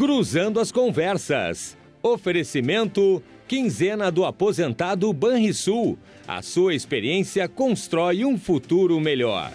[0.00, 1.76] Cruzando as Conversas.
[2.02, 5.98] Oferecimento Quinzena do Aposentado Banrisul.
[6.26, 9.52] A sua experiência constrói um futuro melhor.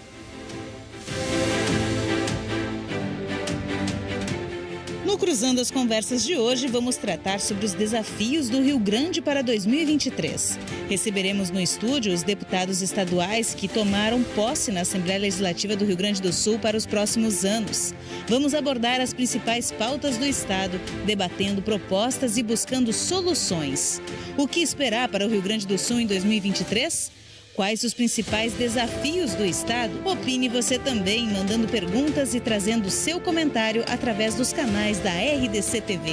[5.16, 9.42] No Cruzando as Conversas de hoje, vamos tratar sobre os desafios do Rio Grande para
[9.42, 10.58] 2023.
[10.90, 16.20] Receberemos no estúdio os deputados estaduais que tomaram posse na Assembleia Legislativa do Rio Grande
[16.20, 17.94] do Sul para os próximos anos.
[18.28, 24.02] Vamos abordar as principais pautas do Estado, debatendo propostas e buscando soluções.
[24.36, 27.10] O que esperar para o Rio Grande do Sul em 2023?
[27.56, 29.90] Quais os principais desafios do Estado?
[30.06, 36.12] Opine você também, mandando perguntas e trazendo seu comentário através dos canais da RDC TV.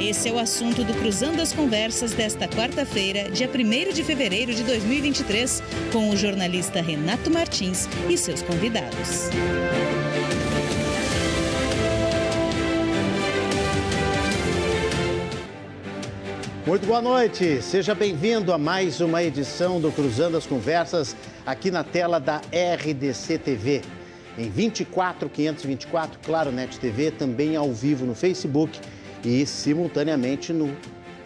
[0.00, 4.62] Esse é o assunto do Cruzando as Conversas desta quarta-feira, dia 1 de fevereiro de
[4.64, 5.62] 2023,
[5.92, 9.28] com o jornalista Renato Martins e seus convidados.
[16.66, 21.82] Muito boa noite, seja bem-vindo a mais uma edição do Cruzando as Conversas aqui na
[21.82, 23.80] tela da RDC TV.
[24.36, 28.78] Em 24 524, Claro Net TV, também ao vivo no Facebook
[29.24, 30.76] e simultaneamente no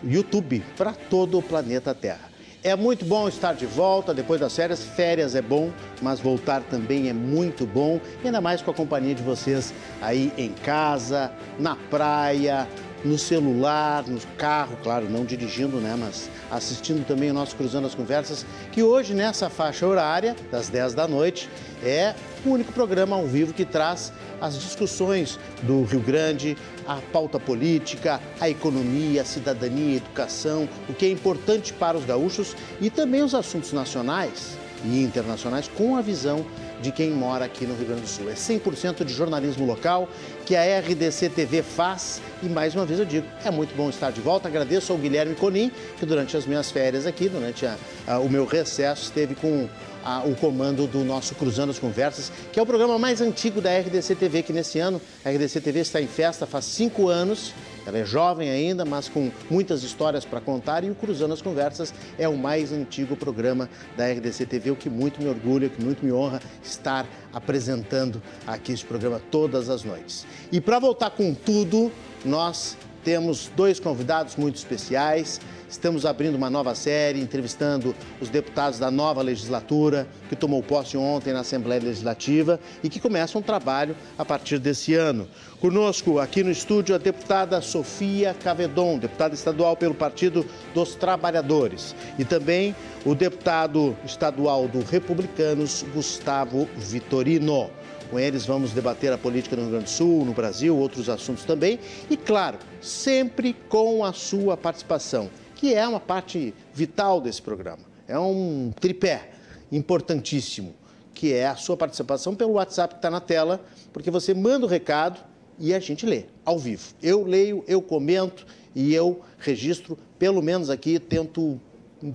[0.05, 2.31] YouTube para todo o planeta Terra.
[2.63, 4.85] É muito bom estar de volta depois das férias.
[4.85, 9.23] Férias é bom, mas voltar também é muito bom, ainda mais com a companhia de
[9.23, 12.69] vocês aí em casa, na praia,
[13.05, 17.95] no celular, no carro, claro, não dirigindo, né, mas assistindo também o nosso Cruzando as
[17.95, 21.51] Conversas, que hoje nessa faixa horária, das 10 da noite,
[21.83, 27.39] é o único programa ao vivo que traz as discussões do Rio Grande, a pauta
[27.39, 32.91] política, a economia, a cidadania, a educação, o que é importante para os gaúchos e
[32.91, 36.45] também os assuntos nacionais e internacionais com a visão
[36.85, 38.31] de quem mora aqui no Rio Grande do Sul.
[38.31, 40.07] É 100% de jornalismo local
[40.45, 44.11] que a RDC TV faz e mais uma vez eu digo, é muito bom estar
[44.11, 44.49] de volta.
[44.49, 47.77] Agradeço ao Guilherme Conim, que durante as minhas férias aqui, durante a,
[48.07, 49.67] a, o meu recesso, esteve com
[50.05, 53.71] a, o comando do nosso Cruzando as Conversas, que é o programa mais antigo da
[53.71, 57.55] RDC TV, que nesse ano a RDC TV está em festa faz cinco anos
[57.87, 61.93] ela é jovem ainda, mas com muitas histórias para contar e o Cruzando as Conversas
[62.19, 66.05] é o mais antigo programa da RDC TV, o que muito me orgulha, que muito
[66.05, 70.27] me honra estar apresentando aqui esse programa todas as noites.
[70.51, 71.93] E para voltar com tudo,
[72.25, 75.41] nós temos dois convidados muito especiais.
[75.69, 81.33] Estamos abrindo uma nova série, entrevistando os deputados da nova legislatura, que tomou posse ontem
[81.33, 85.29] na Assembleia Legislativa e que começa um trabalho a partir desse ano.
[85.61, 91.95] Conosco aqui no estúdio a deputada Sofia Cavedon, deputada estadual pelo Partido dos Trabalhadores.
[92.19, 97.71] E também o deputado estadual do Republicanos, Gustavo Vitorino.
[98.11, 101.45] Com eles vamos debater a política no Rio Grande do Sul, no Brasil, outros assuntos
[101.45, 101.79] também.
[102.09, 105.31] E, claro, sempre com a sua participação
[105.65, 107.83] que é uma parte vital desse programa.
[108.07, 109.31] É um tripé
[109.73, 110.75] importantíssimo,
[111.15, 114.69] que é a sua participação pelo WhatsApp que está na tela, porque você manda o
[114.69, 115.21] recado
[115.59, 116.93] e a gente lê ao vivo.
[117.03, 121.59] Eu leio, eu comento e eu registro, pelo menos aqui, tento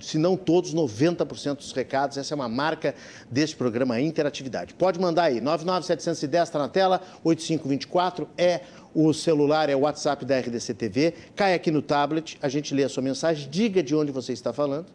[0.00, 2.16] se não todos, 90% dos recados.
[2.16, 2.94] Essa é uma marca
[3.30, 4.74] deste programa Interatividade.
[4.74, 8.60] Pode mandar aí, 99710 está na tela, 8524 é
[8.94, 11.14] o celular, é o WhatsApp da RDC TV.
[11.34, 14.52] Cai aqui no tablet, a gente lê a sua mensagem, diga de onde você está
[14.52, 14.86] falando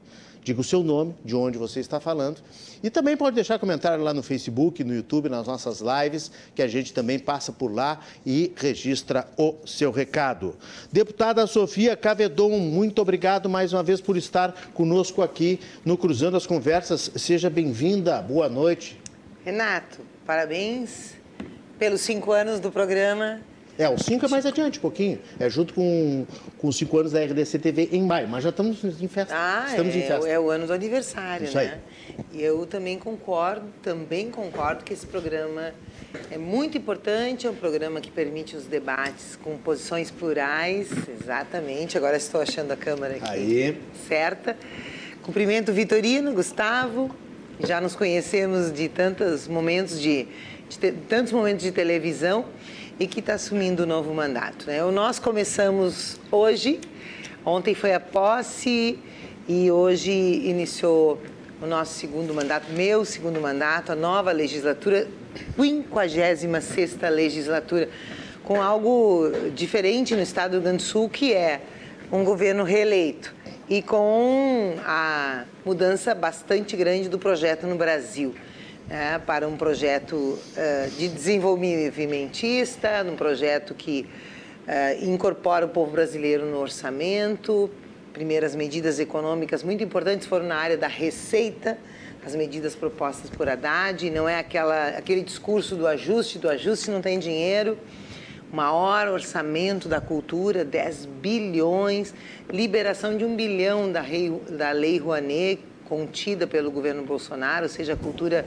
[0.45, 2.37] diga o seu nome, de onde você está falando.
[2.83, 6.67] E também pode deixar comentário lá no Facebook, no YouTube, nas nossas lives, que a
[6.67, 10.55] gente também passa por lá e registra o seu recado.
[10.91, 16.45] Deputada Sofia Cavedon, muito obrigado mais uma vez por estar conosco aqui no Cruzando as
[16.45, 17.09] Conversas.
[17.15, 19.01] Seja bem-vinda, boa noite.
[19.43, 21.15] Renato, parabéns
[21.79, 23.41] pelos cinco anos do programa.
[23.77, 25.19] É, o 5 é mais adiante um pouquinho.
[25.39, 26.25] É junto com,
[26.57, 29.33] com os 5 anos da RDC TV em maio, mas já estamos em festa.
[29.35, 30.27] Ah, estamos é, em festa.
[30.27, 31.79] é o ano do aniversário, Isso né?
[32.33, 35.73] E eu também concordo, também concordo que esse programa
[36.31, 40.89] é muito importante, é um programa que permite os debates com posições plurais,
[41.21, 41.97] exatamente.
[41.97, 43.81] Agora estou achando a câmera aqui Aí.
[44.07, 44.55] certa.
[45.21, 47.13] Cumprimento Vitorino, Gustavo,
[47.59, 50.27] já nos conhecemos de tantos momentos de,
[50.69, 52.45] de te, tantos momentos de televisão
[52.99, 54.67] e que está assumindo o novo mandato.
[54.67, 54.81] Né?
[54.91, 56.79] Nós começamos hoje,
[57.45, 58.99] ontem foi a posse
[59.47, 61.21] e hoje iniciou
[61.61, 65.07] o nosso segundo mandato, meu segundo mandato, a nova legislatura,
[65.57, 67.89] 56 legislatura,
[68.43, 71.61] com algo diferente no estado do Rio Grande do Sul, que é
[72.11, 73.33] um governo reeleito
[73.67, 78.35] e com a mudança bastante grande do projeto no Brasil.
[78.89, 84.07] É, para um projeto uh, de desenvolvimentista, num projeto que
[84.67, 87.69] uh, incorpora o povo brasileiro no orçamento.
[88.13, 91.77] Primeiras medidas econômicas muito importantes foram na área da receita,
[92.25, 97.01] as medidas propostas por Haddad, não é aquela, aquele discurso do ajuste, do ajuste não
[97.01, 97.77] tem dinheiro.
[98.51, 102.13] Maior orçamento da cultura, 10 bilhões,
[102.49, 107.93] liberação de um bilhão da, rei, da Lei Rouanet, contida pelo governo Bolsonaro, ou seja,
[107.93, 108.45] a cultura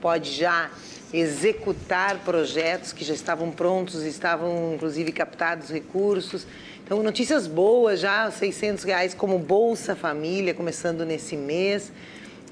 [0.00, 0.70] pode já
[1.12, 6.46] executar projetos que já estavam prontos, estavam inclusive captados recursos.
[6.84, 11.92] Então, notícias boas já, 600 reais como Bolsa Família, começando nesse mês,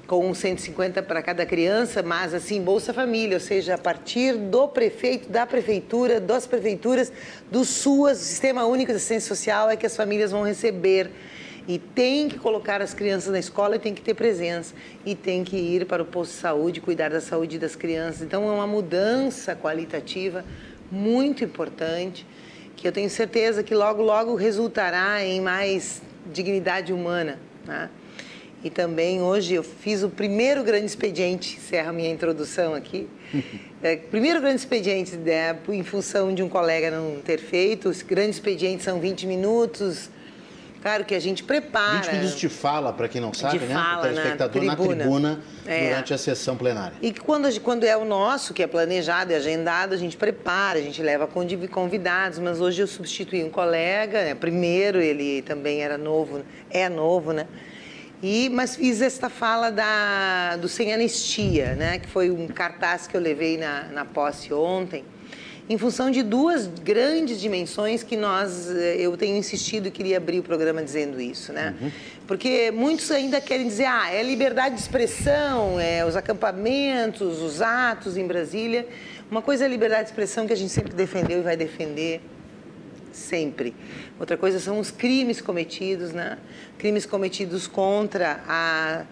[0.07, 5.29] com 150 para cada criança, mas assim, Bolsa Família, ou seja, a partir do prefeito,
[5.29, 7.11] da prefeitura, das prefeituras,
[7.51, 11.11] do SUAS, Sistema Único de Assistência Social, é que as famílias vão receber
[11.67, 14.73] e tem que colocar as crianças na escola e tem que ter presença.
[15.05, 18.21] E tem que ir para o posto de saúde, cuidar da saúde das crianças.
[18.21, 20.45] Então, é uma mudança qualitativa
[20.89, 22.25] muito importante,
[22.75, 27.37] que eu tenho certeza que logo, logo resultará em mais dignidade humana.
[27.65, 27.89] Né?
[28.63, 33.07] E também hoje eu fiz o primeiro grande expediente, encerra a minha introdução aqui.
[33.83, 37.87] É, primeiro grande expediente, né, em função de um colega não ter feito.
[37.87, 40.09] Os grandes expedientes são 20 minutos,
[40.87, 41.99] Claro que a gente prepara.
[41.99, 43.75] 20 minutos de fala, para quem não sabe, de né?
[43.75, 45.89] Fala o telespectador na tribuna, na tribuna é.
[45.89, 46.93] durante a sessão plenária.
[47.01, 50.81] E quando, quando é o nosso, que é planejado e agendado, a gente prepara, a
[50.81, 54.33] gente leva convidados, mas hoje eu substituí um colega, né?
[54.33, 57.47] primeiro ele também era novo, é novo, né?
[58.23, 61.99] E, mas fiz esta fala da, do Sem Anistia, né?
[61.99, 65.03] que foi um cartaz que eu levei na, na posse ontem
[65.69, 70.39] em função de duas grandes dimensões que nós, eh, eu tenho insistido e queria abrir
[70.39, 71.75] o programa dizendo isso, né?
[71.81, 71.91] Uhum.
[72.25, 78.15] Porque muitos ainda querem dizer, ah, é liberdade de expressão, é os acampamentos, os atos
[78.15, 78.87] em Brasília.
[79.29, 82.21] Uma coisa é a liberdade de expressão que a gente sempre defendeu e vai defender
[83.11, 83.75] sempre.
[84.17, 86.37] Outra coisa são os crimes cometidos, né?
[86.77, 89.05] Crimes cometidos contra a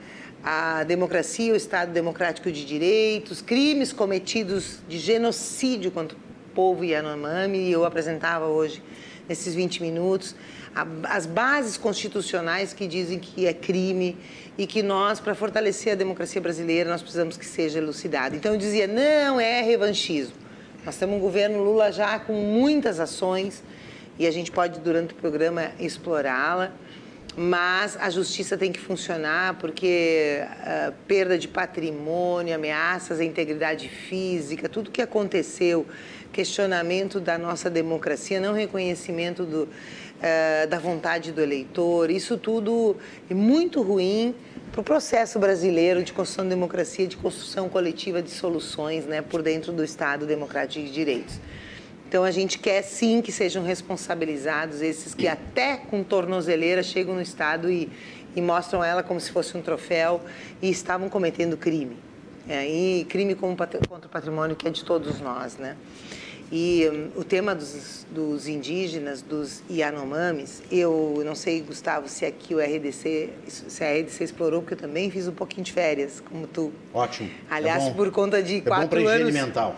[0.47, 6.15] a democracia, o Estado democrático de direitos, crimes cometidos de genocídio contra
[6.55, 8.81] povo Yanomami, e eu apresentava hoje,
[9.27, 10.35] nesses 20 minutos,
[11.03, 14.17] as bases constitucionais que dizem que é crime
[14.57, 18.35] e que nós, para fortalecer a democracia brasileira, nós precisamos que seja elucidado.
[18.35, 20.35] Então eu dizia, não é revanchismo.
[20.85, 23.63] Nós temos um governo Lula já com muitas ações
[24.17, 26.71] e a gente pode, durante o programa, explorá-la
[27.37, 34.69] mas a justiça tem que funcionar porque uh, perda de patrimônio, ameaças à integridade física,
[34.69, 35.85] tudo que aconteceu
[36.35, 42.11] questionamento da nossa democracia, não reconhecimento do, uh, da vontade do eleitor.
[42.11, 42.97] Isso tudo
[43.29, 44.35] é muito ruim
[44.69, 49.41] para o processo brasileiro de construção de democracia, de construção coletiva de soluções né, por
[49.41, 51.39] dentro do Estado democrático de direitos.
[52.09, 57.21] Então a gente quer sim que sejam responsabilizados esses que até com tornozeleira chegam no
[57.21, 57.89] Estado e,
[58.35, 60.19] e mostram ela como se fosse um troféu
[60.61, 61.97] e estavam cometendo crime.
[62.47, 65.77] É, e crime contra o patrimônio que é de todos nós, né?
[66.51, 72.53] E um, o tema dos, dos, indígenas, dos Yanomamis, eu não sei, Gustavo, se aqui
[72.53, 76.45] o RDC, se a RDC explorou, porque eu também fiz um pouquinho de férias, como
[76.45, 76.71] tu.
[76.93, 77.31] Ótimo.
[77.49, 79.33] Aliás, é por conta de é quatro bom anos.
[79.33, 79.75] mental.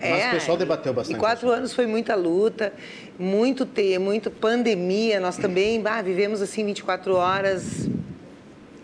[0.00, 1.16] É, Mas o pessoal debateu bastante.
[1.16, 2.72] E quatro anos foi muita luta,
[3.18, 5.18] muito ter, muito pandemia.
[5.18, 7.88] Nós também bah, vivemos assim 24 horas,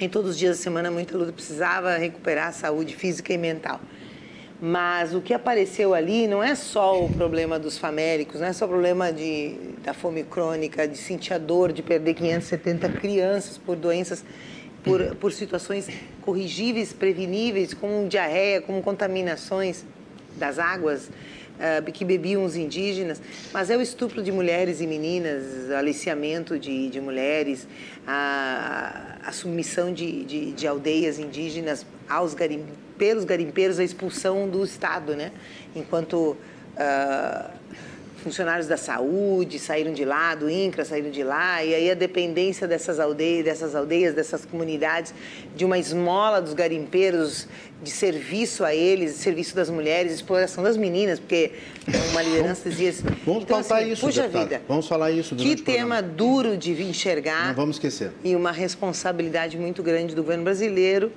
[0.00, 1.32] em todos os dias da semana, muita luta.
[1.32, 3.80] Precisava recuperar a saúde física e mental.
[4.60, 8.66] Mas o que apareceu ali não é só o problema dos famélicos, não é só
[8.66, 13.74] o problema de, da fome crônica, de sentir a dor de perder 570 crianças por
[13.74, 14.22] doenças,
[14.84, 15.88] por, por situações
[16.20, 19.86] corrigíveis, preveníveis, como diarreia, como contaminações
[20.36, 23.20] das águas uh, que bebiam os indígenas,
[23.54, 27.66] mas é o estupro de mulheres e meninas, aliciamento de, de mulheres,
[28.06, 34.62] a, a submissão de, de, de aldeias indígenas aos garimpeiros pelos garimpeiros a expulsão do
[34.62, 35.32] Estado, né?
[35.74, 36.36] Enquanto
[36.76, 37.50] uh,
[38.22, 42.68] funcionários da saúde saíram de lá, do INCRA saíram de lá, e aí a dependência
[42.68, 45.14] dessas aldeias, dessas aldeias, dessas comunidades,
[45.56, 47.48] de uma esmola dos garimpeiros,
[47.82, 51.52] de serviço a eles, serviço das mulheres, exploração das meninas, porque
[52.10, 53.04] uma liderança dizia assim.
[53.24, 54.46] Vamos então, assim, isso, puxa deputado.
[54.46, 54.62] vida.
[54.68, 57.48] Vamos falar isso Que tema duro de enxergar.
[57.48, 58.10] Não vamos esquecer.
[58.22, 61.10] E uma responsabilidade muito grande do governo brasileiro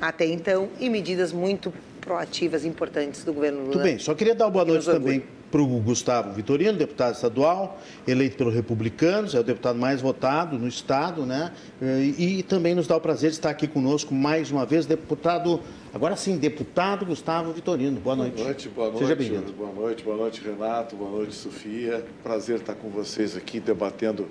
[0.00, 3.72] até então e medidas muito proativas importantes do governo Lula.
[3.72, 7.80] Tudo bem, só queria dar uma boa noite também para o Gustavo Vitorino, deputado estadual,
[8.06, 11.52] eleito pelos republicanos, é o deputado mais votado no estado, né?
[11.82, 15.60] E, e também nos dá o prazer de estar aqui conosco mais uma vez, deputado,
[15.92, 17.98] agora sim, deputado Gustavo Vitorino.
[18.00, 18.36] Boa noite.
[18.36, 19.00] Boa noite, boa noite.
[19.00, 19.52] Seja bem-vindo.
[19.52, 22.04] Boa noite, boa noite, Renato, boa noite, Sofia.
[22.22, 24.28] Prazer estar com vocês aqui debatendo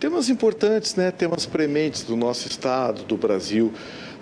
[0.00, 1.10] temas importantes, né?
[1.10, 3.72] Temas prementes do nosso estado, do Brasil.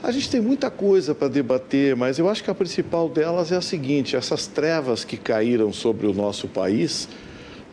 [0.05, 3.57] A gente tem muita coisa para debater, mas eu acho que a principal delas é
[3.57, 7.09] a seguinte: essas trevas que caíram sobre o nosso país,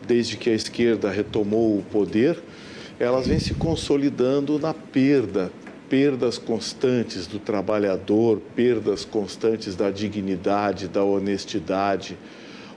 [0.06, 2.42] desde que a esquerda retomou o poder,
[2.98, 5.52] elas vêm se consolidando na perda,
[5.90, 12.16] perdas constantes do trabalhador, perdas constantes da dignidade, da honestidade.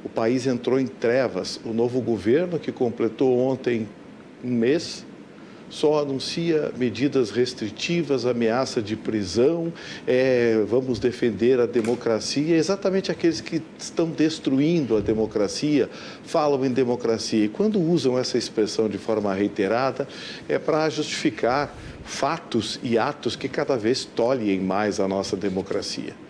[0.03, 1.61] O país entrou em trevas.
[1.63, 3.87] O novo governo, que completou ontem
[4.43, 5.05] um mês,
[5.69, 9.71] só anuncia medidas restritivas, ameaça de prisão,
[10.07, 12.55] é, vamos defender a democracia.
[12.55, 15.89] Exatamente aqueles que estão destruindo a democracia
[16.23, 17.45] falam em democracia.
[17.45, 20.07] E quando usam essa expressão de forma reiterada,
[20.47, 26.24] é para justificar fatos e atos que cada vez tolhem mais a nossa democracia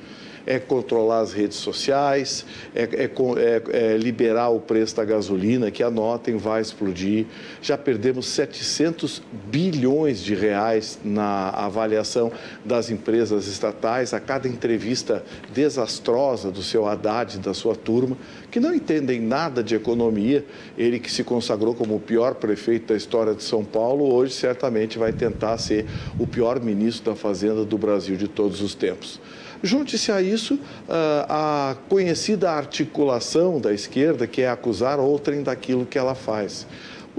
[0.46, 5.82] é controlar as redes sociais, é, é, é, é, liberar o preço da gasolina, que
[5.82, 7.26] anotem, vai explodir.
[7.62, 12.32] Já perdemos 700 bilhões de reais na avaliação
[12.64, 15.24] das empresas estatais, a cada entrevista
[15.54, 18.18] desastrosa do seu Haddad e da sua turma,
[18.52, 20.46] que não entendem nada de economia.
[20.78, 24.98] Ele que se consagrou como o pior prefeito da história de São Paulo, hoje certamente
[24.98, 25.86] vai tentar ser
[26.20, 29.20] o pior ministro da Fazenda do Brasil de todos os tempos.
[29.64, 35.98] Junte-se a isso ah, a conhecida articulação da esquerda, que é acusar outrem daquilo que
[35.98, 36.66] ela faz.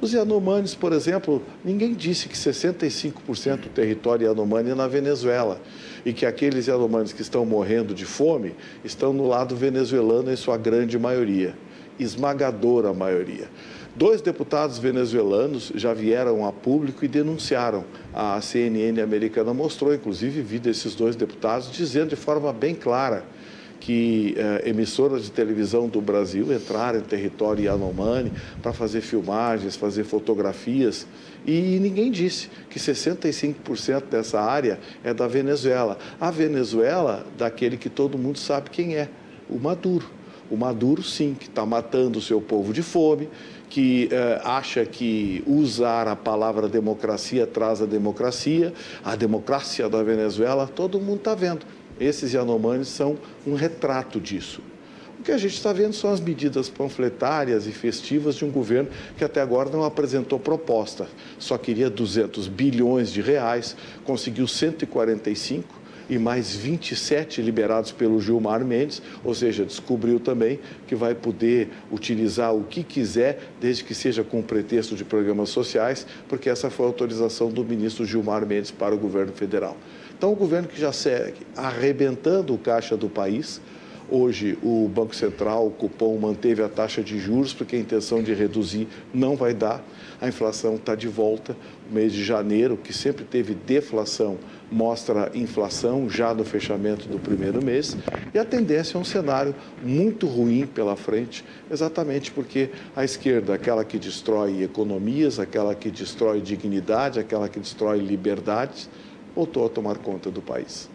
[0.00, 5.58] Os Yanomamis, por exemplo, ninguém disse que 65% do território Yanomami é na Venezuela
[6.04, 10.58] e que aqueles Yanomamis que estão morrendo de fome estão no lado venezuelano em sua
[10.58, 11.54] grande maioria,
[11.98, 13.48] esmagadora maioria.
[13.96, 17.82] Dois deputados venezuelanos já vieram a público e denunciaram.
[18.12, 23.24] A CNN americana mostrou, inclusive, vídeo desses dois deputados dizendo de forma bem clara
[23.80, 30.04] que eh, emissoras de televisão do Brasil entraram em território Yanomami para fazer filmagens, fazer
[30.04, 31.06] fotografias
[31.46, 35.96] e ninguém disse que 65% dessa área é da Venezuela.
[36.20, 39.08] A Venezuela, daquele que todo mundo sabe quem é,
[39.48, 40.10] o Maduro.
[40.50, 43.28] O Maduro, sim, que está matando o seu povo de fome,
[43.68, 48.72] que eh, acha que usar a palavra democracia traz a democracia,
[49.04, 51.66] a democracia da Venezuela, todo mundo está vendo.
[51.98, 54.60] Esses Yanomamis são um retrato disso.
[55.18, 58.90] O que a gente está vendo são as medidas panfletárias e festivas de um governo
[59.16, 61.08] que até agora não apresentou proposta.
[61.38, 69.02] Só queria 200 bilhões de reais, conseguiu 145 e mais 27 liberados pelo Gilmar Mendes,
[69.24, 74.42] ou seja, descobriu também que vai poder utilizar o que quiser, desde que seja com
[74.42, 78.98] pretexto de programas sociais, porque essa foi a autorização do ministro Gilmar Mendes para o
[78.98, 79.76] governo federal.
[80.16, 83.60] Então, o governo que já segue arrebentando o caixa do país,
[84.08, 88.32] Hoje, o Banco Central, o cupom, manteve a taxa de juros, porque a intenção de
[88.32, 89.84] reduzir não vai dar.
[90.20, 91.56] A inflação está de volta.
[91.90, 94.38] O mês de janeiro, que sempre teve deflação,
[94.70, 97.96] mostra inflação já no fechamento do primeiro mês.
[98.32, 103.84] E a tendência é um cenário muito ruim pela frente, exatamente porque a esquerda, aquela
[103.84, 108.88] que destrói economias, aquela que destrói dignidade, aquela que destrói liberdades,
[109.34, 110.88] voltou a tomar conta do país.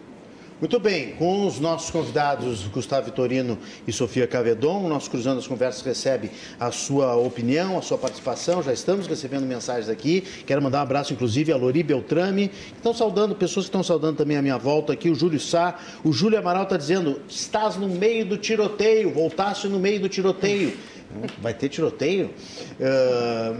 [0.62, 5.46] Muito bem, com os nossos convidados Gustavo Vitorino e Sofia Cavedon, o nosso Cruzando as
[5.48, 8.62] Conversas recebe a sua opinião, a sua participação.
[8.62, 10.20] Já estamos recebendo mensagens aqui.
[10.46, 14.36] Quero mandar um abraço, inclusive, a Lori Beltrame, estão saudando, pessoas que estão saudando também
[14.36, 15.80] a minha volta aqui, o Júlio Sá.
[16.04, 20.76] O Júlio Amaral está dizendo: estás no meio do tiroteio, voltaste no meio do tiroteio.
[21.40, 22.30] Vai ter tiroteio?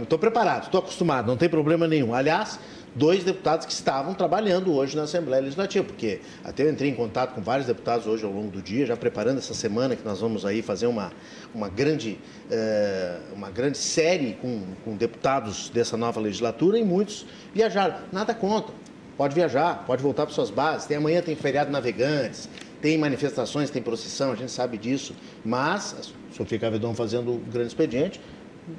[0.01, 2.13] Estou uh, preparado, estou acostumado, não tem problema nenhum.
[2.13, 2.57] Aliás,
[2.95, 7.33] dois deputados que estavam trabalhando hoje na Assembleia Legislativa, porque até eu entrei em contato
[7.33, 10.45] com vários deputados hoje ao longo do dia, já preparando essa semana que nós vamos
[10.45, 11.11] aí fazer uma,
[11.53, 12.19] uma, grande,
[12.51, 17.95] eh, uma grande série com, com deputados dessa nova legislatura e muitos viajaram.
[18.11, 18.73] Nada contra,
[19.17, 20.85] pode viajar, pode voltar para suas bases.
[20.87, 22.47] Tem amanhã tem feriado navegantes,
[22.81, 27.69] tem manifestações, tem procissão, a gente sabe disso, mas a Sofia Cavedon fazendo o grande
[27.69, 28.19] expediente,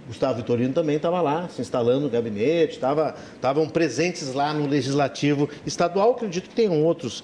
[0.06, 2.78] Gustavo Vitorino também estava lá, se instalando no gabinete,
[3.34, 6.12] estavam presentes lá no Legislativo Estadual.
[6.12, 7.22] Acredito que tenham outros,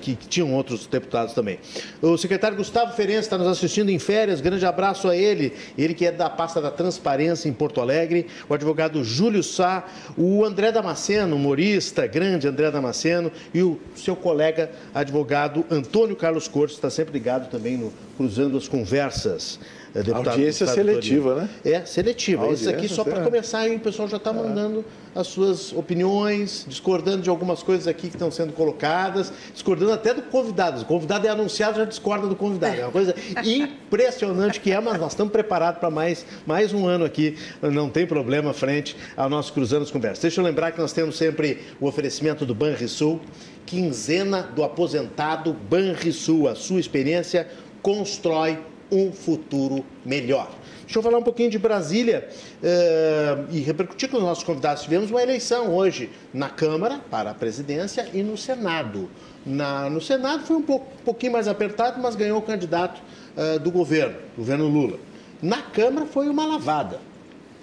[0.00, 1.58] que tinham outros deputados também.
[2.02, 6.06] O secretário Gustavo Ferenc está nos assistindo em férias, grande abraço a ele, ele que
[6.06, 9.84] é da pasta da Transparência em Porto Alegre, o advogado Júlio Sá,
[10.16, 16.76] o André Damasceno, humorista, grande André Damasceno, e o seu colega advogado Antônio Carlos Cortes,
[16.76, 19.58] está sempre ligado também no Cruzando as Conversas.
[19.94, 20.30] É, deputado.
[20.30, 21.48] Audiência seletiva, né?
[21.64, 22.48] É, seletiva.
[22.48, 23.76] Isso aqui só para começar, hein?
[23.76, 24.32] o pessoal já está é.
[24.32, 24.84] mandando
[25.14, 30.22] as suas opiniões, discordando de algumas coisas aqui que estão sendo colocadas, discordando até do
[30.22, 30.82] convidado.
[30.82, 32.74] O convidado é anunciado, já discorda do convidado.
[32.74, 37.04] É uma coisa impressionante que é, mas nós estamos preparados para mais, mais um ano
[37.04, 40.22] aqui, não tem problema frente ao nosso Cruzando as Conversas.
[40.22, 43.20] Deixa eu lembrar que nós temos sempre o oferecimento do Banrisul,
[43.64, 46.48] quinzena do aposentado Banrisul.
[46.48, 47.46] A sua experiência
[47.80, 48.58] constrói
[48.94, 50.50] um futuro melhor.
[50.82, 52.28] Deixa eu falar um pouquinho de Brasília
[52.62, 54.82] uh, e repercutir com os nossos convidados.
[54.82, 59.08] Tivemos uma eleição hoje na Câmara para a presidência e no Senado.
[59.44, 63.02] Na, no Senado foi um, pouco, um pouquinho mais apertado, mas ganhou o candidato
[63.36, 64.98] uh, do governo, governo Lula.
[65.42, 67.00] Na Câmara foi uma lavada.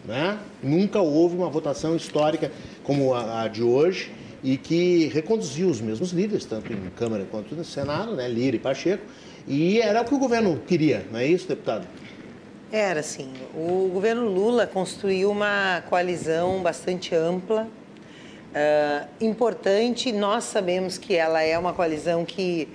[0.04, 0.38] Né?
[0.64, 2.52] Nunca houve uma votação histórica
[2.84, 4.12] como a, a de hoje
[4.44, 8.28] e que reconduziu os mesmos líderes, tanto em Câmara quanto no Senado, né?
[8.28, 9.04] Lira e Pacheco,
[9.48, 11.88] e era o que o governo queria, não é isso, deputado?
[12.72, 13.34] Era, sim.
[13.54, 17.68] O governo Lula construiu uma coalizão bastante ampla,
[18.52, 20.12] uh, importante.
[20.12, 22.70] Nós sabemos que ela é uma coalizão que,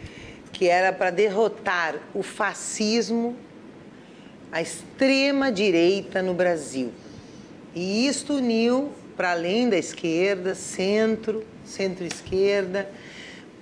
[0.52, 3.36] que era para derrotar o fascismo,
[4.52, 6.92] a extrema-direita no Brasil.
[7.74, 12.88] E isto uniu, para além da esquerda, centro, centro-esquerda,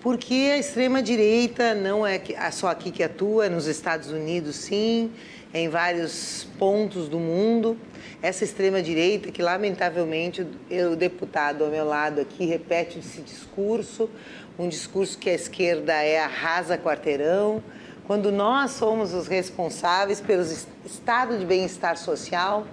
[0.04, 2.20] porque a extrema-direita não é
[2.52, 5.10] só aqui que atua, nos Estados Unidos, sim
[5.54, 7.78] em vários pontos do mundo.
[8.20, 10.46] Essa extrema-direita, que lamentavelmente
[10.92, 14.10] o deputado ao meu lado aqui repete esse discurso,
[14.58, 17.62] um discurso que a esquerda é arrasa quarteirão,
[18.06, 20.42] quando nós somos os responsáveis pelo
[20.84, 22.66] estado de bem-estar social,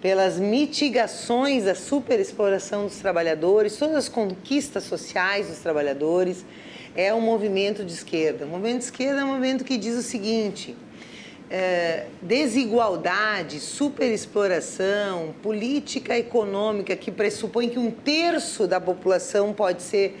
[0.00, 6.44] pelas mitigações da superexploração dos trabalhadores, todas as conquistas sociais dos trabalhadores,
[6.96, 8.44] é um movimento de esquerda.
[8.44, 10.76] O movimento de esquerda é um movimento que diz o seguinte:
[11.50, 20.18] é, desigualdade, superexploração, política econômica que pressupõe que um terço da população pode ser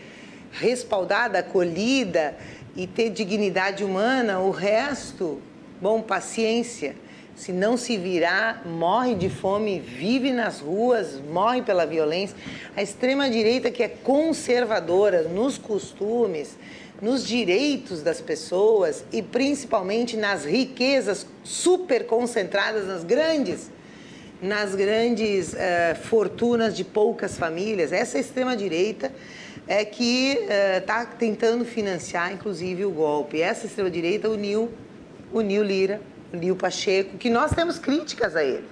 [0.50, 2.36] respaldada, acolhida
[2.76, 5.40] e ter dignidade humana, o resto,
[5.80, 6.94] bom, paciência.
[7.34, 12.36] Se não se virar, morre de fome, vive nas ruas, morre pela violência.
[12.76, 16.58] A extrema-direita, que é conservadora nos costumes,
[17.02, 23.68] nos direitos das pessoas e principalmente nas riquezas super concentradas nas grandes
[24.40, 25.56] nas grandes uh,
[26.02, 27.92] fortunas de poucas famílias.
[27.92, 29.12] Essa extrema-direita
[29.68, 30.36] é que
[30.80, 33.40] está uh, tentando financiar, inclusive, o golpe.
[33.40, 34.68] Essa extrema-direita uniu,
[35.32, 36.00] uniu Lira,
[36.32, 38.64] uniu Pacheco, que nós temos críticas a ele.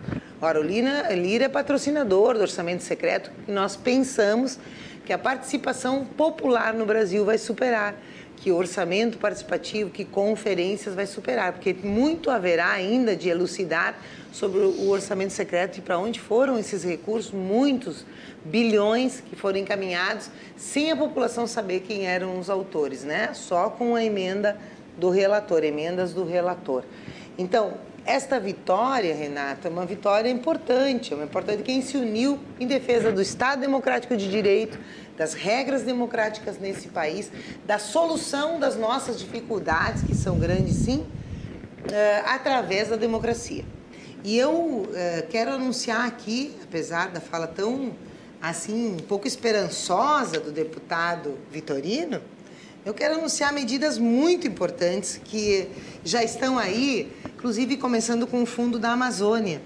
[0.42, 4.58] Ora, o Lira, Lira é patrocinador do orçamento secreto, e nós pensamos
[5.06, 7.94] que a participação popular no Brasil vai superar
[8.40, 13.98] que orçamento participativo, que conferências vai superar, porque muito haverá ainda de elucidar
[14.32, 18.06] sobre o orçamento secreto e para onde foram esses recursos, muitos
[18.44, 23.34] bilhões que foram encaminhados, sem a população saber quem eram os autores, né?
[23.34, 24.58] Só com a emenda
[24.96, 26.84] do relator, emendas do relator.
[27.36, 32.66] Então, esta vitória, Renata, é uma vitória importante, é uma importante quem se uniu em
[32.66, 34.78] defesa do Estado Democrático de Direito,
[35.16, 37.30] das regras democráticas nesse país,
[37.66, 41.06] da solução das nossas dificuldades, que são grandes sim, uh,
[42.26, 43.64] através da democracia.
[44.24, 44.86] E eu uh,
[45.28, 47.92] quero anunciar aqui, apesar da fala tão
[48.40, 52.20] assim, um pouco esperançosa do deputado Vitorino,
[52.82, 55.68] eu quero anunciar medidas muito importantes que
[56.02, 59.62] já estão aí, inclusive começando com o fundo da Amazônia.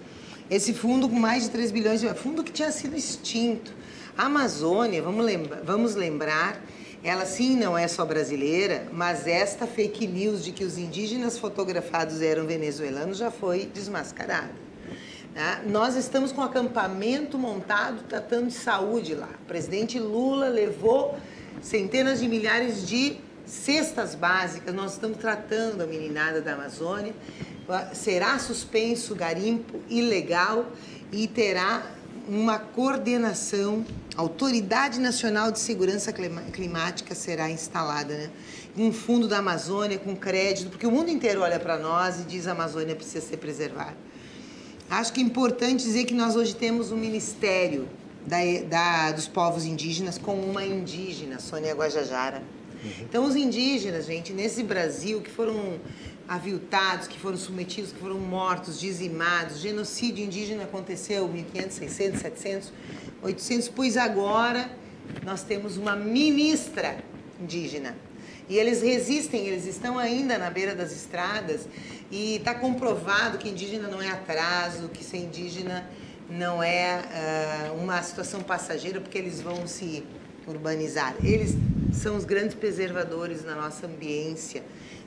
[0.49, 3.75] Esse fundo com mais de 3 bilhões de fundo que tinha sido extinto
[4.17, 6.65] a Amazônia, vamos, lembra, vamos lembrar,
[7.03, 12.23] ela sim não é só brasileira, mas esta fake news de que os indígenas fotografados
[12.23, 14.53] eram venezuelanos já foi desmascarada.
[15.35, 15.63] Tá?
[15.67, 19.31] Nós estamos com um acampamento montado tratando de saúde lá.
[19.43, 21.19] O presidente Lula levou
[21.61, 23.17] centenas de milhares de
[23.55, 24.75] cestas básicas.
[24.75, 27.15] Nós estamos tratando a meninada da Amazônia.
[27.93, 30.67] Será suspenso garimpo ilegal
[31.11, 31.83] e terá
[32.29, 33.85] uma coordenação,
[34.17, 38.31] Autoridade Nacional de Segurança Climática será instalada, né?
[38.77, 42.47] Um fundo da Amazônia com crédito, porque o mundo inteiro olha para nós e diz
[42.47, 43.97] a Amazônia precisa ser preservada.
[44.89, 47.89] Acho que é importante dizer que nós hoje temos um ministério
[48.27, 48.39] da,
[48.69, 52.43] da, dos povos indígenas com uma indígena, Sônia Guajajara.
[53.01, 55.81] Então, os indígenas, gente, nesse Brasil que foram
[56.29, 59.61] aviltados, que foram submetidos, que foram mortos, dizimados.
[59.61, 62.73] Genocídio indígena aconteceu 1500, 600, 700,
[63.23, 64.71] 800, pois agora
[65.23, 66.97] nós temos uma ministra
[67.41, 67.97] indígena.
[68.49, 71.67] E eles resistem, eles estão ainda na beira das estradas
[72.11, 75.89] e está comprovado que indígena não é atraso, que ser indígena
[76.29, 77.01] não é
[77.73, 80.05] uh, uma situação passageira, porque eles vão se
[80.47, 81.15] urbanizar.
[81.23, 81.57] Eles
[81.95, 84.63] são os grandes preservadores na nossa ambiência,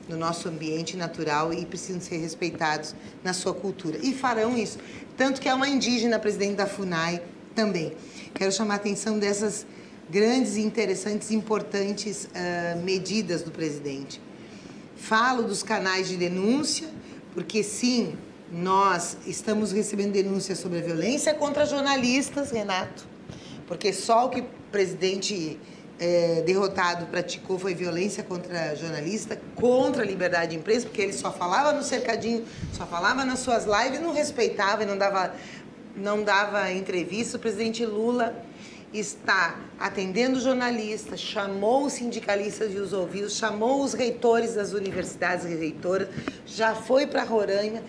[0.08, 3.98] no nosso ambiente natural e precisam ser respeitados na sua cultura.
[4.02, 4.78] E farão isso.
[5.16, 7.22] Tanto que é uma indígena presidente da FUNAI
[7.54, 7.92] também.
[8.34, 9.66] Quero chamar a atenção dessas
[10.10, 14.20] grandes, interessantes, importantes uh, medidas do presidente.
[14.96, 16.88] Falo dos canais de denúncia,
[17.34, 18.16] porque sim,
[18.50, 23.06] nós estamos recebendo denúncias sobre a violência contra jornalistas, Renato,
[23.66, 25.58] porque só o que o presidente
[25.98, 31.32] é, derrotado praticou foi violência contra jornalista, contra a liberdade de imprensa, porque ele só
[31.32, 35.34] falava no cercadinho, só falava nas suas lives, não respeitava e não dava,
[35.96, 37.36] não dava entrevista.
[37.36, 38.44] O presidente Lula
[38.92, 45.54] está atendendo jornalistas, chamou os sindicalistas e os ouviu, chamou os reitores das universidades e
[45.54, 46.08] reitoras,
[46.46, 47.82] já foi para Roraima,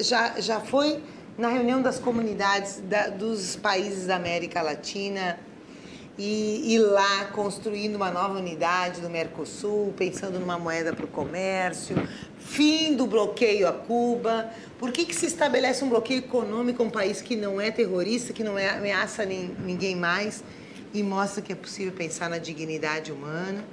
[0.00, 1.02] já, já foi
[1.36, 5.38] na reunião das comunidades da, dos países da América Latina,
[6.18, 11.96] e ir lá construindo uma nova unidade do Mercosul, pensando numa moeda para o comércio,
[12.38, 14.50] fim do bloqueio a Cuba.
[14.78, 18.32] Por que, que se estabelece um bloqueio econômico a um país que não é terrorista,
[18.32, 20.44] que não é, ameaça nem, ninguém mais
[20.92, 23.64] e mostra que é possível pensar na dignidade humana?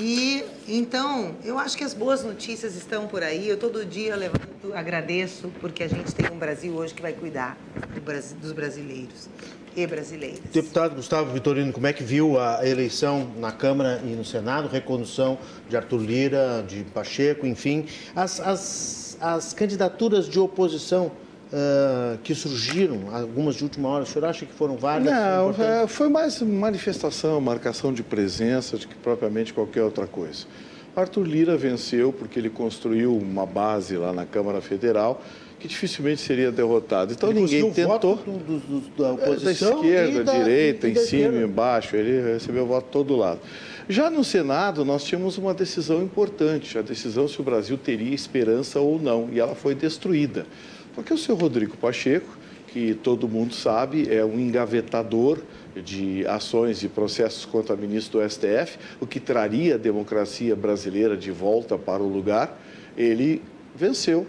[0.00, 3.46] E então, eu acho que as boas notícias estão por aí.
[3.46, 7.56] Eu todo dia levanto, agradeço, porque a gente tem um Brasil hoje que vai cuidar
[7.94, 9.28] do Brasil, dos brasileiros
[9.76, 10.40] e brasileiras.
[10.52, 15.38] Deputado Gustavo Vitorino, como é que viu a eleição na Câmara e no Senado, recondução
[15.68, 21.10] de Arthur Lira, de Pacheco, enfim, as, as, as candidaturas de oposição
[21.52, 25.12] Uh, que surgiram, algumas de última hora, o senhor acha que foram várias?
[25.12, 30.46] Não, é, foi mais manifestação, marcação de presença do que propriamente qualquer outra coisa.
[30.94, 35.22] Arthur Lira venceu porque ele construiu uma base lá na Câmara Federal
[35.60, 37.12] que dificilmente seria derrotado.
[37.12, 38.16] Então ele ninguém tentou.
[38.16, 39.82] Voto do, do, da oposição.
[39.82, 41.46] Da esquerda, da, direita, em cima, esquerda.
[41.46, 41.96] embaixo.
[41.96, 43.40] Ele recebeu voto de todo lado.
[43.88, 48.80] Já no Senado, nós tínhamos uma decisão importante, a decisão se o Brasil teria esperança
[48.80, 50.46] ou não, e ela foi destruída.
[50.94, 55.40] Porque o senhor Rodrigo Pacheco, que todo mundo sabe, é um engavetador
[55.74, 61.32] de ações e processos contra ministro do STF, o que traria a democracia brasileira de
[61.32, 62.60] volta para o lugar,
[62.96, 63.42] ele
[63.74, 64.26] venceu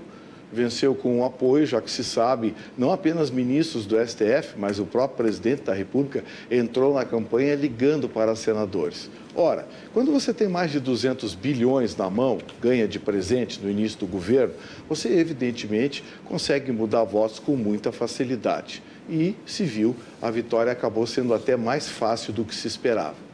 [0.51, 4.85] venceu com o apoio, já que se sabe, não apenas ministros do STF, mas o
[4.85, 9.09] próprio presidente da República entrou na campanha ligando para senadores.
[9.33, 13.99] Ora, quando você tem mais de 200 bilhões na mão, ganha de presente no início
[13.99, 14.53] do governo,
[14.89, 18.83] você evidentemente consegue mudar votos com muita facilidade.
[19.09, 23.31] E se viu, a vitória acabou sendo até mais fácil do que se esperava.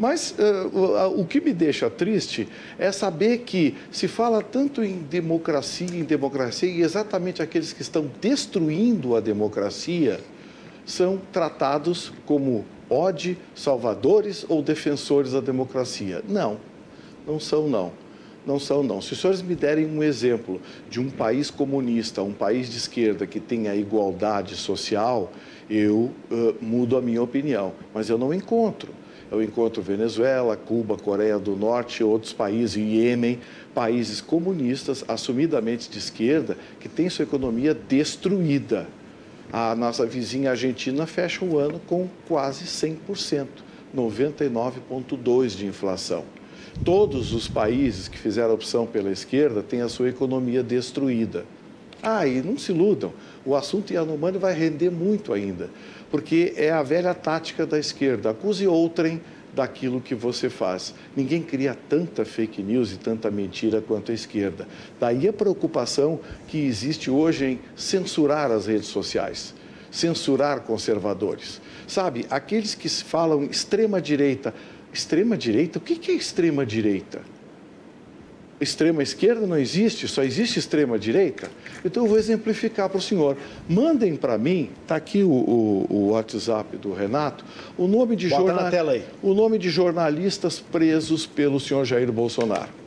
[0.00, 5.86] Mas uh, o que me deixa triste é saber que se fala tanto em democracia,
[5.86, 10.18] em democracia, e exatamente aqueles que estão destruindo a democracia
[10.86, 16.24] são tratados como ode, salvadores ou defensores da democracia.
[16.26, 16.56] Não,
[17.26, 17.92] não são não.
[18.46, 19.02] Não são não.
[19.02, 23.26] Se os senhores me derem um exemplo de um país comunista, um país de esquerda
[23.26, 25.30] que tenha igualdade social,
[25.68, 27.74] eu uh, mudo a minha opinião.
[27.92, 28.98] Mas eu não encontro.
[29.30, 33.38] Eu encontro Venezuela, Cuba, Coreia do Norte, outros países, Iêmen,
[33.72, 38.88] países comunistas, assumidamente de esquerda, que têm sua economia destruída.
[39.52, 43.46] A nossa vizinha Argentina fecha o ano com quase 100%,
[43.96, 46.24] 99,2% de inflação.
[46.84, 51.44] Todos os países que fizeram opção pela esquerda têm a sua economia destruída.
[52.02, 53.12] Ah, e não se iludam,
[53.44, 55.68] o assunto Yanomami vai render muito ainda
[56.10, 58.30] porque é a velha tática da esquerda.
[58.30, 59.20] Acuse outrem
[59.54, 60.94] daquilo que você faz.
[61.16, 64.66] Ninguém cria tanta fake news e tanta mentira quanto a esquerda.
[64.98, 69.54] Daí a preocupação que existe hoje em censurar as redes sociais,
[69.90, 71.60] censurar conservadores.
[71.86, 74.54] Sabe, aqueles que falam extrema direita,
[74.92, 77.22] extrema direita, o que é extrema direita?
[78.60, 81.50] Extrema esquerda não existe, só existe extrema direita?
[81.84, 83.36] Então eu vou exemplificar para o senhor.
[83.68, 87.44] Mandem para mim, está aqui o, o, o, WhatsApp do Renato,
[87.78, 88.70] o nome de, jornal...
[89.22, 92.80] o nome de jornalistas presos pelo senhor Jair Bolsonaro.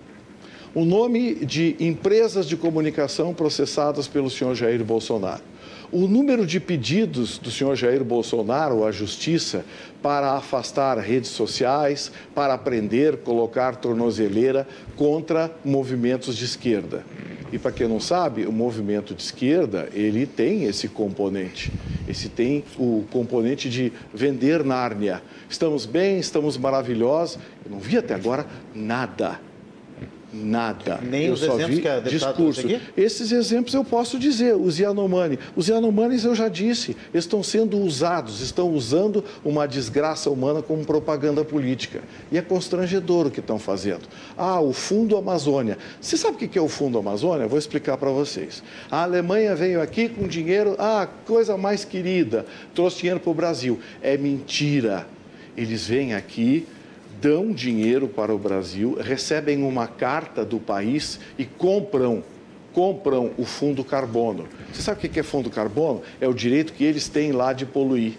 [0.75, 5.52] O nome de empresas de comunicação processadas pelo senhor Jair Bolsonaro
[5.93, 9.63] o número de pedidos do senhor Jair Bolsonaro à Justiça
[10.01, 17.05] para afastar redes sociais, para prender, colocar tornozeleira contra movimentos de esquerda.
[17.51, 21.71] E para quem não sabe, o movimento de esquerda, ele tem esse componente.
[22.07, 25.21] Esse tem o componente de vender Nárnia.
[25.47, 29.39] Estamos bem, estamos maravilhosos Eu não vi até agora nada.
[30.33, 30.99] Nada.
[31.03, 32.67] Nem eu os só exemplos vi que a discurso.
[32.97, 35.37] Esses exemplos eu posso dizer, os Yanomami.
[35.55, 41.45] Os Yanomamis eu já disse, estão sendo usados, estão usando uma desgraça humana como propaganda
[41.45, 42.01] política.
[42.31, 44.07] E é constrangedor o que estão fazendo.
[44.35, 45.77] Ah, o Fundo Amazônia.
[46.01, 47.47] Você sabe o que é o Fundo Amazônia?
[47.47, 48.63] Vou explicar para vocês.
[48.89, 53.79] A Alemanha veio aqui com dinheiro, ah, coisa mais querida, trouxe dinheiro para o Brasil.
[54.01, 55.05] É mentira.
[55.55, 56.65] Eles vêm aqui
[57.23, 62.21] dão dinheiro para o Brasil, recebem uma carta do país e compram
[62.73, 64.47] compram o fundo carbono.
[64.73, 66.01] Você sabe o que é fundo carbono?
[66.19, 68.17] É o direito que eles têm lá de poluir.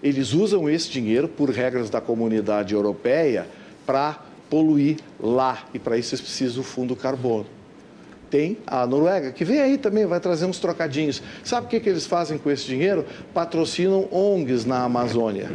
[0.00, 3.48] Eles usam esse dinheiro, por regras da comunidade europeia,
[3.84, 5.64] para poluir lá.
[5.74, 7.46] E para isso eles precisam do fundo carbono.
[8.30, 11.22] Tem a Noruega, que vem aí também, vai trazer uns trocadinhos.
[11.44, 13.04] Sabe o que, que eles fazem com esse dinheiro?
[13.32, 15.50] Patrocinam ONGs na Amazônia.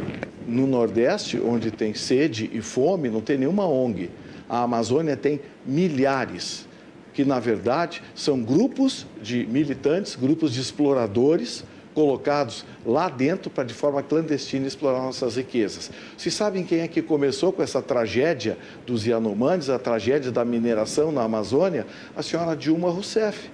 [0.46, 4.10] No Nordeste, onde tem sede e fome, não tem nenhuma ONG.
[4.48, 6.66] A Amazônia tem milhares,
[7.12, 13.74] que na verdade são grupos de militantes, grupos de exploradores colocados lá dentro para de
[13.74, 15.90] forma clandestina explorar nossas riquezas.
[16.16, 21.12] Vocês sabem quem é que começou com essa tragédia dos Yanomamis, a tragédia da mineração
[21.12, 21.86] na Amazônia?
[22.16, 23.50] A senhora Dilma Rousseff,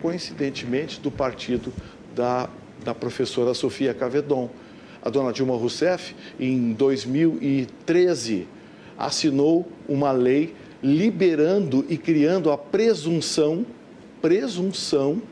[0.00, 1.72] coincidentemente do partido
[2.14, 2.48] da,
[2.84, 4.50] da professora Sofia Cavedon.
[5.02, 8.46] A dona Dilma Rousseff, em 2013,
[8.98, 13.64] assinou uma lei liberando e criando a presunção,
[14.20, 15.22] presunção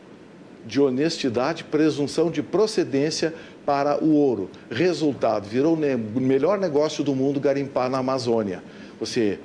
[0.66, 3.32] de honestidade, presunção de procedência
[3.64, 4.50] para o ouro.
[4.70, 8.62] Resultado, virou o melhor negócio do mundo garimpar na Amazônia.
[8.98, 9.38] Você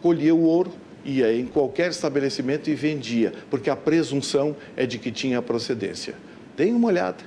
[0.00, 0.72] colhia o ouro,
[1.04, 6.14] ia em qualquer estabelecimento e vendia, porque a presunção é de que tinha procedência.
[6.56, 7.24] Deem uma olhada,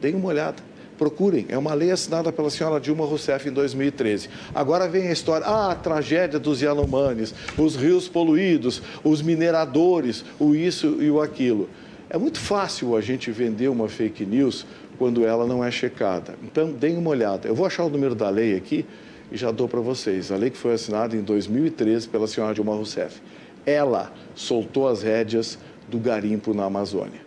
[0.00, 0.62] deem uma olhada.
[0.98, 4.28] Procurem, é uma lei assinada pela senhora Dilma Rousseff em 2013.
[4.54, 10.54] Agora vem a história, ah, a tragédia dos Yanomamis, os rios poluídos, os mineradores, o
[10.54, 11.68] isso e o aquilo.
[12.12, 14.66] É muito fácil a gente vender uma fake news
[14.98, 16.34] quando ela não é checada.
[16.42, 17.48] Então, deem uma olhada.
[17.48, 18.84] Eu vou achar o número da lei aqui
[19.30, 20.30] e já dou para vocês.
[20.30, 23.18] A lei que foi assinada em 2013 pela senhora Dilma Rousseff.
[23.64, 27.22] Ela soltou as rédeas do garimpo na Amazônia.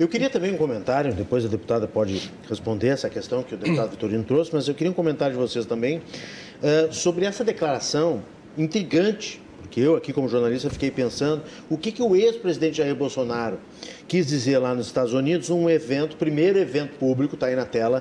[0.00, 3.90] Eu queria também um comentário, depois a deputada pode responder essa questão que o deputado
[3.90, 8.22] Vitorino trouxe, mas eu queria um comentário de vocês também uh, sobre essa declaração
[8.56, 9.43] intrigante
[9.74, 13.58] porque eu aqui como jornalista fiquei pensando o que, que o ex-presidente Jair Bolsonaro
[14.06, 18.00] quis dizer lá nos Estados Unidos, um evento, primeiro evento público, está aí na tela,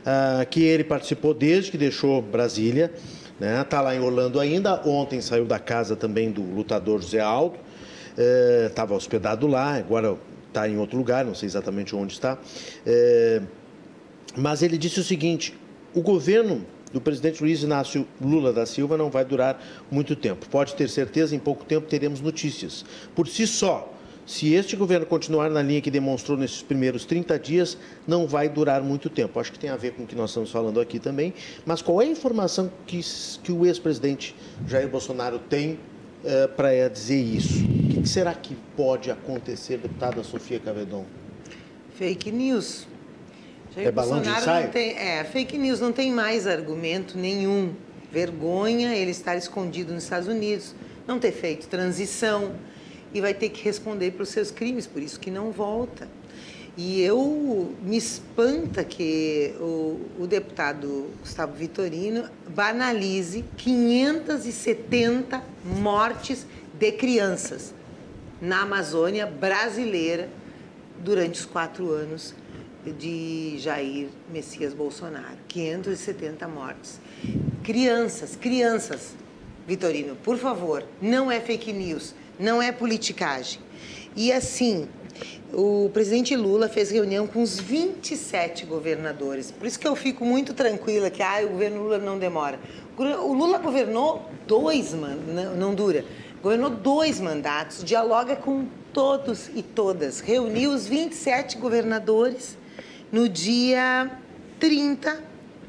[0.00, 2.92] uh, que ele participou desde que deixou Brasília,
[3.40, 3.62] né?
[3.62, 4.86] Está lá em Orlando ainda.
[4.86, 7.56] Ontem saiu da casa também do lutador José Aldo,
[8.68, 12.34] estava uh, hospedado lá, agora está em outro lugar, não sei exatamente onde está.
[12.34, 13.46] Uh,
[14.36, 15.54] mas ele disse o seguinte:
[15.94, 20.46] o governo do presidente Luiz Inácio Lula da Silva não vai durar muito tempo.
[20.48, 22.84] Pode ter certeza, em pouco tempo teremos notícias.
[23.16, 23.92] Por si só,
[24.24, 27.76] se este governo continuar na linha que demonstrou nesses primeiros 30 dias,
[28.06, 29.40] não vai durar muito tempo.
[29.40, 31.34] Acho que tem a ver com o que nós estamos falando aqui também.
[31.66, 33.00] Mas qual é a informação que,
[33.42, 34.36] que o ex-presidente
[34.68, 37.64] Jair Bolsonaro tem uh, para dizer isso?
[37.64, 41.04] O que, que será que pode acontecer, deputada Sofia Cavedon?
[41.98, 42.86] Fake news.
[43.74, 44.70] Jair é balão de ensaio?
[44.70, 47.74] Tem, é, fake news não tem mais argumento nenhum.
[48.12, 50.74] Vergonha ele estar escondido nos Estados Unidos,
[51.06, 52.52] não ter feito transição
[53.12, 56.08] e vai ter que responder pelos seus crimes, por isso que não volta.
[56.76, 67.72] E eu me espanta que o, o deputado Gustavo Vitorino banalize 570 mortes de crianças
[68.40, 70.28] na Amazônia brasileira
[70.98, 72.34] durante os quatro anos
[72.92, 75.38] de Jair Messias Bolsonaro.
[75.48, 77.00] 570 mortes.
[77.62, 79.14] Crianças, crianças.
[79.66, 83.60] Vitorino, por favor, não é fake news, não é politicagem.
[84.14, 84.86] E assim,
[85.52, 89.50] o presidente Lula fez reunião com os 27 governadores.
[89.50, 92.58] Por isso que eu fico muito tranquila que ah, o governo Lula não demora.
[92.96, 96.04] O Lula governou dois, não, não dura.
[96.42, 100.20] Governou dois mandatos, dialoga com todos e todas.
[100.20, 102.58] Reuniu os 27 governadores
[103.14, 104.10] no dia
[104.58, 105.22] 30,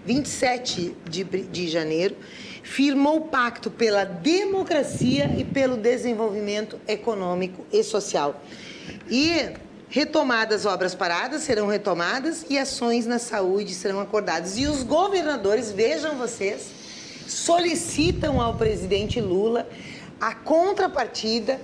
[0.03, 2.15] 27 de, de janeiro,
[2.63, 8.43] firmou o pacto pela democracia e pelo desenvolvimento econômico e social.
[9.07, 9.51] E
[9.87, 14.57] retomadas obras paradas serão retomadas e ações na saúde serão acordadas.
[14.57, 16.71] E os governadores, vejam vocês,
[17.27, 19.69] solicitam ao presidente Lula
[20.19, 21.61] a contrapartida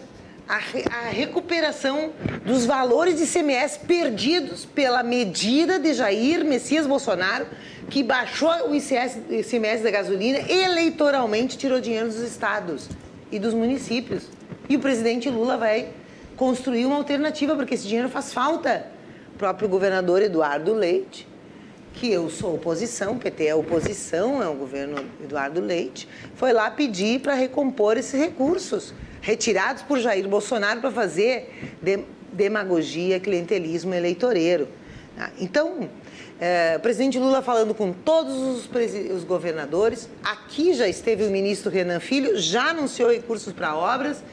[0.51, 0.59] a,
[0.97, 2.11] a recuperação
[2.45, 7.45] dos valores de ICMS perdidos pela medida de Jair Messias Bolsonaro,
[7.89, 12.89] que baixou o ICS, ICMS da gasolina eleitoralmente tirou dinheiro dos estados
[13.31, 14.23] e dos municípios.
[14.67, 15.89] E o presidente Lula vai
[16.35, 18.87] construir uma alternativa, porque esse dinheiro faz falta.
[19.33, 21.25] O próprio governador Eduardo Leite,
[21.93, 27.21] que eu sou oposição, PT é oposição, é o governo Eduardo Leite, foi lá pedir
[27.21, 32.03] para recompor esses recursos retirados por Jair Bolsonaro para fazer de,
[32.33, 34.67] demagogia, clientelismo eleitoreiro.
[35.17, 35.89] Ah, então,
[36.39, 38.69] é, o presidente Lula falando com todos os,
[39.15, 44.23] os, governadores, aqui já esteve o ministro Renan Filho, já anunciou recursos para obras.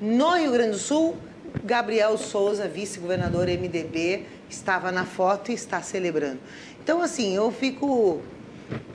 [0.00, 1.16] No Rio Grande do Sul,
[1.64, 6.40] Gabriel Souza, vice-governador MDB, estava na foto e está celebrando.
[6.82, 8.20] Então, assim, eu fico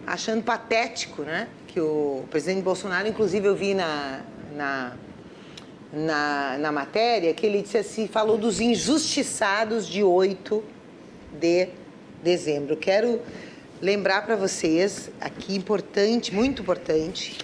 [0.05, 1.47] achando patético, né?
[1.67, 4.21] Que o presidente Bolsonaro, inclusive eu vi na,
[4.55, 4.93] na
[5.91, 10.63] na, na matéria que ele disse assim, falou dos injustiçados de 8
[11.39, 11.69] de
[12.23, 12.77] dezembro.
[12.77, 13.21] Quero
[13.81, 17.37] lembrar para vocês, aqui importante, muito importante,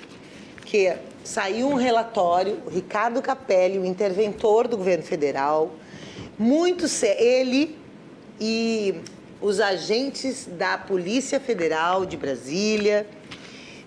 [0.65, 5.73] que saiu um relatório, o Ricardo Capelli, o interventor do governo federal,
[6.38, 7.77] muito ele
[8.39, 8.95] e
[9.41, 13.07] os agentes da Polícia Federal de Brasília,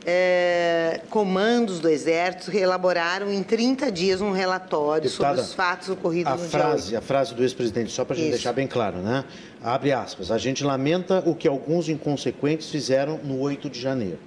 [0.06, 6.32] é, comandos do Exército elaboraram em 30 dias um relatório Deputada, sobre os fatos ocorridos
[6.32, 8.98] a no frase, dia A frase do ex-presidente, só para a gente deixar bem claro,
[8.98, 9.24] né?
[9.62, 10.30] Abre aspas.
[10.30, 14.18] A gente lamenta o que alguns inconsequentes fizeram no 8 de janeiro.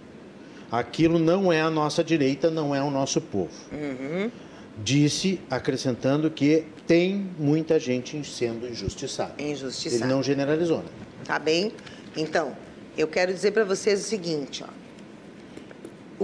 [0.72, 3.52] Aquilo não é a nossa direita, não é o nosso povo.
[3.72, 4.32] Uhum.
[4.78, 9.34] Disse, acrescentando que tem muita gente sendo injustiçada.
[9.38, 10.04] Injustiçada.
[10.04, 10.90] Ele não generalizou, né?
[11.26, 11.72] Tá bem?
[12.18, 12.56] Então,
[12.98, 14.83] eu quero dizer para vocês o seguinte, ó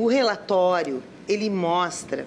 [0.03, 2.25] o relatório, ele mostra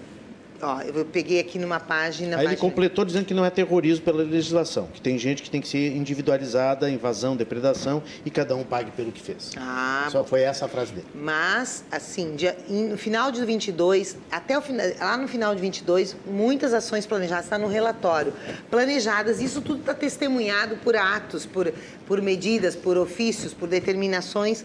[0.65, 2.37] Ó, eu peguei aqui numa página.
[2.37, 2.53] Aí página...
[2.53, 5.67] ele completou dizendo que não é terrorismo pela legislação, que tem gente que tem que
[5.67, 9.51] ser individualizada, invasão, depredação e cada um pague pelo que fez.
[9.57, 11.07] Ah, Só foi essa a frase dele.
[11.13, 16.15] Mas, assim, dia, no final de 22, até o final, lá no final de 22,
[16.25, 18.33] muitas ações planejadas, está no relatório,
[18.71, 21.75] planejadas, isso tudo está testemunhado por atos, por,
[22.07, 24.65] por medidas, por ofícios, por determinações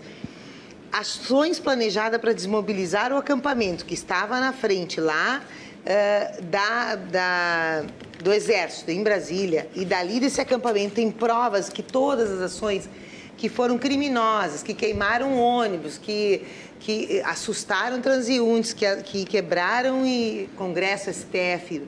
[1.00, 7.86] ações planejadas para desmobilizar o acampamento que estava na frente lá uh, da, da,
[8.24, 12.90] do Exército, em Brasília, e dali desse acampamento tem provas que todas as ações
[13.38, 16.42] que foram criminosas, que queimaram ônibus, que,
[16.80, 21.84] que assustaram transeuntes, que, que quebraram e Congresso STF,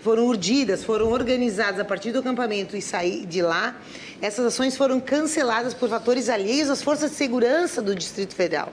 [0.00, 3.74] foram urdidas, foram organizadas a partir do acampamento e sair de lá,
[4.20, 8.72] essas ações foram canceladas por fatores alheios às forças de segurança do Distrito Federal.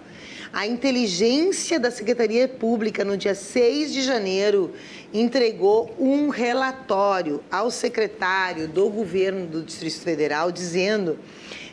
[0.53, 4.73] A inteligência da Secretaria Pública, no dia 6 de janeiro,
[5.13, 11.17] entregou um relatório ao secretário do governo do Distrito Federal dizendo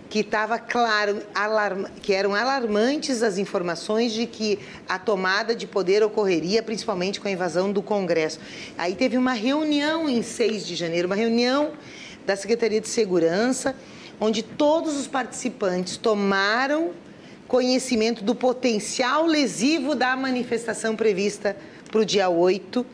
[0.08, 1.20] que estava claro
[2.00, 7.30] que eram alarmantes as informações de que a tomada de poder ocorreria principalmente com a
[7.30, 8.38] invasão do Congresso.
[8.78, 11.72] Aí teve uma reunião em 6 de janeiro, uma reunião
[12.28, 13.74] da Secretaria de Segurança,
[14.20, 16.90] onde todos os participantes tomaram
[17.46, 21.56] conhecimento do potencial lesivo da manifestação prevista
[21.90, 22.84] para o dia 8.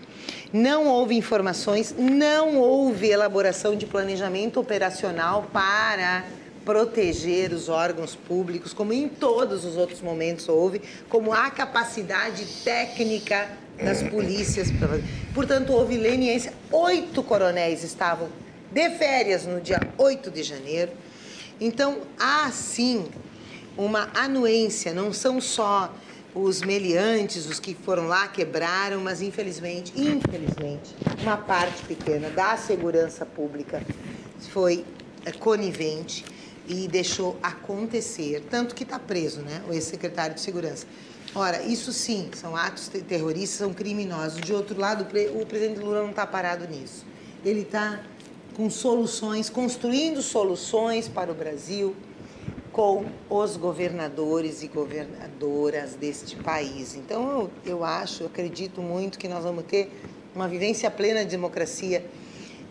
[0.53, 6.25] Não houve informações, não houve elaboração de planejamento operacional para
[6.65, 13.49] proteger os órgãos públicos, como em todos os outros momentos houve, como há capacidade técnica
[13.83, 14.69] das polícias.
[15.35, 16.53] Portanto, houve leniência.
[16.71, 18.29] Oito coronéis estavam
[18.75, 20.91] de férias no dia 8 de janeiro.
[21.61, 23.07] Então, há sim
[23.79, 25.95] uma anuência, não são só
[26.35, 33.25] os meliantes, os que foram lá, quebraram, mas infelizmente, infelizmente, uma parte pequena da segurança
[33.25, 33.81] pública
[34.51, 34.85] foi
[35.25, 36.25] eh, conivente
[36.67, 40.87] e deixou acontecer, tanto que está preso, né, o ex-secretário de Segurança.
[41.37, 44.41] Ora, isso sim, são atos terroristas, são criminosos.
[44.41, 47.05] De outro lado, o presidente Lula não está parado nisso.
[47.45, 48.01] Ele está
[48.55, 51.95] com soluções, construindo soluções para o Brasil
[52.73, 56.97] com os governadores e governadoras deste país.
[56.97, 59.93] Então, eu, eu acho, acredito muito que nós vamos ter
[60.35, 62.05] uma vivência plena de democracia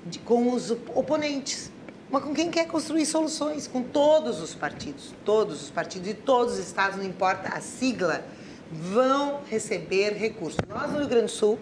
[0.05, 1.71] de, com os oponentes,
[2.11, 6.53] mas com quem quer construir soluções, com todos os partidos, todos os partidos e todos
[6.55, 8.25] os estados, não importa a sigla,
[8.69, 10.59] vão receber recursos.
[10.67, 11.57] Nós no Rio Grande do Sul,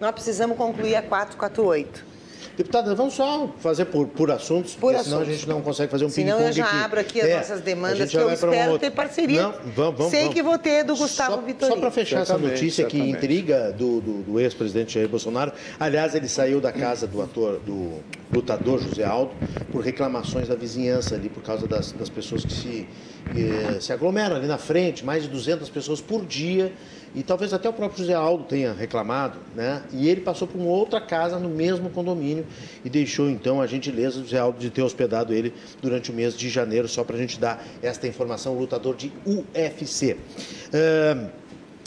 [0.00, 2.13] nós precisamos concluir a 448.
[2.56, 5.10] Deputada, vamos só fazer por, por assuntos, por assuntos.
[5.10, 6.76] senão a gente não consegue fazer um ping-pong Senão eu já aqui.
[6.76, 9.42] abro aqui as é, nossas demandas, que eu espero um ter parceria.
[9.42, 10.34] Não, vamos, vamos, Sei vamos.
[10.34, 11.74] que vou ter do Gustavo Vitorino.
[11.74, 15.52] Só para fechar essa notícia que intriga do, do, do ex-presidente Jair Bolsonaro.
[15.80, 18.00] Aliás, ele saiu da casa do ator, do
[18.32, 19.32] lutador José Aldo,
[19.72, 22.88] por reclamações da vizinhança ali, por causa das, das pessoas que se,
[23.36, 26.72] eh, se aglomeram ali na frente, mais de 200 pessoas por dia
[27.14, 29.82] e talvez até o próprio José Aldo tenha reclamado, né?
[29.92, 32.46] E ele passou por uma outra casa no mesmo condomínio
[32.84, 36.36] e deixou então a gentileza do José Aldo de ter hospedado ele durante o mês
[36.36, 40.16] de janeiro, só para a gente dar esta informação, lutador de UFC.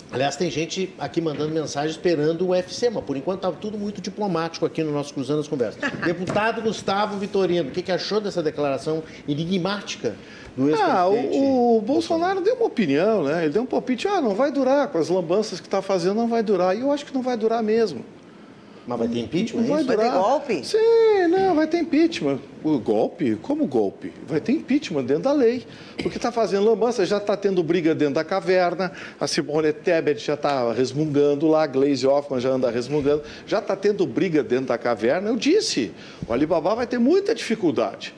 [0.10, 4.00] Aliás, tem gente aqui mandando mensagem esperando o UFC, mas por enquanto estava tudo muito
[4.00, 5.82] diplomático aqui no nosso Cruzando as Conversas.
[6.06, 10.16] Deputado Gustavo Vitorino, o que, que achou dessa declaração enigmática
[10.58, 13.44] do Ah, o, o, Bolsonaro deu uma opinião, né?
[13.44, 16.28] Ele deu um palpite, ah, não vai durar, com as lambanças que está fazendo, não
[16.28, 16.76] vai durar.
[16.76, 18.04] E eu acho que não vai durar mesmo.
[18.88, 19.64] Mas vai ter impeachment?
[19.64, 20.66] Vai, vai, ter golpe?
[20.66, 22.40] Sim, não, vai ter impeachment.
[22.64, 23.36] O golpe?
[23.36, 24.14] Como golpe?
[24.26, 25.66] Vai ter impeachment dentro da lei.
[26.02, 30.36] Porque está fazendo lambança, já está tendo briga dentro da caverna, a Simone Tebet já
[30.36, 34.78] está resmungando lá, a Glaze Hoffman já anda resmungando, já está tendo briga dentro da
[34.78, 35.30] caverna.
[35.30, 35.92] Eu disse,
[36.26, 38.16] o Alibaba vai ter muita dificuldade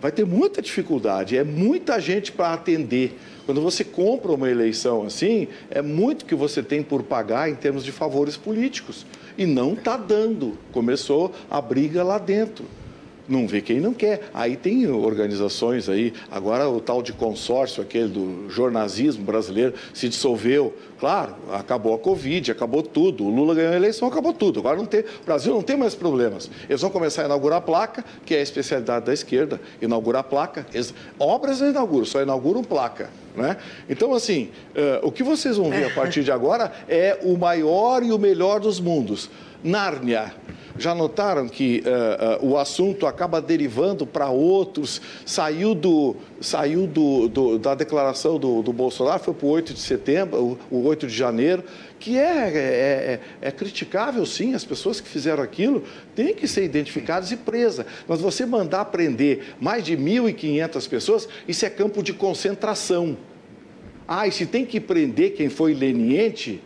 [0.00, 3.18] vai ter muita dificuldade, é muita gente para atender.
[3.46, 7.84] Quando você compra uma eleição assim, é muito que você tem por pagar em termos
[7.84, 9.04] de favores políticos.
[9.36, 10.58] E não está dando.
[10.72, 12.64] Começou a briga lá dentro
[13.30, 14.30] não vê quem não quer.
[14.34, 20.74] Aí tem organizações aí, agora o tal de consórcio, aquele do jornalismo brasileiro, se dissolveu.
[20.98, 23.24] Claro, acabou a Covid, acabou tudo.
[23.24, 24.60] O Lula ganhou a eleição, acabou tudo.
[24.60, 26.50] Agora não tem, o Brasil não tem mais problemas.
[26.68, 30.24] Eles vão começar a inaugurar a placa, que é a especialidade da esquerda, inaugurar a
[30.24, 30.66] placa.
[30.74, 33.08] Eles, obras não inauguram, só inauguram placa.
[33.36, 33.56] Né?
[33.88, 38.02] Então, assim, uh, o que vocês vão ver a partir de agora é o maior
[38.02, 39.30] e o melhor dos mundos.
[39.62, 40.32] Nárnia
[40.78, 45.00] já notaram que uh, uh, o assunto acaba derivando para outros?
[45.26, 49.80] Saiu, do, saiu do, do da declaração do, do, Bolsonaro, foi para o 8 de
[49.80, 51.62] setembro, o, o 8 de janeiro,
[51.98, 55.84] que é, é, é, é, criticável, sim, as pessoas que fizeram aquilo
[56.14, 57.84] têm que ser identificadas e presas.
[58.08, 63.16] Mas você mandar prender mais de 1.500 pessoas, isso é campo de concentração.
[64.08, 66.60] Ah, e se tem que prender quem foi leniente,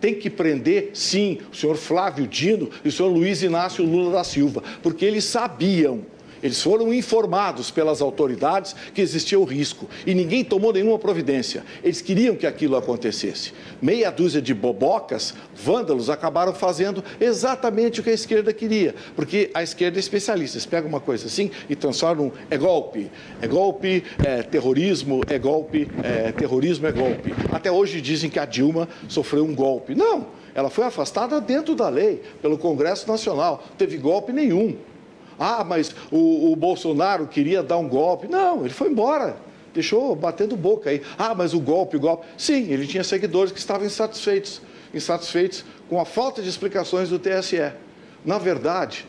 [0.00, 4.24] tem que prender, sim, o senhor Flávio Dino e o senhor Luiz Inácio Lula da
[4.24, 6.04] Silva, porque eles sabiam
[6.46, 11.64] eles foram informados pelas autoridades que existia o risco e ninguém tomou nenhuma providência.
[11.82, 13.52] Eles queriam que aquilo acontecesse.
[13.82, 19.62] Meia dúzia de bobocas, vândalos, acabaram fazendo exatamente o que a esquerda queria, porque a
[19.62, 20.56] esquerda é especialista.
[20.56, 23.10] Eles pegam uma coisa assim e transformam é golpe,
[23.42, 27.34] é golpe, é terrorismo, é golpe, é terrorismo, é golpe.
[27.52, 29.94] Até hoje dizem que a Dilma sofreu um golpe.
[29.96, 33.64] Não, ela foi afastada dentro da lei, pelo Congresso Nacional.
[33.68, 34.76] Não teve golpe nenhum.
[35.38, 38.28] Ah, mas o, o Bolsonaro queria dar um golpe.
[38.28, 39.36] Não, ele foi embora
[39.76, 41.02] deixou batendo boca aí.
[41.18, 42.26] Ah, mas o golpe, o golpe.
[42.36, 44.62] Sim, ele tinha seguidores que estavam insatisfeitos,
[44.92, 47.72] insatisfeitos com a falta de explicações do TSE.
[48.24, 49.06] Na verdade,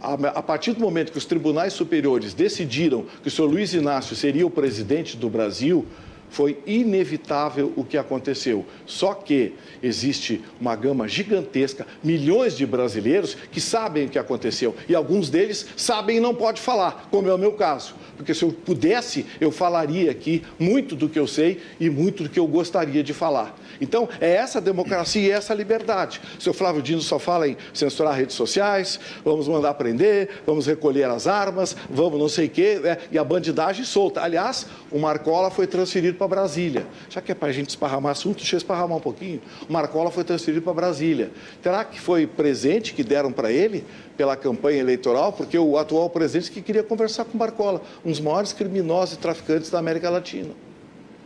[0.00, 4.46] a, partir do momento que os tribunais superiores decidiram que o senhor Luiz Inácio seria
[4.46, 5.86] o presidente do Brasil,
[6.32, 8.64] foi inevitável o que aconteceu.
[8.86, 9.52] Só que
[9.82, 15.66] existe uma gama gigantesca, milhões de brasileiros que sabem o que aconteceu e alguns deles
[15.76, 17.94] sabem e não pode falar, como é o meu caso.
[18.16, 22.30] Porque se eu pudesse, eu falaria aqui muito do que eu sei e muito do
[22.30, 23.54] que eu gostaria de falar.
[23.82, 26.20] Então, é essa democracia e essa liberdade.
[26.38, 31.10] O senhor Flávio Dino só fala em censurar redes sociais, vamos mandar prender, vamos recolher
[31.10, 32.98] as armas, vamos não sei o quê, né?
[33.10, 34.22] e a bandidagem solta.
[34.22, 36.86] Aliás, o Marcola foi transferido para Brasília.
[37.10, 39.42] Já que é para a gente esparramar assunto, deixa eu esparramar um pouquinho.
[39.68, 41.32] O Marcola foi transferido para Brasília.
[41.60, 43.84] Será que foi presente que deram para ele
[44.16, 45.32] pela campanha eleitoral?
[45.32, 49.18] Porque o atual presidente que queria conversar com o Marcola, um dos maiores criminosos e
[49.18, 50.71] traficantes da América Latina.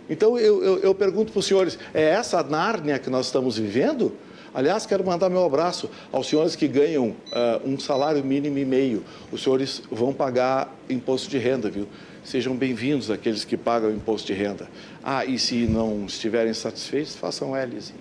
[0.09, 4.13] Então eu, eu, eu pergunto para os senhores: é essa Nárnia que nós estamos vivendo?
[4.55, 7.15] Aliás, quero mandar meu abraço aos senhores que ganham uh,
[7.63, 9.05] um salário mínimo e meio.
[9.31, 11.87] Os senhores vão pagar imposto de renda, viu?
[12.25, 14.67] Sejam bem-vindos aqueles que pagam imposto de renda.
[15.05, 17.93] Ah, e se não estiverem satisfeitos, façam L's.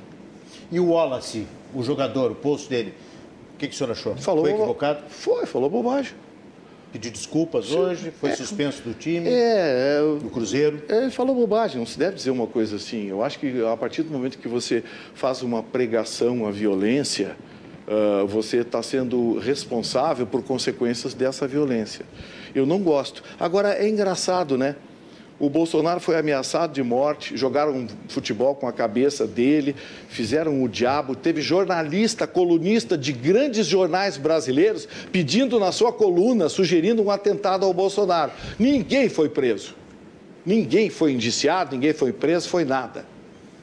[0.71, 2.93] E o Wallace, o jogador, o posto dele,
[3.53, 4.15] o que, que o senhor achou?
[4.15, 5.03] Falou, Foi equivocado?
[5.09, 6.13] Foi, falou bobagem
[6.95, 10.81] pedir desculpas hoje, foi é, suspenso do time, é, é, do Cruzeiro.
[10.87, 13.09] É, falou bobagem, não se deve dizer uma coisa assim.
[13.09, 14.81] Eu acho que a partir do momento que você
[15.13, 17.35] faz uma pregação à violência,
[17.85, 22.05] uh, você está sendo responsável por consequências dessa violência.
[22.53, 23.21] Eu não gosto.
[23.37, 24.77] Agora, é engraçado, né?
[25.37, 29.75] O Bolsonaro foi ameaçado de morte, jogaram futebol com a cabeça dele,
[30.07, 31.13] fizeram o diabo.
[31.13, 37.73] Teve jornalista, colunista de grandes jornais brasileiros pedindo na sua coluna, sugerindo um atentado ao
[37.73, 38.31] Bolsonaro.
[38.57, 39.75] Ninguém foi preso.
[40.45, 43.05] Ninguém foi indiciado, ninguém foi preso, foi nada.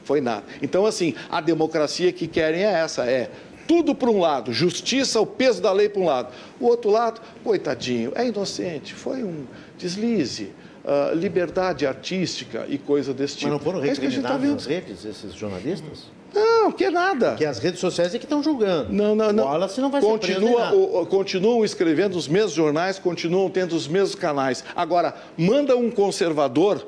[0.04, 0.44] Foi nada.
[0.60, 3.30] Então, assim, a democracia que querem é essa: é
[3.66, 6.34] tudo para um lado, justiça, o peso da lei para um lado.
[6.60, 9.44] O outro lado, coitadinho, é inocente, foi um
[9.78, 10.50] deslize
[10.84, 13.50] uh, liberdade artística e coisa desse tipo.
[13.50, 16.10] Mas não foram é recriminados tá nas redes, esses jornalistas?
[16.34, 17.34] Não, que nada.
[17.34, 18.92] Que as redes sociais é que estão julgando.
[18.92, 19.44] Não, não, não.
[19.44, 23.86] O Wallace não vai Continua, ser o, Continuam escrevendo os mesmos jornais, continuam tendo os
[23.86, 24.64] mesmos canais.
[24.74, 26.86] Agora, manda um conservador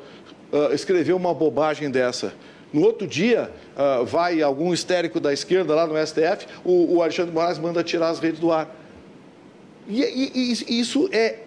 [0.51, 2.33] uh, escrever uma bobagem dessa.
[2.73, 7.33] No outro dia, uh, vai algum histérico da esquerda lá no STF, o, o Alexandre
[7.33, 8.75] Moraes manda tirar as redes do ar.
[9.87, 11.41] E, e, e isso é,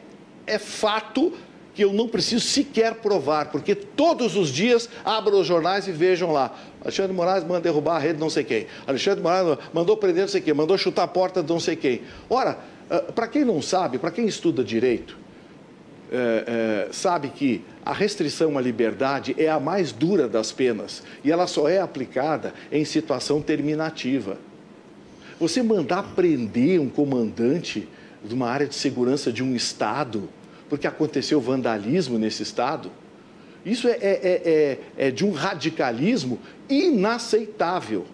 [0.46, 1.34] é fato
[1.78, 6.32] que eu não preciso sequer provar, porque todos os dias abram os jornais e vejam
[6.32, 6.58] lá.
[6.82, 8.66] Alexandre Moraes manda derrubar a rede não sei quem.
[8.88, 12.02] Alexandre Moraes mandou prender não sei quem, mandou chutar a porta de não sei quem.
[12.28, 12.58] Ora,
[12.90, 15.16] ah, para quem não sabe, para quem estuda direito,
[16.12, 21.32] é, é, sabe que a restrição à liberdade é a mais dura das penas e
[21.32, 24.40] ela só é aplicada em situação terminativa.
[25.40, 27.88] Você mandar prender um comandante
[28.26, 30.28] de uma área de segurança de um Estado
[30.70, 32.92] porque aconteceu vandalismo nesse Estado.
[33.66, 36.40] Isso é, é, é, é, é de um radicalismo
[36.70, 38.06] inaceitável.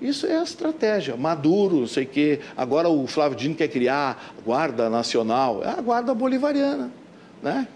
[0.00, 1.16] Isso é a estratégia.
[1.16, 2.40] Maduro, não sei o quê.
[2.56, 5.62] Agora o Flávio Dino quer criar a Guarda Nacional.
[5.62, 6.90] É a Guarda Bolivariana.
[7.42, 7.66] Né?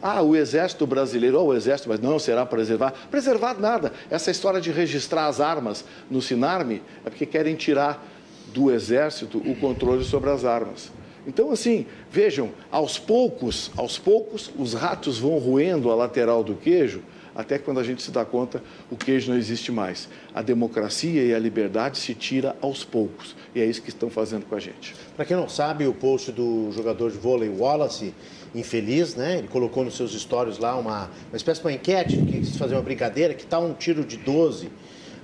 [0.00, 2.92] Ah, o Exército Brasileiro, oh, o Exército, mas não será preservar.
[3.10, 3.92] Preservar nada.
[4.10, 8.04] Essa história de registrar as armas no Sinarme é porque querem tirar
[8.52, 10.90] do Exército o controle sobre as armas.
[11.28, 17.02] Então, assim, vejam, aos poucos, aos poucos, os ratos vão roendo a lateral do queijo,
[17.34, 20.08] até quando a gente se dá conta, o queijo não existe mais.
[20.34, 23.36] A democracia e a liberdade se tira aos poucos.
[23.54, 24.96] E é isso que estão fazendo com a gente.
[25.14, 28.14] Para quem não sabe, o post do jogador de vôlei Wallace,
[28.54, 29.36] infeliz, né?
[29.36, 32.74] Ele colocou nos seus stories lá uma, uma espécie de uma enquete, que quis fazer
[32.74, 34.70] uma brincadeira, que tal um tiro de 12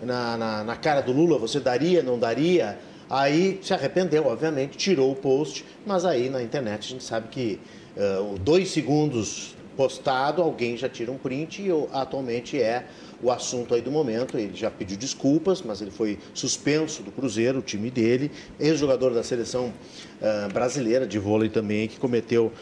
[0.03, 2.79] na, na, na cara do Lula, você daria, não daria?
[3.09, 7.61] Aí se arrependeu, obviamente, tirou o post, mas aí na internet a gente sabe que
[7.97, 12.87] uh, dois segundos postado, alguém já tira um print e atualmente é
[13.23, 14.39] o assunto aí do momento.
[14.39, 19.23] Ele já pediu desculpas, mas ele foi suspenso do Cruzeiro, o time dele, ex-jogador da
[19.23, 19.73] seleção
[20.21, 22.53] uh, brasileira de vôlei também, que cometeu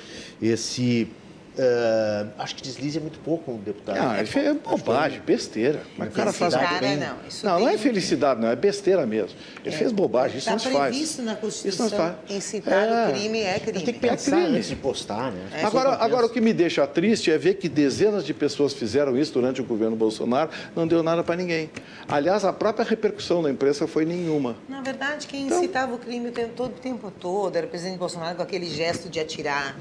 [0.41, 1.09] esse
[1.53, 3.99] Uh, acho que deslize é muito pouco como deputado.
[3.99, 5.83] Não, é, é bobagem, besteira.
[5.99, 6.97] Mas o cara faz muito bem.
[6.97, 9.37] Não, não, não é felicidade, não, é besteira mesmo.
[9.63, 9.79] Ele é.
[9.79, 10.77] fez bobagem, isso tá não se faz.
[10.77, 12.31] Está previsto na Constituição, isso não se faz.
[12.31, 13.09] incitar é.
[13.09, 13.85] o crime é crime.
[13.85, 15.47] Tem que pensar é antes de postar, né?
[15.53, 15.65] É.
[15.65, 19.35] Agora, agora, o que me deixa triste é ver que dezenas de pessoas fizeram isso
[19.35, 21.71] durante o governo Bolsonaro, não deu nada para ninguém.
[22.09, 24.57] Aliás, a própria repercussão da imprensa foi nenhuma.
[24.69, 25.59] Na verdade, quem então...
[25.59, 28.67] incitava o crime o tempo todo, o tempo todo era o presidente Bolsonaro com aquele
[28.67, 29.77] gesto de atirar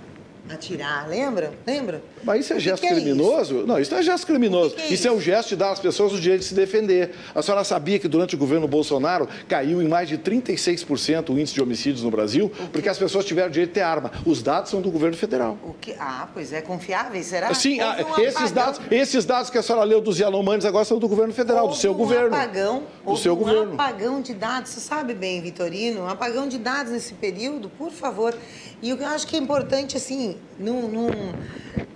[0.50, 1.54] atirar, lembra?
[1.66, 2.04] Lembra?
[2.24, 3.58] Mas isso é gesto que que é criminoso?
[3.58, 3.68] Isso?
[3.68, 4.70] Não, isso não é gesto criminoso.
[4.72, 4.94] Que que é isso?
[4.96, 5.08] isso?
[5.08, 7.12] é um gesto de dar às pessoas o direito de se defender.
[7.34, 11.54] A senhora sabia que durante o governo Bolsonaro caiu em mais de 36% o índice
[11.54, 14.12] de homicídios no Brasil, porque as pessoas tiveram o direito de ter arma.
[14.26, 15.58] Os dados são do governo federal.
[15.64, 15.94] O que?
[16.00, 17.54] Ah, pois é, confiáveis, será?
[17.54, 21.08] Sim, ah, esses, dados, esses dados que a senhora leu dos Yanomamis agora são do
[21.08, 22.36] governo federal, houve do seu um governo.
[22.36, 23.74] Apagão, do seu um governo.
[23.74, 28.36] apagão de dados, você sabe bem, Vitorino, um apagão de dados nesse período, por favor.
[28.82, 31.10] E o que eu acho que é importante, assim, num, num,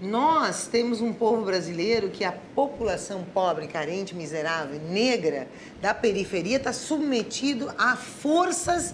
[0.01, 5.47] nós temos um povo brasileiro que a população pobre, carente, miserável, negra,
[5.81, 8.93] da periferia, está submetido a forças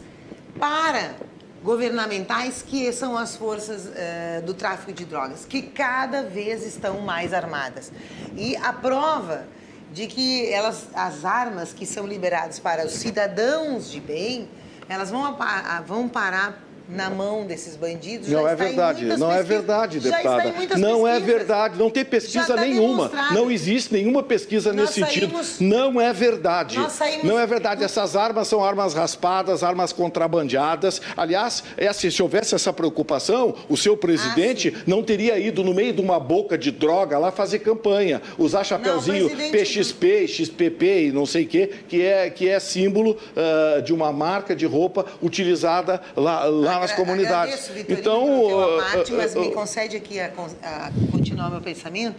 [0.60, 1.16] para
[1.64, 7.34] governamentais que são as forças uh, do tráfico de drogas, que cada vez estão mais
[7.34, 7.92] armadas.
[8.36, 9.46] E a prova
[9.94, 14.50] de que elas, as armas que são liberadas para os cidadãos de bem,
[14.88, 15.38] elas vão,
[15.86, 18.28] vão parar na mão desses bandidos.
[18.28, 20.54] Não é verdade, não é verdade, deputada.
[20.78, 23.12] Não é verdade, não tem pesquisa nenhuma.
[23.32, 25.70] Não existe nenhuma pesquisa nós nesse saímos, sentido.
[25.70, 26.78] Não é verdade.
[27.24, 27.84] Não é verdade.
[27.84, 31.02] Essas armas são armas raspadas, armas contrabandeadas.
[31.16, 35.74] Aliás, é assim, se houvesse essa preocupação, o seu presidente ah, não teria ido no
[35.74, 41.12] meio de uma boca de droga lá fazer campanha, usar chapeuzinho não, PXP, XPP e
[41.12, 45.06] não sei o quê, que é, que é símbolo uh, de uma marca de roupa
[45.22, 47.70] utilizada lá, lá nas comunidades.
[47.70, 50.32] Agradeço, então, uh, Marte, mas uh, me concede aqui a,
[50.64, 52.16] a continuar meu pensamento,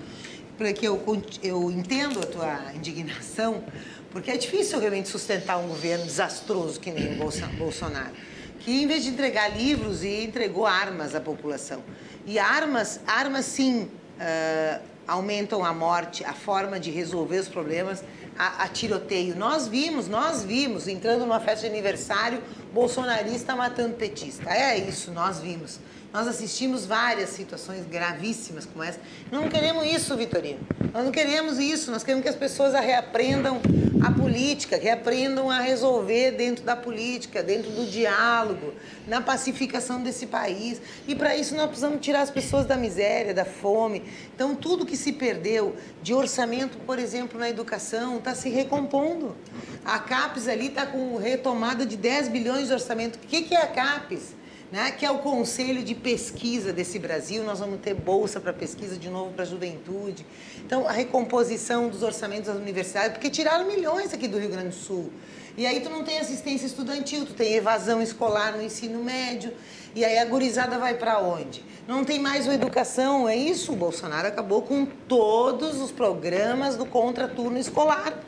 [0.57, 1.03] porque eu,
[1.43, 3.65] eu entendo a tua indignação,
[4.11, 8.13] porque é difícil realmente sustentar um governo desastroso que nem o Bolsonaro,
[8.61, 11.83] que em vez de entregar livros, entregou armas à população.
[12.25, 13.89] E armas, armas sim,
[14.21, 18.05] uh, aumentam a morte, a forma de resolver os problemas,
[18.39, 19.37] a, a, tiroteio.
[19.37, 24.51] Nós vimos, nós vimos, entrando numa festa de aniversário, bolsonarista matando petista.
[24.51, 25.79] É isso, nós vimos.
[26.13, 29.01] Nós assistimos várias situações gravíssimas como essa.
[29.31, 30.61] Não queremos isso, Vitorino.
[30.93, 31.91] Nós não queremos isso.
[31.91, 33.63] Nós queremos que as pessoas reaprendam
[34.05, 38.75] a política, reaprendam a resolver dentro da política, dentro do diálogo,
[39.09, 40.83] na pacificação desse país.
[41.09, 44.03] E para isso nós precisamos tirar as pessoas da miséria, da fome.
[44.35, 49.35] Então, tudo que se perdeu de orçamento, por exemplo, na educação, está se recompondo.
[49.83, 53.17] A CAPES ali está com retomada de 10 bilhões de orçamento.
[53.17, 54.42] O que, que é a CAPES?
[54.73, 57.45] Né, que é o Conselho de Pesquisa desse Brasil.
[57.45, 60.25] Nós vamos ter bolsa para pesquisa de novo para a juventude.
[60.65, 64.75] Então, a recomposição dos orçamentos das universidades, porque tiraram milhões aqui do Rio Grande do
[64.75, 65.13] Sul.
[65.59, 69.53] E aí tu não tem assistência estudantil, tu tem evasão escolar no ensino médio.
[69.95, 71.63] E aí a gurizada vai para onde?
[71.87, 73.75] Não tem mais uma educação, é isso.
[73.75, 78.19] O Bolsonaro acabou com todos os programas do contraturno escolar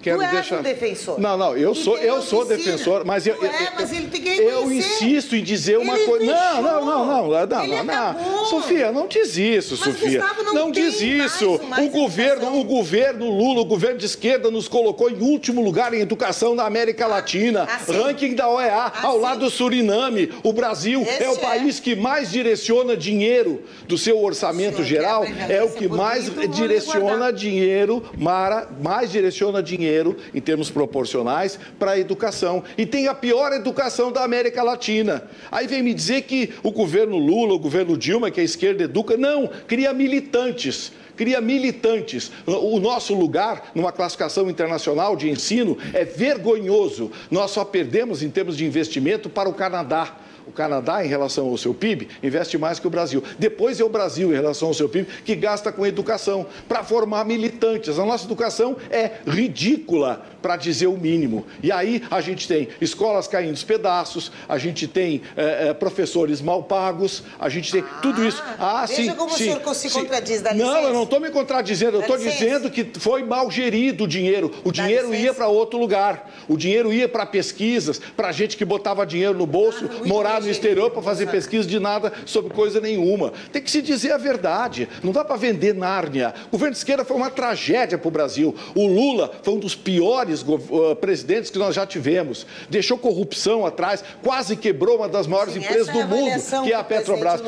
[0.00, 0.60] quero tu deixar.
[0.60, 1.20] um defensor.
[1.20, 4.72] Não, não, eu sou, eu sou defensor, mas eu, é, mas ele tem que eu
[4.72, 6.24] insisto em dizer uma coisa.
[6.24, 8.44] Não, não, não, não, não, não.
[8.46, 10.20] Sofia, não diz isso, Sofia.
[10.20, 11.60] Gustavo, não, diz isso.
[11.78, 16.00] O governo, o governo Lula, o governo de esquerda nos colocou em último lugar em
[16.00, 17.92] educação na América Latina, assim.
[17.92, 19.06] ranking da OEA, assim.
[19.06, 20.32] ao lado do Suriname.
[20.42, 21.38] O Brasil é o é.
[21.38, 28.02] país que mais direciona dinheiro do seu orçamento geral, é o que mais direciona dinheiro,
[28.16, 29.89] Mara, mais direciona dinheiro
[30.34, 32.62] em termos proporcionais para a educação.
[32.78, 35.24] E tem a pior educação da América Latina.
[35.50, 39.16] Aí vem me dizer que o governo Lula, o governo Dilma, que a esquerda educa,
[39.16, 40.92] não, cria militantes.
[41.16, 42.32] Cria militantes.
[42.46, 47.10] O nosso lugar numa classificação internacional de ensino é vergonhoso.
[47.30, 50.16] Nós só perdemos em termos de investimento para o Canadá.
[50.50, 53.22] O Canadá, em relação ao seu PIB, investe mais que o Brasil.
[53.38, 57.24] Depois é o Brasil, em relação ao seu PIB, que gasta com educação para formar
[57.24, 58.00] militantes.
[58.00, 61.46] A nossa educação é ridícula, para dizer o mínimo.
[61.62, 66.40] E aí a gente tem escolas caindo aos pedaços, a gente tem é, é, professores
[66.40, 68.42] mal pagos, a gente tem tudo isso.
[68.58, 70.00] Ah, veja sim, como o sim, senhor se sim.
[70.00, 70.88] contradiz, dá Não, licença.
[70.88, 74.50] eu não estou me contradizendo, eu estou dizendo que foi mal gerido o dinheiro.
[74.64, 76.30] O dinheiro ia para outro lugar.
[76.48, 80.08] O dinheiro ia para pesquisas, para gente que botava dinheiro no bolso, Ah, bem
[80.44, 83.32] no exterior para fazer pesquisa de nada sobre coisa nenhuma.
[83.52, 84.88] Tem que se dizer a verdade.
[85.02, 86.34] Não dá para vender Nárnia.
[86.48, 88.54] O governo de esquerda foi uma tragédia para o Brasil.
[88.74, 92.46] O Lula foi um dos piores uh, presidentes que nós já tivemos.
[92.68, 96.76] Deixou corrupção atrás, quase quebrou uma das maiores Sim, empresas é do mundo, que é
[96.76, 97.40] a Petrobras.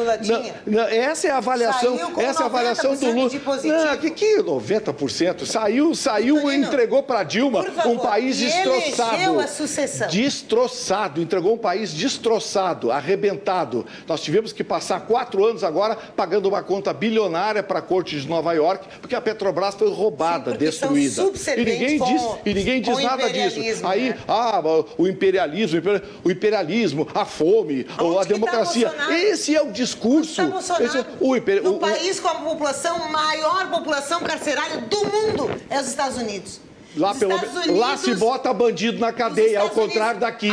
[0.66, 3.84] Não, essa é a avaliação, essa é a avaliação do 90% Lula.
[3.84, 5.45] Não, que, que 90%?
[5.45, 10.11] Saiu, saiu e Vitorino, entregou para Dilma favor, um país e destroçado.
[10.11, 13.85] Destroçado, entregou um país destroçado, arrebentado.
[14.07, 18.29] Nós tivemos que passar quatro anos agora pagando uma conta bilionária para a corte de
[18.29, 21.23] Nova York, porque a Petrobras foi roubada, Sim, destruída.
[21.57, 23.87] E ninguém com- diz, e ninguém diz nada disso.
[23.87, 24.18] Aí, né?
[24.29, 24.62] ah,
[24.99, 25.81] o imperialismo,
[26.25, 28.89] o imperialismo, a fome, Onde a tá democracia.
[28.89, 29.12] Bolsonaro?
[29.14, 30.41] Esse é o discurso.
[30.81, 35.81] Esse é o imper- o- país com a população, maior população carcerária do mundo é
[35.81, 36.61] os Estados Unidos.
[36.95, 40.51] Lá, pelo, me- lá se Unidos- bota bandido na cadeia, ao contrário Unidos, daqui.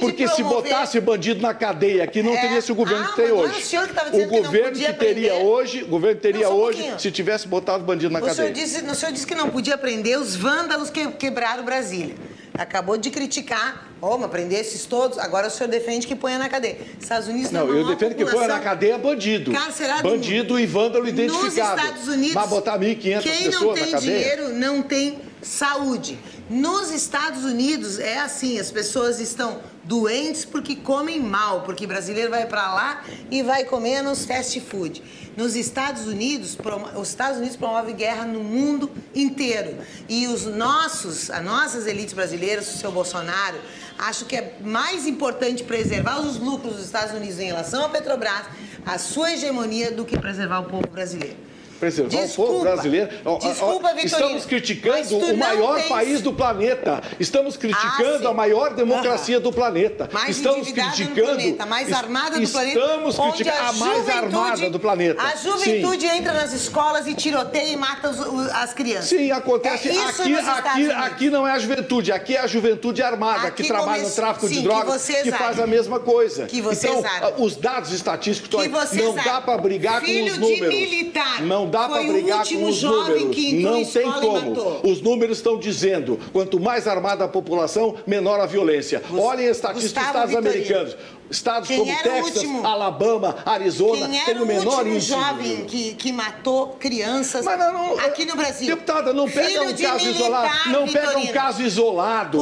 [0.00, 2.40] Porque se promover- botasse bandido na cadeia aqui, não É.
[2.40, 3.60] teria esse governo Ah, que tem não hoje.
[3.60, 6.60] o senhor que que não governo podia que teria hoje, o governo teria Não, um
[6.60, 6.98] hoje pouquinho.
[7.00, 8.52] se tivesse botado bandido na O senhor, cadeia.
[8.52, 12.14] disse, o senhor disse que não podia prender os vândalos que quebraram Brasília.
[12.54, 16.48] Acabou de criticar, oh, mas prender esses todos, agora o senhor defende que ponha na
[16.48, 16.76] cadeia.
[17.00, 19.52] Estados Unidos Não, tem a eu defendo que ponha na cadeia bandido.
[19.52, 21.80] carcerada do Bandido e vândalo Nos identificado.
[21.80, 24.18] Estados Unidos, Mas botar 1.500 quem não pessoas tem na cadeia.
[24.18, 26.18] dinheiro não tem saúde.
[26.48, 32.46] Nos Estados Unidos é assim, as pessoas estão doentes porque comem mal, porque brasileiro vai
[32.46, 35.02] para lá e vai comer nos fast food.
[35.36, 36.56] Nos Estados Unidos,
[36.94, 39.78] os Estados Unidos promovem guerra no mundo inteiro.
[40.08, 43.58] E os nossos, as nossas elites brasileiras, o seu Bolsonaro,
[43.98, 48.44] acho que é mais importante preservar os lucros dos Estados Unidos em relação à Petrobras,
[48.84, 51.51] a sua hegemonia, do que preservar o povo brasileiro.
[51.82, 52.52] Preservar o Desculpa.
[52.52, 53.08] povo brasileiro.
[53.40, 57.02] Desculpa, Vitorino, Estamos criticando o maior tens- país do planeta.
[57.18, 58.26] Estamos criticando Ah, sim.
[58.28, 60.08] a maior democracia do planeta.
[60.12, 61.22] Mais Estamos criticando.
[61.26, 62.78] planeta, mais armada do planeta.
[62.78, 65.22] Estamos criticando a, mais juventude- armada do planeta.
[65.22, 69.08] A juventude entra nas escolas e tiroteia e mata os- o- as crianças.
[69.08, 69.88] Sim, acontece.
[69.88, 73.68] É aqui, aqui, aqui não é a juventude, aqui é a juventude armada Aqui que
[73.68, 76.46] trabalha come- no tráfico sim, de que drogas, vocês que faz a mesma coisa.
[76.46, 77.44] Que vocês então, sabem.
[77.44, 78.68] os dados estatísticos Que
[79.02, 79.42] não dá sabem.
[79.42, 80.74] para brigar Filho com os de números.
[80.78, 81.42] militar.
[81.42, 83.22] Não dá para brigar com os números.
[83.54, 84.80] não em tem como.
[84.84, 89.02] Os números estão dizendo, quanto mais armada a população, menor a violência.
[89.10, 90.96] Olhem as estatísticas dos Estados americanos.
[91.32, 92.44] Estados Quem como Texas.
[92.62, 95.08] Alabama, Arizona, Quem tem o menor índice.
[95.08, 98.66] jovem que, que matou crianças não, não, aqui no Brasil.
[98.66, 100.70] Deputada, não pega um caso isolado.
[100.70, 102.38] Não pega um caso isolado.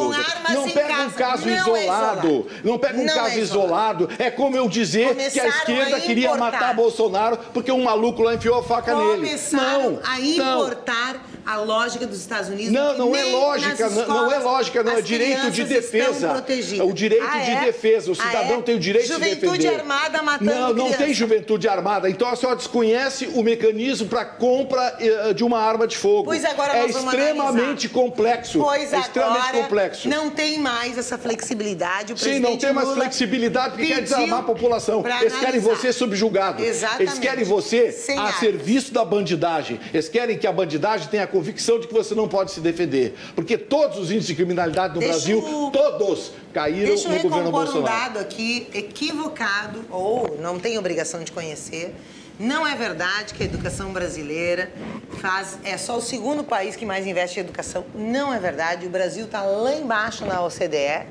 [0.52, 2.46] não pega um caso não isolado.
[2.50, 4.08] É não pega um não caso é isolado.
[4.18, 8.22] É como eu dizer Começaram que a esquerda a queria matar Bolsonaro porque um maluco
[8.22, 10.00] lá enfiou a faca Começaram nele.
[10.02, 10.10] Não.
[10.10, 12.72] a importar a lógica dos Estados Unidos.
[12.72, 16.44] Não, não é lógica, não, não, é lógica, não, é direito de defesa.
[16.84, 17.54] O direito ah, é?
[17.54, 18.62] de defesa, o cidadão ah, é?
[18.62, 19.62] tem o direito juventude de defender.
[19.62, 21.04] Juventude armada matando Não, não criança.
[21.04, 22.10] tem juventude armada.
[22.10, 26.24] Então a senhora desconhece o mecanismo para compra eh, de uma arma de fogo.
[26.24, 28.60] Pois agora é extremamente complexo.
[28.60, 30.08] Pois é extremamente complexo.
[30.08, 32.12] Não tem mais essa flexibilidade.
[32.12, 35.04] O Sim, não tem mais Lula flexibilidade porque quer desarmar a população.
[35.20, 36.62] Eles querem você subjugado.
[36.62, 37.02] Exatamente.
[37.02, 39.80] Eles querem você Sem a serviço da bandidagem.
[39.92, 43.14] Eles querem que a bandidagem tenha convicção de que você não pode se defender.
[43.34, 45.70] Porque todos os índices de criminalidade no Deixa Brasil, eu...
[45.70, 47.72] todos caíram Deixa no governo Bolsonaro.
[47.72, 51.94] Deixa eu um dado aqui equivocado, ou não tem obrigação de conhecer.
[52.38, 54.72] Não é verdade que a educação brasileira
[55.18, 57.84] faz, é só o segundo país que mais investe em educação.
[57.94, 58.86] Não é verdade.
[58.86, 61.06] O Brasil está lá embaixo na OCDE,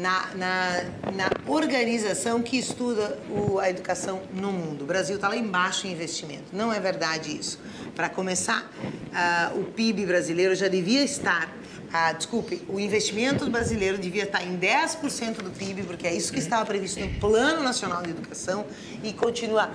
[0.00, 4.82] na, na, na organização que estuda o, a educação no mundo.
[4.82, 6.44] O Brasil está lá embaixo em investimento.
[6.52, 7.60] Não é verdade isso.
[7.94, 11.54] Para começar, uh, o PIB brasileiro já devia estar
[11.92, 16.38] ah, desculpe, o investimento brasileiro devia estar em 10% do PIB, porque é isso que
[16.38, 18.64] estava previsto no Plano Nacional de Educação,
[19.02, 19.70] e continua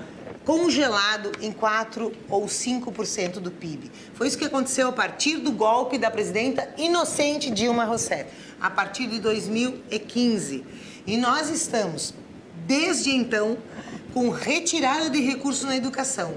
[0.46, 3.91] congelado em 4 ou 5% do PIB.
[4.14, 8.26] Foi isso que aconteceu a partir do golpe da presidenta inocente Dilma Rousseff,
[8.62, 10.64] a partir de 2015.
[11.08, 12.14] E nós estamos,
[12.66, 13.58] desde então,
[14.14, 16.36] com retirada de recursos na educação,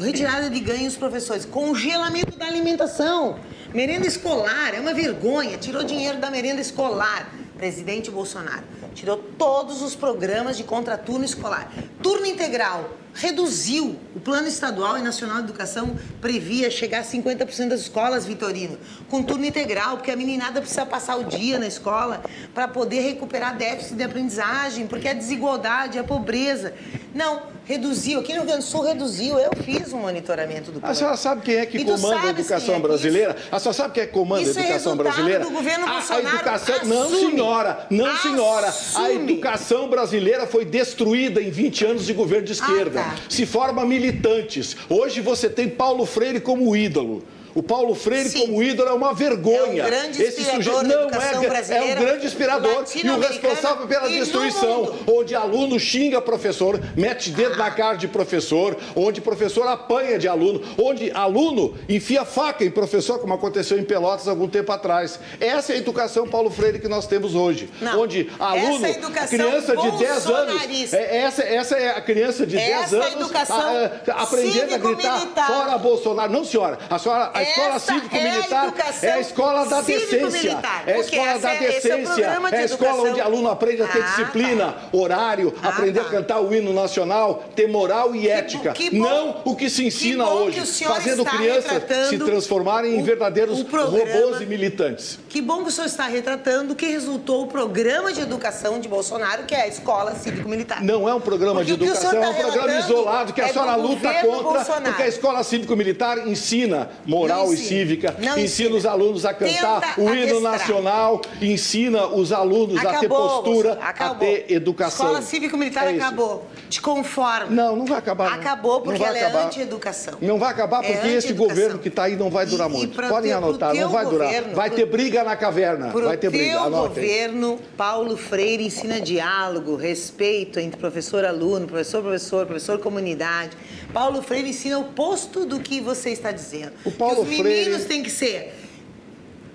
[0.00, 3.40] retirada de ganhos professores, congelamento da alimentação.
[3.74, 7.30] Merenda escolar é uma vergonha, tirou dinheiro da merenda escolar.
[7.58, 8.62] Presidente Bolsonaro
[8.98, 11.72] tirou todos os programas de contraturno escolar.
[12.02, 13.96] Turno integral, reduziu.
[14.14, 18.78] O Plano Estadual e Nacional de Educação previa chegar a 50% das escolas, Vitorino,
[19.08, 22.22] com turno integral, porque a meninada precisa passar o dia na escola
[22.54, 26.74] para poder recuperar déficit de aprendizagem, porque a desigualdade, a pobreza.
[27.14, 28.20] Não, reduziu.
[28.20, 29.38] Aqui no Rio Grande do Sul reduziu.
[29.38, 30.90] Eu fiz um monitoramento do plano.
[30.90, 33.36] A senhora sabe quem é que comanda a educação é brasileira?
[33.38, 33.48] Isso?
[33.52, 35.44] A senhora sabe quem é que comanda isso a educação é brasileira?
[35.44, 36.74] Do governo a, Bolsonaro a educação.
[36.76, 36.94] Assume.
[36.94, 37.86] Não, senhora.
[37.90, 38.34] Não, assume.
[38.34, 38.74] senhora.
[38.96, 43.00] A educação brasileira foi destruída em 20 anos de governo de esquerda.
[43.00, 43.16] Ah, tá.
[43.28, 44.74] Se forma militantes.
[44.88, 47.22] Hoje você tem Paulo Freire como ídolo.
[47.54, 48.40] O Paulo Freire Sim.
[48.40, 49.82] como ídolo é uma vergonha.
[49.82, 51.32] É um grande Esse sujeito não é,
[51.70, 57.54] é um grande inspirador e o responsável pela destruição, onde aluno xinga professor, mete dedo
[57.54, 57.58] ah.
[57.58, 63.18] na cara de professor, onde professor apanha de aluno, onde aluno enfia faca em professor,
[63.18, 65.18] como aconteceu em Pelotas algum tempo atrás.
[65.40, 68.00] Essa é a educação Paulo Freire que nós temos hoje, não.
[68.02, 68.86] onde aluno,
[69.28, 74.12] criança de 10 anos, é, essa, essa é a criança de essa 10 anos a,
[74.12, 76.32] a, aprendendo a gritar fora Bolsonaro.
[76.32, 80.60] Não, senhora, a senhora a escola cívico-militar é, é, a escola da decência.
[80.86, 82.24] É a escola da é, é decência.
[82.24, 84.88] É, a escola onde aluno aprende a ter ah, disciplina, tá.
[84.92, 86.06] horário, ah, aprender tá.
[86.06, 88.72] a cantar o hino nacional, ter moral e ética.
[88.72, 93.62] Que, que Não o que se ensina que hoje, fazendo crianças se transformarem em verdadeiros
[93.62, 95.18] robôs e militantes.
[95.28, 99.44] Que bom que o senhor está retratando que resultou o programa de educação de Bolsonaro,
[99.44, 100.82] que é a escola cívico-militar.
[100.82, 103.76] Não é um programa porque de educação, é um tá programa isolado que a senhora
[103.76, 104.84] luta contra, Bolsonaro.
[104.84, 109.80] porque a escola cívico-militar ensina moral moral e cívica, ensina, ensina os alunos a cantar
[109.80, 115.06] Tenta o hino nacional, ensina os alunos acabou, a ter postura, a ter educação.
[115.06, 116.46] A escola cívico-militar é acabou.
[116.68, 117.46] Te conforma.
[117.50, 118.34] Não, não vai acabar.
[118.34, 119.42] Acabou porque ela é acabar.
[119.42, 120.14] é anti-educação.
[120.20, 123.00] Não vai acabar porque é esse governo que está aí não vai durar e, muito.
[123.00, 124.54] E Podem anotar, não vai governo, durar.
[124.54, 125.88] Vai ter briga na caverna.
[125.88, 126.66] Vai ter briga.
[126.66, 133.56] O governo, Paulo Freire ensina diálogo, respeito entre professor aluno, professor professor, professor comunidade.
[133.92, 136.72] Paulo Freire ensina o posto do que você está dizendo.
[136.84, 137.84] O Paulo os meninos Freire...
[137.84, 138.54] têm que ser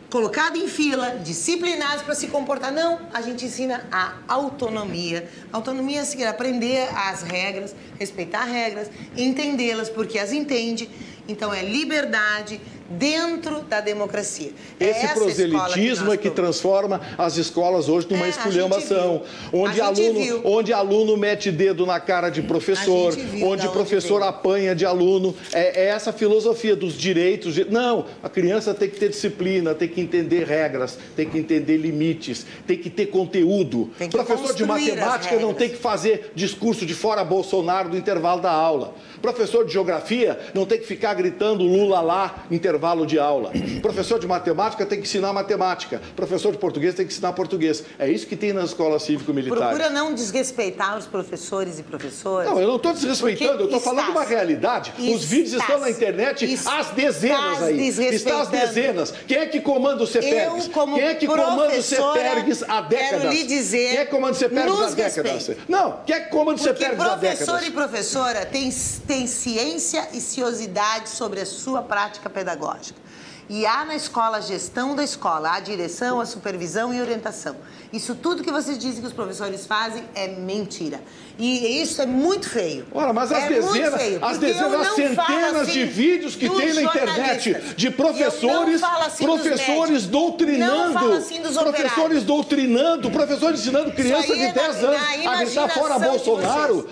[0.10, 2.72] colocados em fila, disciplinados para se comportar.
[2.72, 5.28] Não, a gente ensina a autonomia.
[5.52, 10.88] Autonomia é aprender as regras, respeitar regras, entendê-las porque as entende.
[11.28, 14.52] Então é liberdade, dentro da democracia.
[14.80, 20.42] É Esse proselitismo que é que transforma as escolas hoje numa é, esculhambação, onde aluno,
[20.44, 25.36] onde aluno mete dedo na cara de professor, onde professor onde apanha de aluno.
[25.54, 27.56] É, é, essa filosofia dos direitos.
[27.56, 27.66] De...
[27.66, 32.46] Não, a criança tem que ter disciplina, tem que entender regras, tem que entender limites,
[32.68, 33.92] tem que ter conteúdo.
[33.98, 38.52] Que professor de matemática não tem que fazer discurso de fora Bolsonaro no intervalo da
[38.52, 38.94] aula.
[39.22, 43.52] Professor de geografia não tem que ficar gritando Lula lá, intervalo intervalo de aula.
[43.82, 46.02] professor de matemática tem que ensinar matemática.
[46.16, 47.84] professor de português tem que ensinar português.
[48.00, 49.64] É isso que tem nas escolas cívico-militares.
[49.64, 52.50] Procura não desrespeitar os professores e professoras.
[52.50, 54.94] Não, eu não estou desrespeitando, eu estou falando uma realidade.
[54.98, 57.88] Os vídeos estão na internet às dezenas aí.
[57.88, 59.14] Está às dezenas.
[59.28, 60.70] Quem é que comanda o CEPERGS?
[60.96, 63.22] Quem é que comanda o CEPERGS há décadas?
[63.22, 63.90] Quero lhe dizer.
[63.90, 65.52] Quem é que comanda o CEPERGS há décadas?
[65.70, 67.46] Não, quem é que comanda o CEPERGS há décadas?
[67.46, 68.72] Professor e professora tem,
[69.06, 73.13] tem ciência e ciosidade sobre a sua prática pedagógica pedagógica.
[73.50, 77.56] E há na escola a gestão da escola, a direção, a supervisão e orientação.
[77.92, 81.02] Isso tudo que vocês dizem que os professores fazem é mentira.
[81.38, 82.86] E isso é muito feio.
[82.92, 86.74] Ora, mas as é dezenas, feio, as dezenas, as centenas assim de vídeos que tem
[86.74, 94.58] na internet de professores, assim professores doutrinando, assim professores doutrinando, professores ensinando crianças de 10
[94.58, 96.88] é anos a gritar fora Bolsonaro,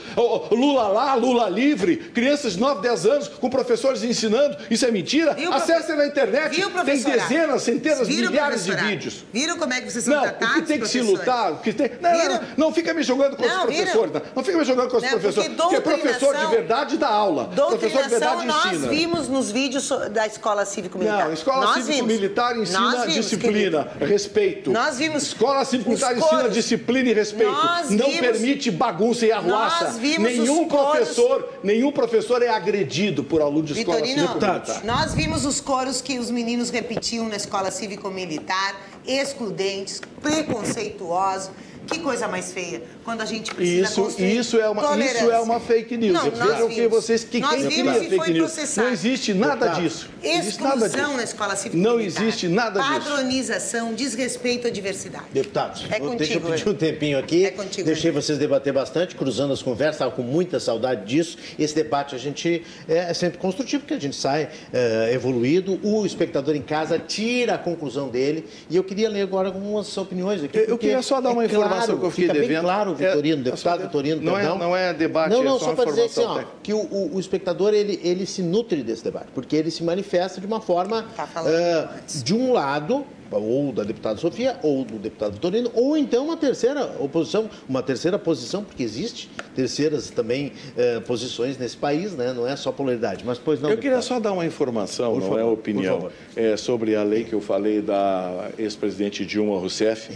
[0.51, 5.33] Lula lá, Lula livre, crianças de 9, 10 anos com professores ensinando, isso é mentira?
[5.33, 9.25] Viu, Acesse na internet, Viu, tem dezenas, centenas, Viram, milhares de vídeos.
[9.31, 11.57] Viram como é que vocês são não, tratados, o que tem que se lutar, o
[11.57, 11.91] que tem...
[12.01, 14.21] Não, não, não, não, fica me jogando com os professores, não.
[14.35, 15.53] Não fica me jogando com os professores.
[15.55, 17.45] Porque, porque professor de verdade dá aula.
[17.45, 18.87] Professor de verdade nós ensina.
[18.87, 21.25] Nós vimos nos vídeos da escola cívico-militar.
[21.25, 24.05] Não, escola cívico-militar ensina vimos, disciplina, querido.
[24.05, 24.71] respeito.
[24.71, 25.23] Nós vimos.
[25.23, 27.51] Escola cívico-militar ensina disciplina e respeito.
[27.51, 29.85] Nós Não vimos, permite bagunça e arruaça.
[29.85, 34.81] Nós vimos nenhum professor, nenhum professor é agredido por aluno de escola cívico-militar.
[34.83, 38.75] Nós vimos os coros que os meninos repetiam na escola cívico-militar,
[39.05, 41.51] excludentes, preconceituosos
[41.91, 45.59] que coisa mais feia quando a gente precisa isso, isso é uma Isso é uma
[45.59, 46.13] fake news.
[46.13, 48.51] Não, Vejam que vocês que nós quem cria fake news.
[48.51, 48.87] Processado.
[48.87, 50.09] Não existe nada disso.
[50.23, 51.79] Exclusão na escola civil.
[51.79, 53.09] Não existe nada disso.
[53.09, 55.25] Padronização, desrespeito à diversidade.
[55.31, 57.45] Deputados, é contigo, deixa eu pedir um tempinho aqui.
[57.45, 61.37] É contigo, Deixei vocês debater bastante, cruzando as conversas, estava com muita saudade disso.
[61.57, 65.79] Esse debate a gente é, é sempre construtivo, porque a gente sai é, evoluído.
[65.83, 68.45] O espectador em casa tira a conclusão dele.
[68.69, 70.65] E eu queria ler agora algumas opiniões aqui.
[70.67, 73.43] Eu queria só dar uma é informação claro, que eu fiquei devendo claro, Vitorino, é,
[73.43, 74.55] deputado Vitorino, não perdão.
[74.55, 76.79] É, não é debate, Não, não, é só, só para dizer assim, ó, que o,
[76.79, 80.61] o, o, espectador, ele, ele se nutre desse debate, porque ele se manifesta de uma
[80.61, 85.95] forma, tá uh, de um lado, ou da deputada Sofia, ou do deputado Vitorino, ou
[85.97, 92.13] então uma terceira oposição, uma terceira posição, porque existe terceiras também eh, posições nesse país,
[92.13, 92.33] né?
[92.33, 93.23] não é só polaridade.
[93.25, 93.69] Mas pois não.
[93.69, 93.93] Eu deputado.
[93.93, 97.23] queria só dar uma informação, por não é favor, é opinião, é sobre a lei
[97.23, 100.11] que eu falei da ex-presidente Dilma Rousseff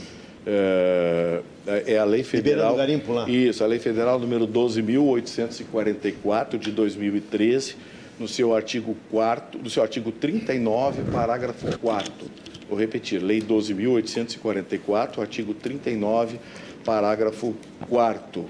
[0.46, 1.42] é,
[1.88, 2.76] é, a lei federal.
[2.76, 3.28] Garimpo, lá.
[3.30, 7.76] Isso, a lei federal número 12.844 de 2013,
[8.20, 12.14] no seu artigo 4 no seu artigo 39, parágrafo 4
[12.70, 16.40] Vou repetir, lei 12.844, artigo 39,
[16.84, 17.56] parágrafo
[17.90, 18.46] 4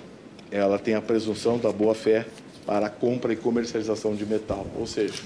[0.52, 2.26] Ela tem a presunção da boa-fé
[2.66, 5.22] para a compra e comercialização de metal, ou seja,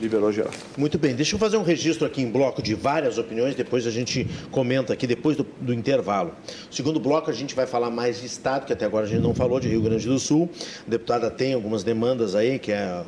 [0.00, 0.52] liberou geral.
[0.76, 3.90] Muito bem, deixa eu fazer um registro aqui em bloco de várias opiniões, depois a
[3.90, 6.32] gente comenta aqui, depois do, do intervalo.
[6.70, 9.34] Segundo bloco, a gente vai falar mais de Estado, que até agora a gente não
[9.34, 10.48] falou, de Rio Grande do Sul.
[10.86, 13.04] A deputada tem algumas demandas aí, que é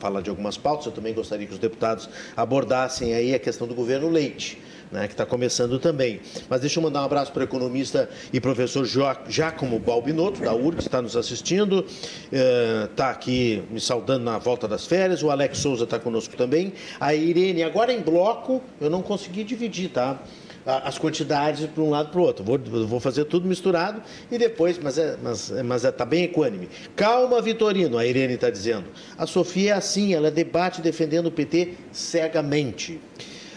[0.00, 3.74] falar de algumas pautas, eu também gostaria que os deputados abordassem aí a questão do
[3.74, 4.58] governo Leite
[4.92, 6.20] né, que está começando também.
[6.48, 8.86] Mas deixa eu mandar um abraço para o economista e professor
[9.28, 11.84] Giacomo Balbinotto, da URG, que está nos assistindo,
[12.30, 16.72] está eh, aqui me saudando na volta das férias, o Alex Souza está conosco também,
[17.00, 20.20] a Irene, agora em bloco, eu não consegui dividir, tá?
[20.64, 22.44] as quantidades para um lado para o outro.
[22.44, 26.68] Vou, vou fazer tudo misturado e depois, mas é, mas, mas é, tá bem equânime.
[26.94, 28.84] Calma, Vitorino, a Irene está dizendo.
[29.18, 33.00] A Sofia é assim, ela debate defendendo o PT cegamente.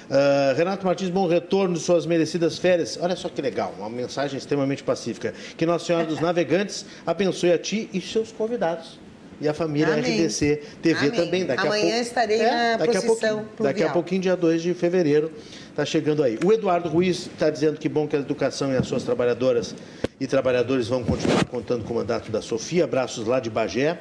[0.09, 2.97] Uh, Renato Martins, bom retorno de suas merecidas férias.
[3.01, 5.33] Olha só que legal, uma mensagem extremamente pacífica.
[5.57, 8.99] Que Nossa Senhora dos Navegantes abençoe a ti e seus convidados.
[9.41, 10.25] E a família Amém.
[10.25, 11.11] RDC TV Amém.
[11.11, 11.45] também.
[11.45, 13.09] Daqui Amanhã a pouco, estarei é, na daqui procissão.
[13.09, 15.31] A pouquinho, daqui a pouquinho, dia 2 de fevereiro,
[15.69, 16.39] está chegando aí.
[16.45, 19.75] O Eduardo Ruiz está dizendo que bom que a educação e as suas trabalhadoras
[20.19, 22.85] e trabalhadores vão continuar contando com o mandato da Sofia.
[22.85, 23.99] Abraços lá de Bagé.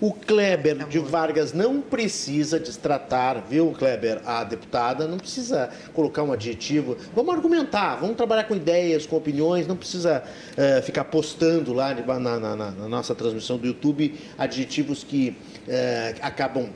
[0.00, 6.32] O Kleber de Vargas não precisa destratar, viu, Kleber, a deputada, não precisa colocar um
[6.32, 6.96] adjetivo.
[7.14, 10.22] Vamos argumentar, vamos trabalhar com ideias, com opiniões, não precisa
[10.52, 15.36] uh, ficar postando lá na, na, na, na, nossa transmissão do YouTube adjetivos que
[15.66, 16.68] uh, acabam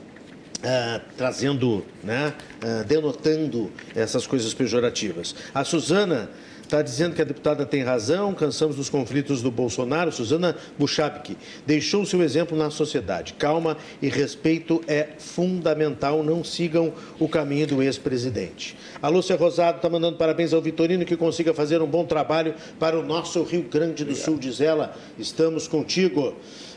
[0.57, 5.35] Uh, trazendo, né, uh, denotando essas coisas pejorativas.
[5.53, 6.31] A Suzana
[6.67, 10.11] está dizendo que a deputada tem razão, cansamos dos conflitos do Bolsonaro.
[10.11, 13.33] Suzana Buchabki deixou seu exemplo na sociedade.
[13.33, 18.77] Calma e respeito é fundamental, não sigam o caminho do ex-presidente.
[19.01, 22.99] A Lúcia Rosado está mandando parabéns ao Vitorino que consiga fazer um bom trabalho para
[22.99, 24.93] o nosso Rio Grande do Sul, diz ela.
[25.17, 26.33] Estamos contigo.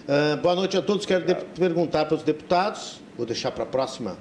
[0.07, 1.05] Uh, boa noite a todos.
[1.05, 1.25] Quero
[1.59, 4.17] perguntar para os deputados, vou deixar para a próxima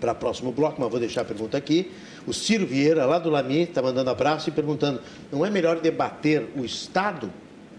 [0.00, 1.90] para o próximo bloco, mas vou deixar a pergunta aqui.
[2.26, 5.00] O Ciro Vieira, lá do Lami, está mandando abraço e perguntando:
[5.30, 7.30] não é melhor debater o Estado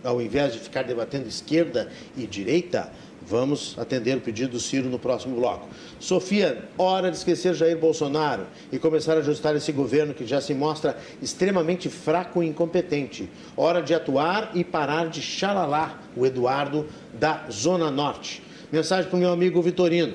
[0.04, 2.92] ao invés de ficar debatendo esquerda e direita?
[3.28, 5.68] Vamos atender o pedido do Ciro no próximo bloco.
[6.00, 10.54] Sofia, hora de esquecer Jair Bolsonaro e começar a ajustar esse governo que já se
[10.54, 13.28] mostra extremamente fraco e incompetente.
[13.58, 16.86] Hora de atuar e parar de xalalá o Eduardo
[17.20, 18.44] da Zona Norte.
[18.72, 20.14] Mensagem para o meu amigo Vitorino.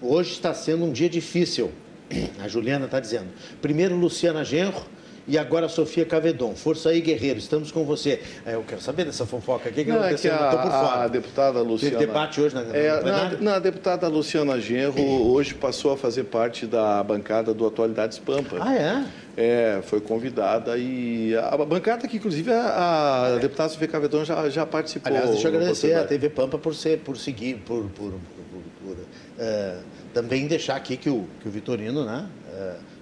[0.00, 1.72] Hoje está sendo um dia difícil.
[2.42, 3.28] A Juliana está dizendo.
[3.60, 4.84] Primeiro, Luciana Genro
[5.28, 6.54] e agora Sofia Cavedon.
[6.54, 8.20] Força aí, guerreiro, estamos com você.
[8.44, 9.68] É, eu quero saber dessa fofoca.
[9.68, 10.32] O que, que não, aconteceu?
[10.32, 11.04] É que a, Estou por fora.
[11.04, 11.98] A deputada Luciana.
[11.98, 15.96] Teve debate hoje na, na é, na, na, a deputada Luciana Genro hoje passou a
[15.96, 18.56] fazer parte da bancada do Atualidades Pampa.
[18.60, 19.04] Ah, é?
[19.38, 24.64] É, foi convidada e a, bancada que, inclusive, a, a deputada Sofia Cavedon já, já
[24.64, 25.12] participou.
[25.12, 28.92] Aliás, deixa eu agradecer a TV Pampa por, ser, por seguir, por, por, por, por
[28.92, 32.26] uh, também deixar aqui que o, que o Vitorino, né?
[32.48, 32.96] Uh,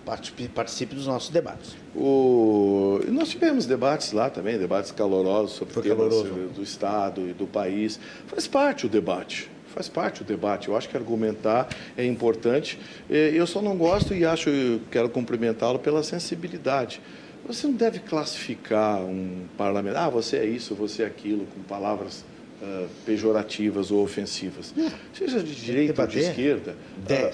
[0.52, 1.76] participe dos nossos debates.
[1.94, 2.98] O...
[3.06, 6.12] Nós tivemos debates lá também, debates calorosos sobre temas
[6.52, 8.00] do Estado e do país.
[8.26, 9.48] Faz parte o debate.
[9.68, 10.66] Faz parte o debate.
[10.66, 12.80] Eu acho que argumentar é importante.
[13.08, 14.50] Eu só não gosto e acho,
[14.90, 17.00] quero cumprimentá-lo pela sensibilidade.
[17.46, 22.24] Você não deve classificar um parlamentar, ah, você é isso, você é aquilo, com palavras
[22.64, 24.74] uh, pejorativas ou ofensivas.
[25.12, 26.76] Seja de direita ou de esquerda,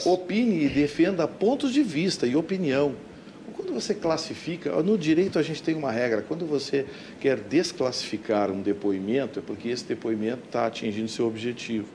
[0.04, 2.94] uh, opine e defenda pontos de vista e opinião.
[3.54, 6.86] Quando você classifica, no direito a gente tem uma regra, quando você
[7.20, 11.86] quer desclassificar um depoimento, é porque esse depoimento está atingindo seu objetivo.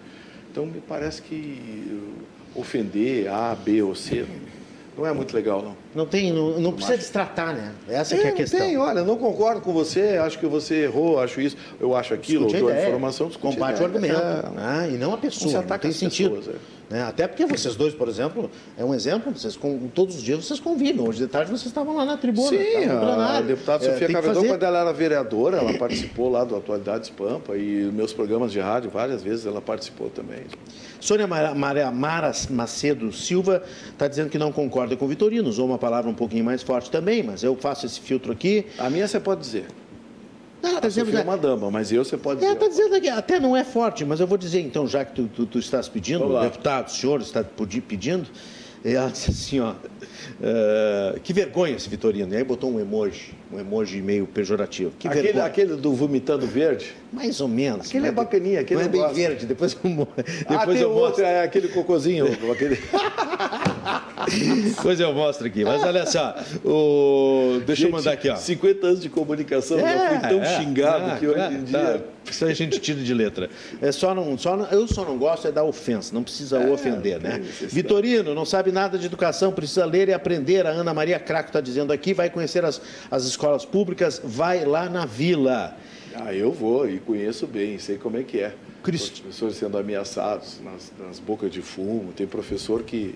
[0.51, 2.01] Então, me parece que
[2.55, 4.25] ofender A, B ou C
[4.97, 5.75] não é muito legal, não.
[5.93, 7.73] Não tem, não, não precisa destratar, né?
[7.87, 8.59] Essa é, é a questão.
[8.59, 12.45] Tem, olha, não concordo com você, acho que você errou, acho isso, eu acho aquilo,
[12.45, 14.89] discute dou a informação, combate o argumento, é, né?
[14.93, 15.51] e não a pessoa.
[15.51, 16.35] Não, não tem sentido.
[16.35, 16.93] Pessoas, é.
[16.93, 17.03] né?
[17.03, 19.57] Até porque vocês dois, por exemplo, é um exemplo, vocês
[19.93, 21.05] todos os dias vocês convivem.
[21.05, 22.49] Hoje de tarde vocês estavam lá na tribuna.
[22.49, 24.47] Sim, a, a deputada é, Sofia Cavedon, fazer...
[24.47, 28.89] quando ela era vereadora, ela participou lá do Atualidades Pampa e meus programas de rádio,
[28.89, 30.43] várias vezes ela participou também.
[31.05, 35.77] Sônia Mara, Mara Macedo Silva está dizendo que não concorda com o Vitorino, usou uma
[35.77, 38.65] palavra um pouquinho mais forte também, mas eu faço esse filtro aqui.
[38.79, 39.67] A minha você pode dizer.
[40.63, 42.53] Não, tá dizendo, é uma dama, mas eu você pode é, dizer.
[42.55, 45.27] Está dizendo aqui, até não é forte, mas eu vou dizer então, já que tu,
[45.27, 47.45] tu, tu estás pedindo, o deputado, o senhor está
[47.87, 48.27] pedindo,
[48.83, 52.33] ela disse assim, ó, uh, que vergonha esse Vitorino.
[52.33, 54.91] E aí botou um emoji, um emoji meio pejorativo.
[54.99, 55.45] Que aquele, vergonha.
[55.45, 56.93] aquele do vomitando verde?
[57.11, 57.87] Mais ou menos.
[57.87, 61.01] Aquele é bacaninha, aquele não é bem verde, depois eu, depois ah, tem eu outro,
[61.01, 61.25] mostro.
[61.25, 62.79] é aquele cocôzinho, aquele...
[64.69, 65.63] Depois eu mostro aqui.
[65.63, 67.61] Mas olha só, o...
[67.65, 68.29] deixa Gente, eu mandar aqui.
[68.29, 68.35] Ó.
[68.35, 71.79] 50 anos de comunicação, é, eu fui tão é, xingado é, que hoje em dia.
[71.79, 72.15] Tá.
[72.31, 73.49] Isso a gente tira de letra.
[73.81, 76.71] É só não, só não, eu só não gosto é da ofensa, não precisa é,
[76.71, 77.39] ofender, né?
[77.61, 80.65] Vitorino, não sabe nada de educação, precisa ler e aprender.
[80.65, 82.81] A Ana Maria Craco está dizendo aqui, vai conhecer as,
[83.11, 85.77] as escolas públicas, vai lá na vila.
[86.15, 88.55] Ah, eu vou e conheço bem, sei como é que é.
[88.81, 89.13] Cristo.
[89.13, 93.15] Os professores sendo ameaçados nas, nas bocas de fumo, tem professor que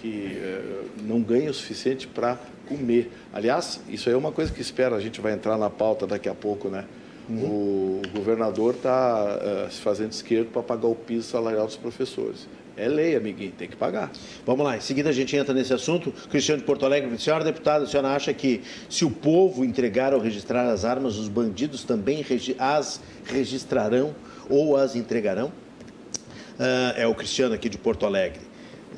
[0.00, 3.10] que eh, não ganha o suficiente para comer.
[3.32, 6.28] Aliás, isso aí é uma coisa que espera, a gente vai entrar na pauta daqui
[6.28, 6.84] a pouco, né?
[7.28, 7.44] Uhum.
[7.44, 12.48] O governador está uh, eh, se fazendo esquerdo para pagar o piso salarial dos professores.
[12.78, 14.12] É lei, amiguinho, tem que pagar.
[14.46, 16.12] Vamos lá, em seguida a gente entra nesse assunto.
[16.30, 20.20] Cristiano de Porto Alegre, senhora deputada, a senhora acha que se o povo entregar ou
[20.20, 22.24] registrar as armas, os bandidos também
[22.56, 24.14] as registrarão
[24.48, 25.48] ou as entregarão?
[25.48, 28.40] Uh, é o Cristiano aqui de Porto Alegre.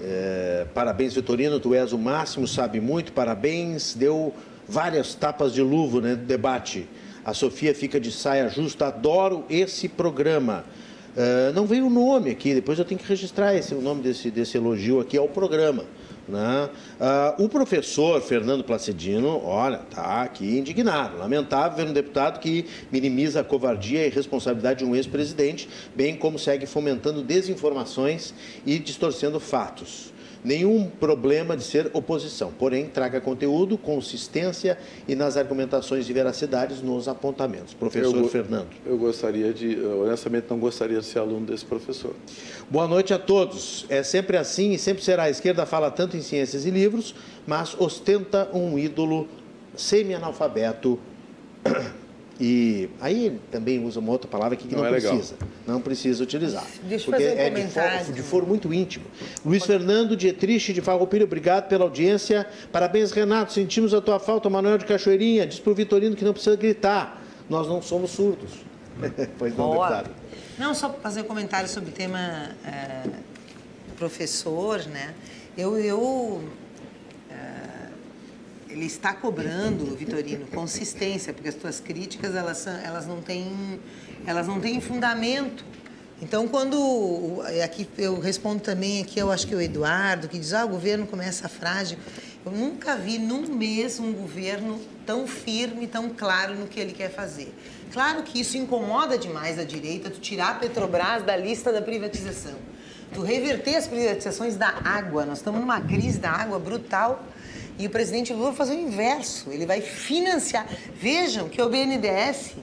[0.02, 3.94] É, parabéns, Vitorino, tu és o máximo, sabe muito, parabéns.
[3.94, 4.34] Deu
[4.68, 6.86] várias tapas de luva né, no debate.
[7.24, 10.64] A Sofia fica de saia justa, adoro esse programa.
[11.16, 14.30] Uh, não veio o nome aqui, depois eu tenho que registrar esse, o nome desse,
[14.30, 15.84] desse elogio aqui ao programa.
[16.28, 16.70] Né?
[17.00, 21.18] Uh, o professor Fernando Placidino, olha, está aqui indignado.
[21.18, 26.38] Lamentável ver um deputado que minimiza a covardia e responsabilidade de um ex-presidente, bem como
[26.38, 28.32] segue fomentando desinformações
[28.64, 30.12] e distorcendo fatos
[30.44, 37.08] nenhum problema de ser oposição, porém traga conteúdo, consistência e nas argumentações de veracidade nos
[37.08, 37.74] apontamentos.
[37.74, 38.68] Professor eu, Fernando.
[38.86, 42.14] Eu gostaria de, honestamente, não gostaria de ser aluno desse professor.
[42.68, 43.84] Boa noite a todos.
[43.88, 45.24] É sempre assim e sempre será.
[45.24, 47.14] A esquerda fala tanto em ciências e livros,
[47.46, 49.28] mas ostenta um ídolo
[49.76, 50.98] semi-analfabeto
[52.40, 55.34] e aí também usa uma outra palavra aqui que não, não é precisa.
[55.34, 55.48] Legal.
[55.66, 56.66] Não precisa utilizar.
[56.84, 57.98] Deixa porque fazer um é comentário.
[57.98, 59.04] de for, de for muito íntimo.
[59.44, 62.46] Luiz Fernando Dietrich de Farroupilha, obrigado pela audiência.
[62.72, 63.52] Parabéns, Renato.
[63.52, 65.46] Sentimos a tua falta, Manuel de Cachoeirinha.
[65.46, 67.22] Diz para o Vitorino que não precisa gritar.
[67.48, 68.50] Nós não somos surdos.
[69.38, 69.88] pois não, Boa.
[69.88, 70.10] deputado.
[70.58, 73.02] Não, só fazer um comentário sobre o tema é,
[73.98, 75.14] professor, né?
[75.58, 76.42] Eu, eu
[78.70, 83.80] ele está cobrando, Vitorino, consistência, porque as tuas críticas elas, são, elas, não, têm,
[84.26, 85.64] elas não têm fundamento.
[86.22, 90.64] Então, quando aqui eu respondo também aqui, eu acho que o Eduardo, que diz, ah,
[90.64, 91.98] o governo começa frágil.
[92.44, 97.10] Eu nunca vi num mês um governo tão firme, tão claro no que ele quer
[97.10, 97.52] fazer.
[97.90, 102.54] Claro que isso incomoda demais a direita, tu tirar a Petrobras da lista da privatização,
[103.12, 105.24] tu reverter as privatizações da água.
[105.24, 107.24] Nós estamos numa crise da água brutal
[107.80, 110.68] e o presidente Lula fazer o inverso, ele vai financiar.
[111.00, 112.62] Vejam que o BNDES, uh,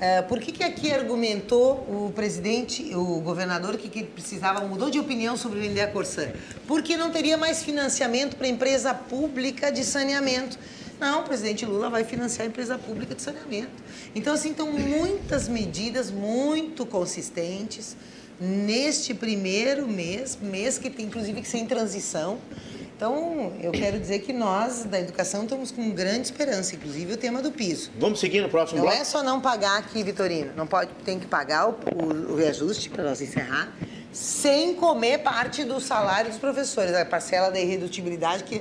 [0.00, 4.98] eh, por que, que aqui argumentou o presidente, o governador, que, que precisava, mudou de
[4.98, 6.30] opinião sobre vender a Corsã?
[6.66, 10.58] Porque não teria mais financiamento para empresa pública de saneamento.
[10.98, 13.82] Não, o presidente Lula vai financiar a empresa pública de saneamento.
[14.14, 17.94] Então, assim, estão muitas medidas muito consistentes
[18.40, 22.38] neste primeiro mês, mês que tem inclusive que ser em transição,
[23.00, 27.40] então, eu quero dizer que nós, da educação, estamos com grande esperança, inclusive o tema
[27.40, 27.90] do piso.
[27.98, 28.94] Vamos seguir no próximo não bloco?
[28.94, 30.52] Não é só não pagar aqui, Vitorino.
[30.54, 33.72] Não pode, tem que pagar o, o, o reajuste, para nós encerrar,
[34.12, 36.94] sem comer parte do salário dos professores.
[36.94, 38.60] A parcela da irredutibilidade, que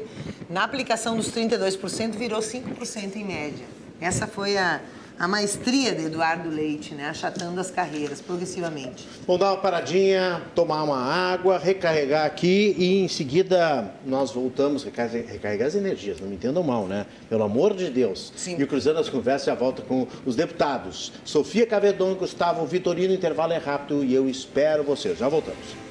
[0.49, 3.65] na aplicação dos 32% virou 5% em média.
[3.99, 4.79] Essa foi a,
[5.19, 7.09] a maestria de Eduardo Leite, né?
[7.09, 9.05] achatando as carreiras progressivamente.
[9.27, 15.29] Vamos dar uma paradinha, tomar uma água, recarregar aqui e em seguida nós voltamos, recarregar,
[15.29, 17.05] recarregar as energias, não me entendam mal, né?
[17.27, 18.31] Pelo amor de Deus.
[18.35, 18.55] Sim.
[18.57, 21.11] E o Cruzando as Conversas já volta com os deputados.
[21.25, 25.17] Sofia Cavedon, Gustavo Vitorino, intervalo é rápido e eu espero vocês.
[25.17, 25.88] Já voltamos.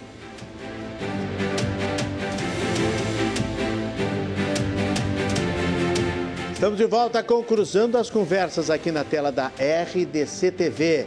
[6.59, 11.07] Estamos de volta com Cruzando as Conversas aqui na tela da RDC TV.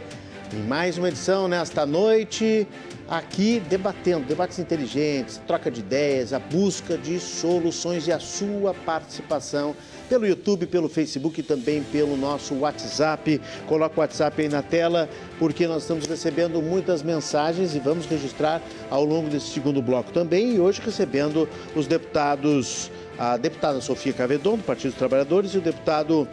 [0.54, 2.68] Em mais uma edição nesta noite,
[3.08, 9.74] aqui debatendo, debates inteligentes, troca de ideias, a busca de soluções e a sua participação
[10.10, 13.40] pelo YouTube, pelo Facebook e também pelo nosso WhatsApp.
[13.66, 18.60] Coloca o WhatsApp aí na tela, porque nós estamos recebendo muitas mensagens e vamos registrar
[18.90, 20.56] ao longo desse segundo bloco também.
[20.56, 25.60] E hoje recebendo os deputados a deputada Sofia Cavedon, do Partido dos Trabalhadores, e o
[25.60, 26.28] deputado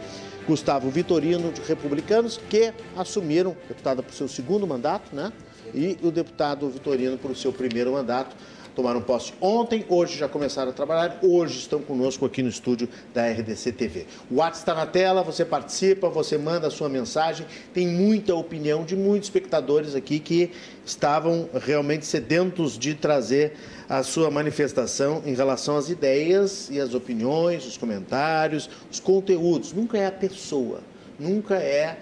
[0.50, 5.32] Gustavo Vitorino, de Republicanos, que assumiram, deputada para o seu segundo mandato, né?
[5.72, 8.34] E o deputado Vitorino para o seu primeiro mandato
[8.74, 13.30] tomaram posse ontem, hoje já começaram a trabalhar, hoje estão conosco aqui no estúdio da
[13.30, 14.06] RDC TV.
[14.28, 18.84] O WhatsApp está na tela, você participa, você manda a sua mensagem, tem muita opinião
[18.84, 20.50] de muitos espectadores aqui que
[20.84, 23.54] estavam realmente sedentos de trazer
[23.90, 29.72] a sua manifestação em relação às ideias e às opiniões, os comentários, os conteúdos.
[29.72, 30.78] Nunca é a pessoa,
[31.18, 31.98] nunca é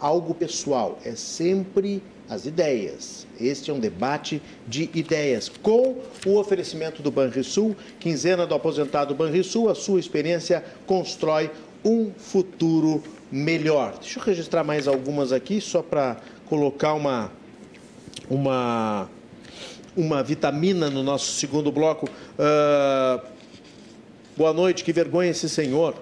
[0.00, 3.26] algo pessoal, é sempre as ideias.
[3.40, 9.68] Este é um debate de ideias com o oferecimento do Banrisul, quinzena do aposentado Banrisul,
[9.68, 11.50] a sua experiência constrói
[11.84, 13.02] um futuro
[13.32, 13.98] melhor.
[14.00, 17.32] Deixa eu registrar mais algumas aqui só para colocar uma
[18.28, 19.08] uma
[19.96, 22.08] uma vitamina no nosso segundo bloco.
[22.38, 23.26] Uh,
[24.36, 25.94] boa noite, que vergonha esse senhor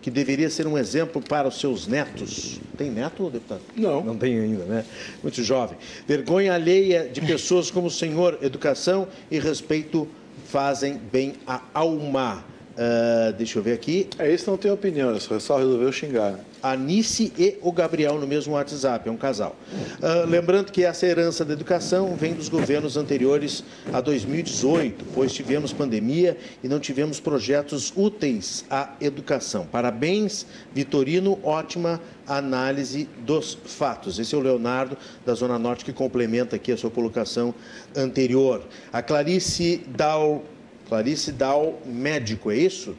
[0.00, 2.60] que deveria ser um exemplo para os seus netos.
[2.76, 3.60] Tem neto, deputado?
[3.76, 4.02] Não.
[4.02, 4.84] Não tem ainda, né?
[5.22, 5.76] Muito jovem.
[6.06, 8.38] Vergonha alheia de pessoas como o senhor.
[8.40, 10.08] Educação e respeito
[10.46, 12.44] fazem bem à alma.
[12.72, 14.08] Uh, deixa eu ver aqui.
[14.18, 16.38] É, isso não tem opinião, é só resolveu xingar.
[16.62, 19.56] A Nice e o Gabriel no mesmo WhatsApp, é um casal.
[19.72, 25.72] Uh, lembrando que essa herança da educação vem dos governos anteriores a 2018, pois tivemos
[25.72, 29.66] pandemia e não tivemos projetos úteis à educação.
[29.70, 34.18] Parabéns, Vitorino, ótima análise dos fatos.
[34.18, 37.54] Esse é o Leonardo, da Zona Norte, que complementa aqui a sua colocação
[37.96, 38.62] anterior.
[38.92, 40.44] A Clarice Dal
[40.88, 42.96] Clarice Dal Médico, é isso?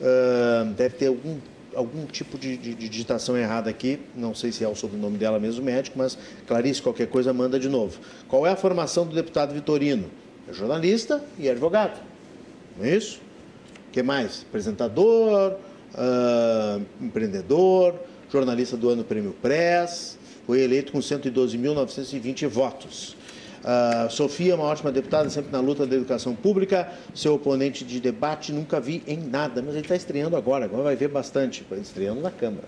[0.00, 1.38] Uh, deve ter algum,
[1.74, 5.38] algum tipo de, de, de, digitação errada aqui, não sei se é o sobrenome dela
[5.38, 7.98] mesmo, médico, mas Clarice, qualquer coisa, manda de novo.
[8.26, 10.10] Qual é a formação do deputado Vitorino?
[10.48, 12.00] É jornalista e advogado,
[12.76, 13.20] não é isso?
[13.88, 14.44] O que mais?
[14.48, 15.56] Apresentador,
[15.94, 17.94] uh, empreendedor,
[18.30, 23.17] jornalista do ano Prêmio Press, foi eleito com 112.920 votos.
[23.58, 26.88] Uh, Sofia, uma ótima deputada, sempre na luta da educação pública.
[27.14, 30.96] Seu oponente de debate nunca vi em nada, mas ele está estreando agora, agora vai
[30.96, 32.64] ver bastante, estreando na Câmara.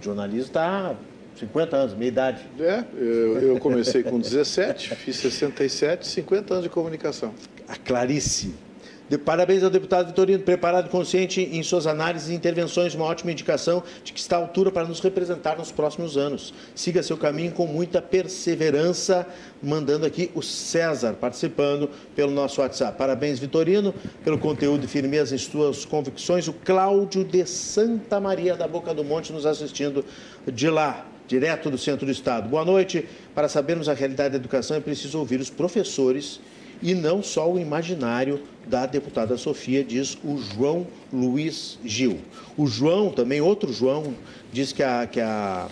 [0.00, 0.94] O jornalismo está
[1.38, 2.40] 50 anos, meia idade.
[2.58, 7.34] É, eu, eu comecei com 17, fiz 67, 50 anos de comunicação.
[7.68, 8.65] A Clarice.
[9.08, 13.30] De, parabéns ao deputado Vitorino, preparado e consciente em suas análises e intervenções, uma ótima
[13.30, 16.52] indicação de que está à altura para nos representar nos próximos anos.
[16.74, 19.24] Siga seu caminho com muita perseverança,
[19.62, 22.98] mandando aqui o César participando pelo nosso WhatsApp.
[22.98, 26.48] Parabéns, Vitorino, pelo conteúdo e firmeza em suas convicções.
[26.48, 30.04] O Cláudio de Santa Maria da Boca do Monte nos assistindo
[30.52, 32.48] de lá direto do centro do estado.
[32.48, 33.06] Boa noite.
[33.34, 36.40] Para sabermos a realidade da educação é preciso ouvir os professores
[36.82, 42.18] e não só o imaginário da deputada Sofia, diz o João Luiz Gil.
[42.56, 44.14] O João, também outro João,
[44.52, 45.06] diz que a.
[45.06, 45.68] Que a,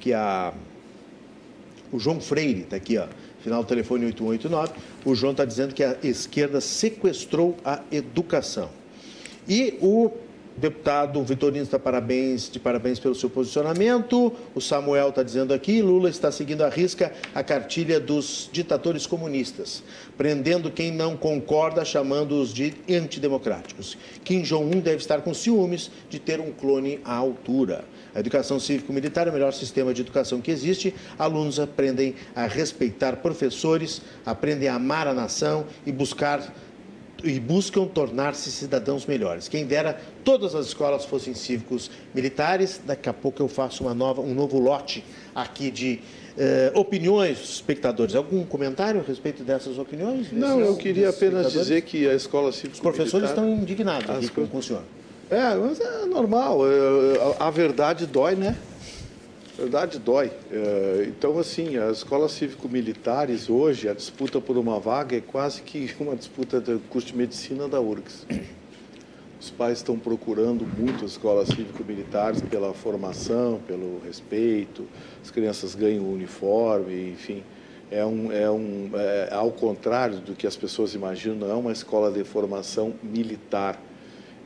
[0.00, 0.52] que a
[1.92, 3.06] o João Freire, está aqui, ó,
[3.42, 4.72] final do telefone 8189.
[5.04, 8.70] O João está dizendo que a esquerda sequestrou a educação.
[9.46, 10.10] E o
[10.56, 14.32] Deputado Vitorino está parabéns, de parabéns pelo seu posicionamento.
[14.54, 19.82] O Samuel está dizendo aqui: Lula está seguindo à risca a cartilha dos ditadores comunistas,
[20.16, 23.96] prendendo quem não concorda, chamando-os de antidemocráticos.
[24.24, 27.84] Kim Jong-un deve estar com ciúmes de ter um clone à altura.
[28.14, 30.94] A educação cívico-militar é o melhor sistema de educação que existe.
[31.18, 36.52] Alunos aprendem a respeitar professores, aprendem a amar a nação e buscar
[37.24, 39.48] e buscam tornar-se cidadãos melhores.
[39.48, 42.80] Quem dera todas as escolas fossem cívicos militares.
[42.84, 45.04] Daqui a pouco eu faço uma nova, um novo lote
[45.34, 46.00] aqui de
[46.36, 48.14] eh, opiniões dos espectadores.
[48.14, 50.32] Algum comentário a respeito dessas opiniões?
[50.32, 54.46] Não, eu queria apenas dizer que a escola cívico Os professores estão indignados aqui com,
[54.46, 54.82] com o senhor.
[55.30, 56.60] É, mas é normal.
[56.66, 58.56] É, a verdade dói, né?
[59.62, 60.28] Verdade dói.
[60.50, 65.88] É, então, assim, as escolas cívico-militares hoje, a disputa por uma vaga é quase que
[66.02, 68.26] uma disputa do curso de medicina da URGS.
[69.40, 74.84] Os pais estão procurando muito as escolas cívico-militares pela formação, pelo respeito,
[75.22, 77.44] as crianças ganham o uniforme, enfim.
[77.88, 81.70] É, um, é, um, é ao contrário do que as pessoas imaginam, não é uma
[81.70, 83.80] escola de formação militar,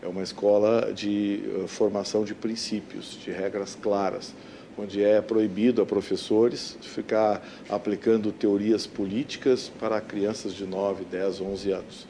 [0.03, 4.35] é uma escola de uh, formação de princípios, de regras claras
[4.79, 11.71] onde é proibido a professores ficar aplicando teorias políticas para crianças de 9, 10, 11
[11.71, 12.07] anos.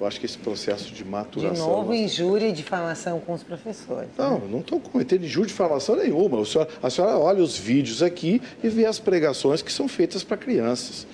[0.00, 1.52] Eu acho que esse processo de maturação...
[1.52, 4.08] De novo, injúria e difamação com os professores.
[4.16, 4.48] Não, né?
[4.48, 6.40] não estou cometendo injúria e difamação nenhuma.
[6.40, 10.22] A senhora, a senhora olha os vídeos aqui e vê as pregações que são feitas
[10.22, 11.04] para crianças.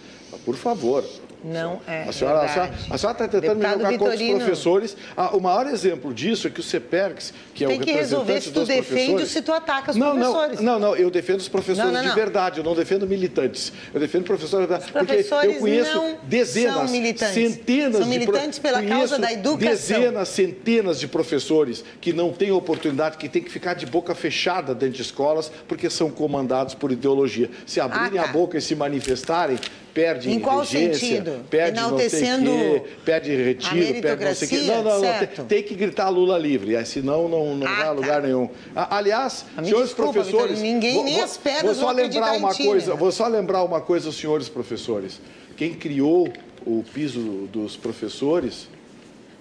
[0.44, 1.02] Por favor,
[1.44, 2.04] não é.
[2.08, 3.98] A senhora está tentando Deputado me jogar Vitorino.
[3.98, 4.96] contra os professores.
[5.14, 7.84] Ah, o maior exemplo disso é que o CEPERX, que é Tem o representante dos
[7.84, 7.84] professores...
[7.84, 10.60] Tem que resolver se tu defende ou se tu ataca os não, professores.
[10.60, 13.72] Não, não, eu defendo os professores não, não, de verdade, eu não defendo militantes.
[13.92, 14.68] Eu defendo professores...
[14.70, 17.34] Os professores porque eu conheço não dezenas, são militantes.
[17.34, 18.60] centenas são militantes de...
[18.62, 19.60] pela causa da educação.
[19.60, 24.74] dezenas, centenas de professores que não têm oportunidade, que têm que ficar de boca fechada
[24.74, 27.50] dentro de escolas porque são comandados por ideologia.
[27.66, 28.30] Se abrirem ah, tá.
[28.30, 29.58] a boca e se manifestarem,
[29.94, 31.44] perde em qual sentido?
[31.48, 34.60] Perde Enaltecendo não quê, perde retiro, perde não sei quê.
[34.62, 38.20] Não, não, não tem, que gritar Lula livre, senão não, não ah, vai a lugar
[38.20, 38.26] tá.
[38.26, 38.50] nenhum.
[38.74, 42.90] Aliás, ah, senhores desculpa, professores, ninguém vou, nem as pedras vou só lembrar uma coisa,
[42.90, 42.98] né?
[42.98, 45.20] vou só lembrar uma coisa, senhores professores.
[45.56, 46.28] Quem criou
[46.66, 47.20] o piso
[47.52, 48.68] dos professores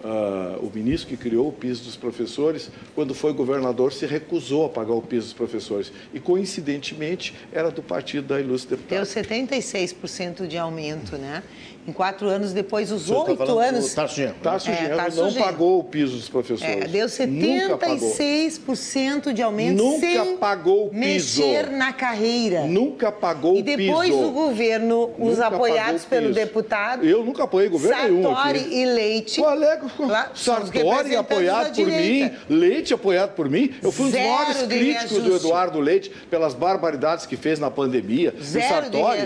[0.04, 4.70] Uh, o ministro que criou o piso dos professores, quando foi governador, se recusou a
[4.70, 5.94] pagar o piso dos professores.
[6.14, 9.02] E, coincidentemente, era do partido da ilustre deputada.
[9.02, 11.42] Deu 76% de aumento, né?
[11.86, 13.94] Em quatro anos depois, os oito tá anos.
[13.94, 14.36] Tarso Genro.
[14.42, 15.46] Tarso é, Tarso não Genro.
[15.46, 16.64] pagou o piso dos professores.
[16.64, 21.42] É, deu 76% de aumento Nunca sem pagou o piso.
[21.42, 22.66] mexer na carreira.
[22.66, 23.70] Nunca pagou o piso.
[23.70, 27.06] E depois o governo, os nunca apoiados pelo deputado.
[27.06, 28.34] Eu nunca apoiei governo Sartori nenhum.
[28.34, 29.42] Sartori e Leite.
[29.42, 29.82] Qual é?
[30.00, 33.74] Lá, Sartori apoiado por mim, Leite apoiado por mim.
[33.82, 38.34] Eu fui um dos maiores críticos do Eduardo Leite pelas barbaridades que fez na pandemia.
[38.42, 39.20] Zero o Sartori.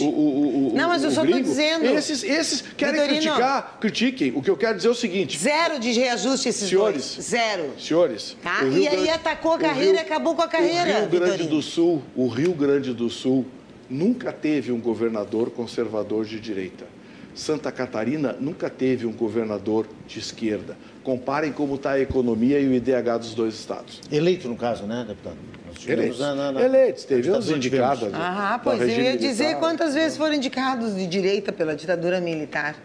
[0.00, 2.03] O, o, o, não, mas eu só estou dizendo.
[2.10, 4.32] Esses, esses querem Vitorino, criticar, critiquem.
[4.34, 7.26] O que eu quero dizer é o seguinte: zero de reajuste esses senhores, dois.
[7.26, 7.72] Zero.
[7.78, 8.36] Senhores.
[8.42, 8.64] Tá?
[8.64, 10.82] E aí atacou a carreira Rio, e acabou com a carreira.
[10.82, 11.50] O Rio Grande Vitorino.
[11.50, 13.46] do Sul, o Rio Grande do Sul
[13.88, 16.84] nunca teve um governador conservador de direita.
[17.34, 20.76] Santa Catarina nunca teve um governador de esquerda.
[21.02, 24.00] Comparem como está a economia e o IDH dos dois estados.
[24.10, 25.36] Eleito, no caso, né, deputado?
[25.86, 26.18] Eleitos.
[26.18, 28.08] Na, na, na, Eleitos, teve uns indicados.
[28.12, 29.60] Ah, pois eu ia dizer militar.
[29.60, 32.76] quantas vezes foram indicados de direita pela ditadura militar.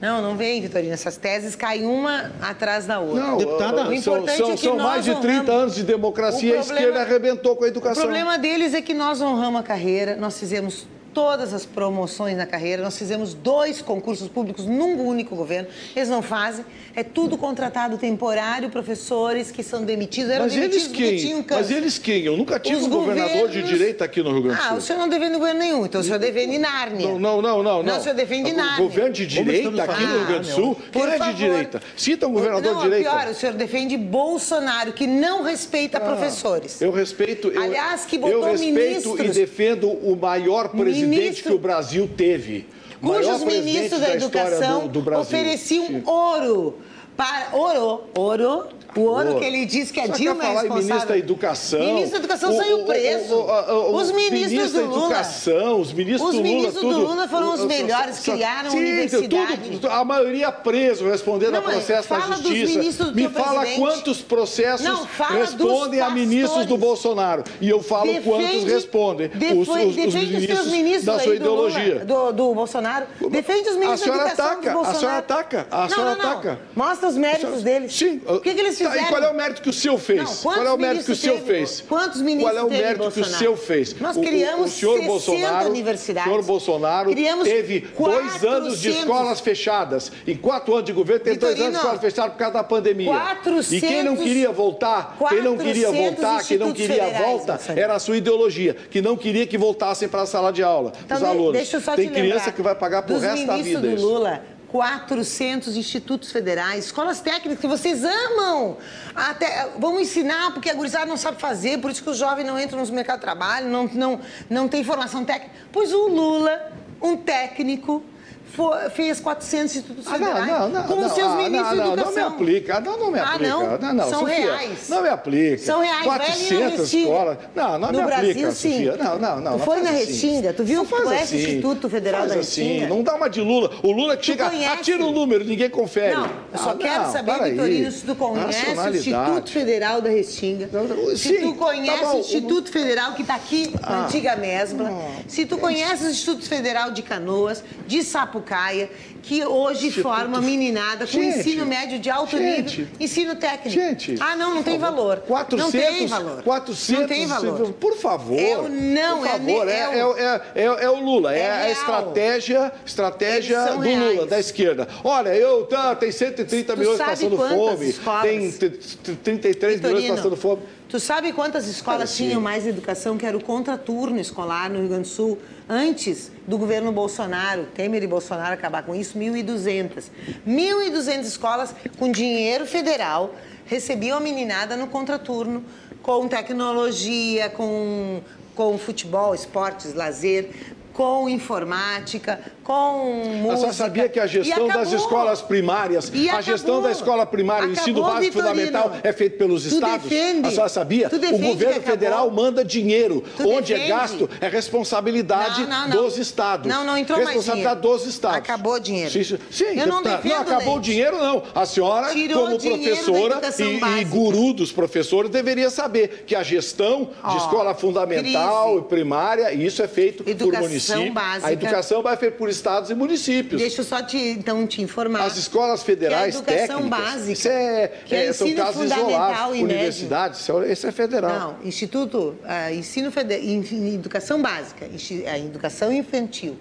[0.00, 0.94] Não, não vem, Vitorino.
[0.94, 3.22] Essas teses caem uma atrás da outra.
[3.22, 5.50] Não, Deputada, o importante são, são, é que são mais de 30 honramos...
[5.50, 8.02] anos de democracia e a esquerda arrebentou com a educação.
[8.02, 12.46] O problema deles é que nós honramos a carreira, nós fizemos todas as promoções na
[12.46, 12.82] carreira.
[12.82, 15.68] Nós fizemos dois concursos públicos num único governo.
[15.94, 16.64] Eles não fazem.
[16.94, 20.30] É tudo contratado temporário, professores que são demitidos.
[20.30, 21.34] Eram mas demitidos eles quem?
[21.34, 22.22] Um mas eles quem?
[22.22, 24.72] Eu nunca tive Os um governador de direita aqui no Rio Grande do Sul.
[24.72, 27.06] Ah, o senhor não defende governo nenhum, então o senhor defende Nárnia.
[27.06, 27.62] Não, não, não.
[27.62, 28.84] Não, não o senhor defende Nárnia.
[28.84, 30.76] Governo de direita aqui no Rio Grande do Sul?
[30.92, 31.82] Quem é de direita?
[31.96, 33.10] Cita um governador não, de direita.
[33.10, 36.80] pior, o senhor defende Bolsonaro, que não respeita ah, professores.
[36.80, 37.48] Eu respeito...
[37.48, 41.58] Eu, Aliás, que botou Eu respeito ministros, e defendo o maior presidente ministro, que o
[41.58, 42.66] Brasil teve.
[43.00, 46.78] Cujos ministros da educação do, do ofereciam ouro
[47.16, 50.62] para ouro, ouro o ouro que ele diz que a Só Dilma quer falar é
[50.62, 50.84] responsável.
[50.84, 51.80] ministro da Educação.
[51.80, 53.34] Ministro da Educação o, saiu preso.
[53.34, 55.00] O, o, os ministros ministro do Lula.
[55.00, 56.54] da Educação, os ministros os do Lula.
[56.54, 59.70] ministros do Lula foram os melhores, criaram sim, universidade.
[59.70, 63.12] Tudo, a maioria preso, respondendo não, a processo na justiça.
[63.12, 63.80] Me fala presidente.
[63.80, 67.44] quantos processos não, respondem a ministros do Bolsonaro.
[67.60, 69.28] E eu falo defende, quantos respondem.
[69.28, 72.04] Defende, os, os, defende os ministros, os ministros da sua ideologia.
[72.04, 73.06] Do, Lula, do, do, Bolsonaro.
[73.30, 74.96] Defende os ministros da Educação ataca, do Bolsonaro.
[74.96, 75.66] A senhora ataca.
[75.70, 76.60] A senhora ataca.
[76.74, 77.94] Mostra os méritos deles.
[77.94, 78.20] Sim.
[78.26, 79.06] O que eles fizeram?
[79.06, 80.22] E qual é o mérito que o senhor fez?
[80.22, 81.84] Não, Qual é o mérito que o teve, fez?
[81.88, 83.94] Quantos ministros Qual é o mérito que o senhor fez?
[84.00, 86.30] Nós criamos o, o senhor Bolsonaro, universidades.
[86.30, 88.40] O senhor Bolsonaro criamos teve 400...
[88.40, 90.12] dois anos de escolas fechadas.
[90.26, 93.10] Em quatro anos de governo, teve dois anos de escolas fechadas por causa da pandemia.
[93.10, 93.72] 400...
[93.72, 97.94] E quem não queria voltar, quem não queria voltar, quem não queria a volta, era
[97.94, 101.22] a sua ideologia, que não queria que voltassem para a sala de aula, então, os
[101.22, 101.52] alunos.
[101.52, 103.80] Deixa eu só Tem te criança lembrar, que vai pagar por resto da vida.
[103.80, 108.76] do Lula, 400 institutos federais, escolas técnicas que vocês amam.
[109.14, 112.58] Até, vamos ensinar, porque a gurizada não sabe fazer, por isso que os jovens não
[112.58, 115.52] entram no mercado de trabalho, não, não, não tem formação técnica.
[115.72, 116.72] Pois o Lula,
[117.02, 118.02] um técnico,
[118.52, 121.92] foi, fez 400 institutos ah, federais não, não, com os seus ah, ministros não, de
[121.92, 122.12] educação.
[122.12, 123.54] Não me aplica, não, não me aplica.
[123.54, 123.92] Ah, não?
[123.94, 124.88] não, São Sofia, reais.
[124.88, 125.58] Não me aplica.
[125.58, 126.04] São reais.
[126.04, 127.38] 400 escolas.
[127.54, 128.72] Não, não no me Brasil, aplica, sim.
[128.72, 128.96] Sofia.
[128.96, 129.52] Não, não, não.
[129.52, 129.98] Tu não foi na assim.
[129.98, 130.52] Restinga?
[130.52, 131.36] Tu viu não faz o assim.
[131.36, 132.62] Instituto Federal da assim.
[132.62, 132.88] Restinga?
[132.88, 133.70] Não dá uma de Lula.
[133.82, 134.72] O Lula que chega, conhece?
[134.72, 136.14] atira o número, ninguém confere.
[136.16, 140.10] Não, eu só ah, quero não, saber, Vitorino, se tu conhece o Instituto Federal da
[140.10, 140.68] Restinga.
[141.16, 143.90] Se tu conhece tá o Instituto Federal que está aqui Ah.
[143.90, 144.90] na antiga Mesbla.
[145.26, 148.02] Se tu conhece o Instituto Federal de Canoas, de
[148.40, 148.90] Sapucaia,
[149.22, 150.14] que hoje Instituto...
[150.14, 153.70] forma meninada com Gente, ensino médio de alto gente, nível, ensino técnico.
[153.70, 155.18] Gente, ah, não, não tem valor.
[155.26, 156.42] 400, não tem valor.
[156.42, 157.72] 400, não tem valor.
[157.74, 158.38] Por favor.
[158.38, 161.50] É o não, por é favor, é, é, é, é, é, o Lula, é, é
[161.50, 164.14] a estratégia, estratégia do reais.
[164.14, 164.88] Lula, da esquerda.
[165.04, 168.22] Olha, eu tá, tem 130 Tu milhões passando fome, escolas?
[168.22, 170.62] tem 33 milhões Vitorino, passando fome.
[170.88, 172.26] Tu sabe quantas escolas Assim.
[172.26, 175.38] tinham mais educação, que era o contraturno escolar no Rio Grande do Sul,
[175.70, 179.16] antes do governo Bolsonaro, Temer e Bolsonaro acabar com isso?
[179.16, 180.10] 1.200.
[180.46, 183.32] 1.200 escolas com dinheiro federal
[183.64, 185.64] recebiam a meninada no contraturno,
[186.02, 188.20] com tecnologia, com,
[188.56, 190.50] com futebol, esportes, lazer,
[190.92, 192.40] com informática,
[192.70, 193.52] com música.
[193.52, 197.72] A senhora sabia que a gestão das escolas primárias, a gestão da escola primária, o
[197.72, 198.48] ensino básico Vitorino.
[198.54, 200.02] fundamental é feito pelos Tu estados?
[200.08, 200.46] defende.
[200.46, 201.08] A senhora sabia?
[201.32, 203.24] O governo federal manda dinheiro.
[203.36, 203.92] Tu Onde é defende.
[203.92, 206.04] gasto é responsabilidade Não, não, não.
[206.04, 206.66] dos estados.
[206.68, 208.38] Não, não entrou mais Responsabilidade dos estados.
[208.38, 209.10] Acabou o dinheiro.
[209.10, 209.64] Sim, sim.
[209.78, 211.42] Eu não defendo acabou o dinheiro, não.
[211.54, 217.04] A senhora, Tirou como professora e, e guru dos professores, deveria saber que a gestão
[217.04, 218.84] de Ó, escola fundamental crise.
[218.84, 221.12] e primária, isso é feito por Educação município.
[221.12, 221.46] básica.
[221.48, 223.60] A educação vai feita por estados e municípios.
[223.60, 225.24] Deixa eu só te, então, te informar.
[225.24, 228.62] As escolas federais Que a educação técnicas, básica, isso é, que é é, são ensino
[228.62, 229.40] casos fundamental isolados.
[229.40, 229.64] e médio.
[229.64, 231.58] Universidades, isso é- isso é federal.
[231.60, 234.86] Não, Instituto, ah, ensino federal, educação básica,
[235.26, 236.56] a educação infantil,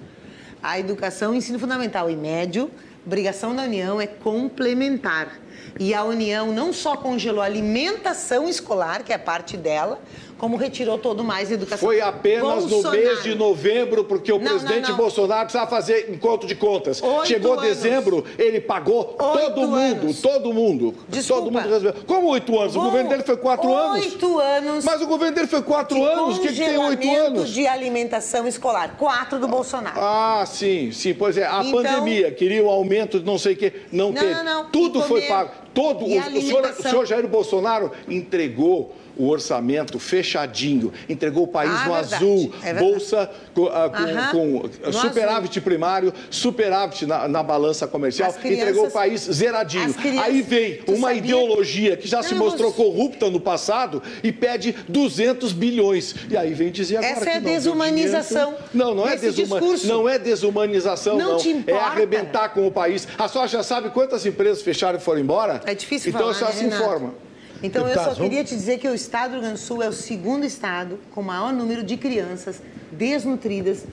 [0.64, 2.72] a educação, ensino fundamental e médio,
[3.06, 5.40] obrigação da União é complementar.
[5.80, 10.00] E a União não só congelou a alimentação escolar, que é parte dela,
[10.40, 11.88] como retirou todo mais educação.
[11.88, 12.98] Foi apenas Bolsonaro.
[12.98, 14.98] no mês de novembro, porque o Não, presidente não, não.
[14.98, 17.04] Bolsonaro precisava fazer encontro de contas.
[17.04, 17.66] Oito Chegou anos.
[17.66, 20.22] dezembro, ele pagou todo mundo, anos.
[20.22, 20.96] todo mundo.
[21.08, 21.42] Desculpa.
[21.44, 21.94] Todo mundo resolveu.
[22.08, 22.76] Como oito anos?
[22.76, 24.06] O Bom, governo dele foi quatro anos.
[24.06, 24.86] Oito anos.
[24.86, 26.38] Mas o governo dele foi quatro anos.
[26.38, 27.50] O que, que tem oito anos?
[27.50, 28.96] de alimentação escolar.
[28.98, 30.00] Quatro do Bolsonaro.
[30.00, 31.14] Ah, sim, sim.
[31.14, 33.74] Pois é, a Então- pandemia queria o aumento de não sei o quê.
[33.92, 34.34] Não, Não, teve.
[34.36, 34.66] não, não.
[34.70, 35.52] Tudo foi pago.
[35.74, 41.72] Todo, o, o, senhor, o senhor Jair Bolsonaro entregou o orçamento fechadinho, entregou o país
[41.72, 43.90] Ah, no verdade, azul, é bolsa com, ah,
[44.32, 49.84] com- com superávit primário, superávit na, na balança comercial, As crianças- entregou o país zeradinho.
[49.86, 54.02] as crianças- Aí vem uma ideologia que já se Não, mostrou você- corrupta no passado
[54.24, 56.16] e pede 200 bilhões.
[56.30, 58.56] E aí vem dizer agora Essa é a desumanização.
[58.74, 59.60] Não, não é, desse desuma...
[59.60, 59.88] discurso.
[59.88, 61.64] não é desumanização, Não não.
[61.68, 63.08] É arrebentar com o país.
[63.18, 65.60] A senhora já sabe quantas empresas fecharam e foram embora?
[65.66, 66.84] É difícil então falar, a senhora né, se Renato?
[66.84, 67.14] informa.
[67.62, 69.84] Então, eu Deputados, só queria te dizer que o estado do Rio Grande do Sul
[69.84, 72.62] é o segundo estado com maior número de crianças
[72.92, 73.86] desnutridas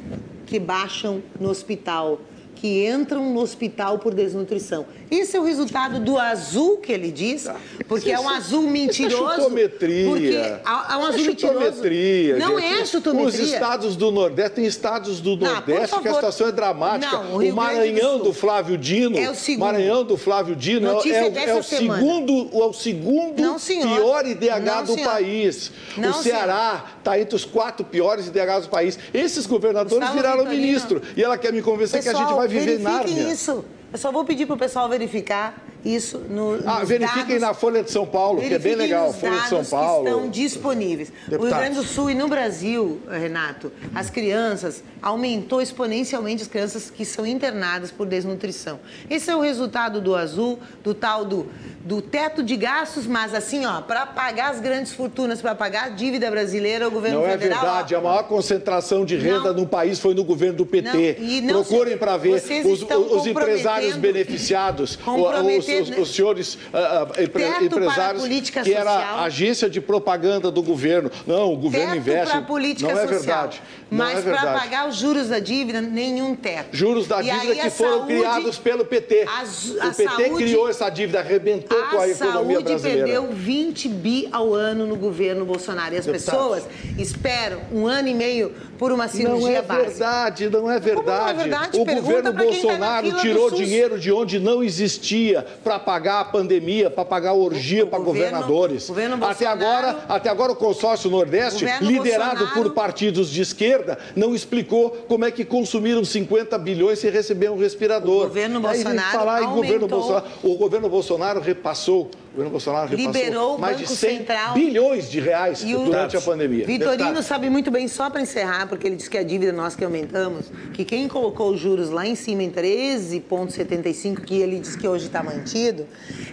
[0.47, 2.21] que baixam no hospital
[2.57, 4.87] que entram no hospital por desnutrição.
[5.11, 7.57] Esse é o resultado do azul que ele diz, tá.
[7.87, 9.17] porque é um azul mentiroso.
[9.17, 10.09] Isso é chutometria.
[10.09, 12.37] Porque é um azul é chutometria.
[12.37, 12.81] Não gente.
[12.81, 13.29] é chutometria.
[13.29, 17.17] Os estados do Nordeste, tem estados do Nordeste não, que a situação é dramática.
[17.19, 19.17] Não, o, o Maranhão do, do, Flávio Dino.
[19.17, 19.67] É o segundo.
[19.67, 24.61] Maranhão do Flávio Dino é, é, é, o segundo, é o segundo não, pior IDH
[24.61, 25.11] não, do senhor.
[25.11, 25.71] país.
[25.97, 28.99] o Ceará está entre os quatro piores IDHs do país.
[29.15, 30.63] Esses governadores Gustavo viraram Vitorino.
[30.67, 31.03] ministro.
[31.17, 33.09] E ela quer me convencer Pessoal, que a gente vai viver nada.
[33.09, 33.65] isso.
[33.93, 35.55] Eu só vou pedir para o pessoal verificar
[35.95, 39.41] isso no, ah, verifiquem dados, na Folha de São Paulo, que é bem legal, Folha
[39.41, 40.05] de São Paulo.
[40.05, 41.13] Que estão disponíveis.
[41.29, 41.41] Deputados.
[41.41, 46.91] O Rio Grande do Sul e no Brasil, Renato, as crianças aumentou exponencialmente as crianças
[46.91, 48.81] que são internadas por desnutrição.
[49.09, 51.47] Esse é o resultado do azul, do tal do,
[51.85, 55.89] do teto de gastos, mas assim, ó, para pagar as grandes fortunas, para pagar a
[55.91, 57.63] dívida brasileira, o governo não é federal.
[57.63, 60.57] Não é verdade, ó, a maior concentração de renda não, no país foi no governo
[60.57, 61.43] do PT.
[61.43, 68.51] Não, Procurem para ver os, os empresários beneficiados, os, os, os senhores uh, empre, empresários
[68.51, 71.11] que era a agência de propaganda do governo.
[71.27, 72.35] Não, o governo teto investe.
[72.83, 73.63] Não é verdade.
[73.91, 76.77] Mas é para pagar os juros da dívida, nenhum teto.
[76.77, 79.27] Juros da dívida que foram saúde, criados pelo PT.
[79.29, 83.05] A, a o PT saúde, criou essa dívida, arrebentou com a economia brasileira.
[83.05, 85.95] A saúde perdeu 20 bi ao ano no governo Bolsonaro.
[85.95, 86.37] E as Deputado.
[86.37, 86.65] pessoas
[86.99, 89.89] esperam um ano e meio por uma cirurgia não é básica.
[89.89, 91.79] Verdade, não é verdade, não é verdade.
[91.79, 96.25] O Pergunta governo tá Bolsonaro tá tirou dinheiro de onde não existia para pagar a
[96.25, 98.89] pandemia, para pagar a orgia para governadores.
[98.89, 103.76] Governo até agora, até agora o consórcio Nordeste, liderado Bolsonaro, por partidos de esquerda,
[104.15, 108.25] não explicou como é que consumiram 50 bilhões sem receber um respirador.
[108.25, 113.57] O governo Bolsonaro falar em governo Bolsonaro, o governo Bolsonaro repassou o governo Bolsonaro liberou
[113.57, 116.67] mais de 100 Central bilhões de reais durante a pandemia.
[116.67, 117.23] Vitorino Deputado.
[117.23, 120.53] sabe muito bem, só para encerrar, porque ele disse que a dívida nós que aumentamos,
[120.75, 125.07] que quem colocou os juros lá em cima em 13,75, que ele diz que hoje
[125.07, 125.87] está mantido,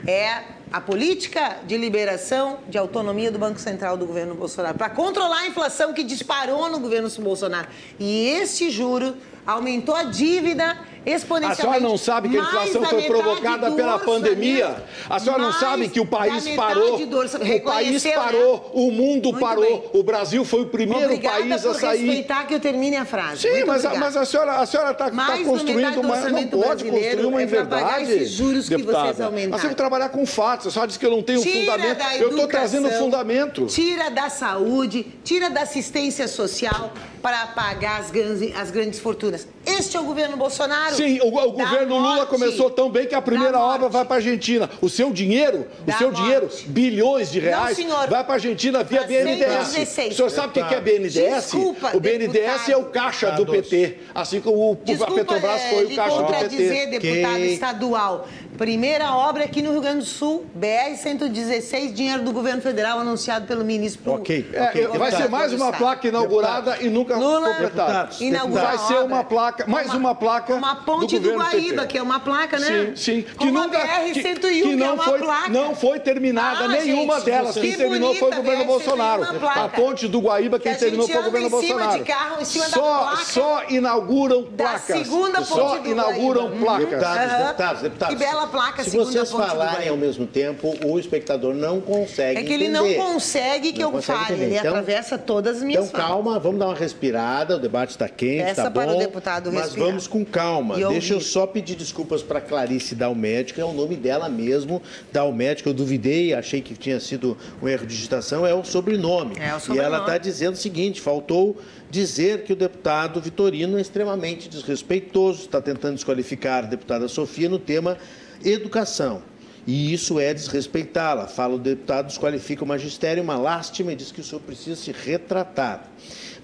[0.06, 0.44] é
[0.74, 5.48] a política de liberação de autonomia do Banco Central do governo Bolsonaro, para controlar a
[5.48, 7.68] inflação que disparou no governo Bolsonaro.
[8.00, 10.76] E esse juro aumentou a dívida
[11.06, 11.62] exponencialmente.
[11.62, 14.84] A senhora não sabe que a inflação foi provocada pela pandemia?
[15.10, 16.96] A senhora não sabe que o país parou?
[16.96, 18.62] O país parou, né?
[18.74, 19.64] o mundo Muito parou.
[19.64, 19.84] Bem.
[19.94, 22.06] O Brasil foi o primeiro Obrigada país a sair.
[22.06, 23.42] respeitar que eu termine a frase.
[23.42, 27.26] Sim, mas a, mas a, senhora a senhora está tá construindo uma não pode construir
[27.26, 28.12] uma é inverdade.
[28.12, 28.98] esses juros deputada.
[28.98, 29.52] que vocês aumentaram.
[29.52, 30.68] Nós temos que trabalhar com fatos.
[30.68, 32.04] A senhora disse que eu não tenho tira fundamento.
[32.20, 33.66] eu estou trazendo fundamento.
[33.68, 39.48] Tira da saúde, tira da assistência social para pagar as grandes, as grandes fortunas.
[39.66, 40.93] Este é o governo Bolsonaro.
[40.94, 44.15] Sim, o, o governo morte, Lula começou tão bem que a primeira obra vai para
[44.15, 44.70] a Argentina.
[44.82, 46.22] O seu dinheiro, da o seu morte.
[46.22, 50.11] dinheiro, bilhões de reais, Não, senhor, vai para a Argentina via BNDES.
[50.11, 51.14] O senhor sabe o que é BNDES?
[51.14, 52.72] Desculpa, o BNDES deputado.
[52.72, 56.26] é o caixa do PT, assim como o, Desculpa, a Petrobras foi o caixa do
[56.26, 56.48] PT.
[56.49, 57.45] dizer, deputado que...
[57.48, 58.28] estadual.
[58.64, 63.65] Primeira obra aqui no Rio Grande do Sul, BR-116, dinheiro do governo federal anunciado pelo
[63.65, 64.14] ministro.
[64.14, 64.85] Ok, okay.
[64.85, 66.85] É, vai ser mais uma placa inaugurada deputado.
[66.85, 68.10] e nunca Lula, completada.
[68.49, 71.88] Vai ser uma placa, mais uma, uma placa Uma ponte do, do Guaíba, PT.
[71.88, 72.94] que é uma placa, né?
[72.95, 73.26] Sim, sim.
[73.38, 75.49] Que uma nunca, BR-101, que, que, não é foi, placa.
[75.49, 77.56] Não foi terminada ah, nenhuma gente, delas.
[77.56, 79.23] Quem terminou foi o governo Bolsonaro.
[79.45, 82.06] A ponte do Guaíba, quem terminou foi o governo Bolsonaro.
[82.45, 85.06] Só, só inauguram placas.
[85.06, 86.88] segunda ponte Só inauguram placas.
[86.88, 88.15] Deputados, deputados, deputados.
[88.15, 92.54] Que bela placa, Se vocês falarem ao mesmo tempo, o espectador não consegue É que
[92.54, 92.98] ele entender.
[92.98, 96.40] não consegue que não eu consegue fale, ele então, atravessa todas as minhas Então calma,
[96.40, 98.80] vamos dar uma respirada, o debate está quente, está bom.
[98.82, 99.88] para o deputado Mas respirar.
[99.88, 100.76] vamos com calma.
[100.76, 104.82] Deixa eu só pedir desculpas para Clarice Dalmédica, é o nome dela mesmo,
[105.12, 109.36] Dalmédica, eu duvidei, achei que tinha sido um erro de digitação, é o sobrenome.
[109.40, 109.80] É o sobrenome.
[109.80, 111.58] E ela está dizendo o seguinte, faltou
[111.90, 117.60] dizer que o deputado Vitorino é extremamente desrespeitoso, está tentando desqualificar a deputada Sofia no
[117.60, 117.98] tema
[118.44, 119.22] educação.
[119.65, 121.28] E isso é desrespeitá-la.
[121.28, 124.91] Fala o deputado, desqualifica o magistério, uma lástima e diz que o senhor precisa se
[124.91, 125.90] retratar.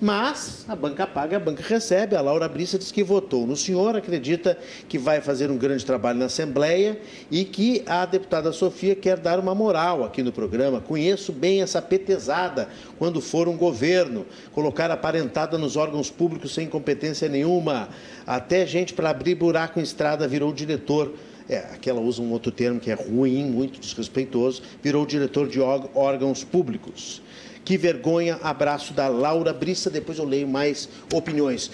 [0.02, 2.16] Mas a banca paga, a banca recebe.
[2.16, 4.58] A Laura Brissa diz que votou no senhor, acredita
[4.88, 6.98] que vai fazer um grande trabalho na Assembleia
[7.30, 10.80] e que a deputada Sofia quer dar uma moral aqui no programa.
[10.80, 17.28] Conheço bem essa petezada quando for um governo, colocar aparentada nos órgãos públicos sem competência
[17.28, 17.90] nenhuma.
[18.26, 21.14] Até gente para abrir buraco em estrada virou diretor
[21.50, 25.60] é, aqui ela usa um outro termo que é ruim, muito desrespeitoso, virou diretor de
[25.60, 27.22] órgãos públicos.
[27.66, 29.90] Que vergonha, abraço da Laura Brissa.
[29.90, 31.68] Depois eu leio mais opiniões.
[31.68, 31.72] Uh,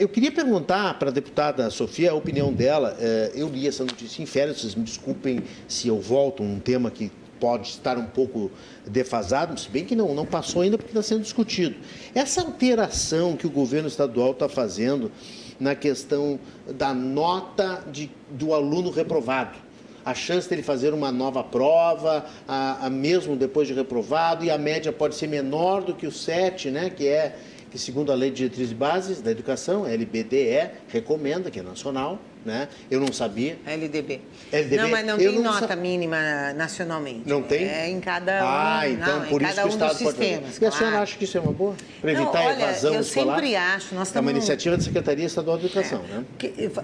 [0.00, 2.96] eu queria perguntar para a deputada Sofia a opinião dela.
[2.98, 6.90] Uh, eu li essa notícia em férias, vocês me desculpem se eu volto, um tema
[6.90, 8.50] que pode estar um pouco
[8.84, 11.76] defasado, se bem que não, não passou ainda porque está sendo discutido.
[12.14, 15.12] Essa alteração que o governo estadual está fazendo
[15.58, 19.58] na questão da nota de, do aluno reprovado,
[20.04, 24.56] a chance dele fazer uma nova prova, a, a mesmo depois de reprovado, e a
[24.56, 27.36] média pode ser menor do que o 7, né, que é
[27.70, 32.18] que segundo a Lei de Diretrizes Bases da Educação, a LBDE, recomenda, que é nacional,
[32.48, 32.68] né?
[32.90, 33.58] Eu não sabia.
[33.66, 34.20] LDB.
[34.50, 34.76] LDB.
[34.82, 35.76] Não, mas não eu tem não nota sa...
[35.76, 37.22] mínima nacionalmente.
[37.26, 37.68] Não tem?
[37.68, 40.66] É em cada Ah, um, então não, por isso que o Estado pode sistemas, E
[40.66, 41.74] a senhora acha que isso é uma boa?
[42.00, 43.26] Para evitar não, olha, a evasão eu escolar?
[43.26, 43.94] Eu sempre acho.
[43.94, 46.24] Nós é uma iniciativa da Secretaria Estadual de Educação, é, né?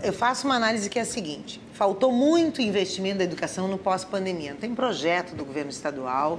[0.05, 1.61] Eu faço uma análise que é a seguinte.
[1.73, 4.53] Faltou muito investimento da educação no pós-pandemia.
[4.53, 6.39] Não tem projeto do governo estadual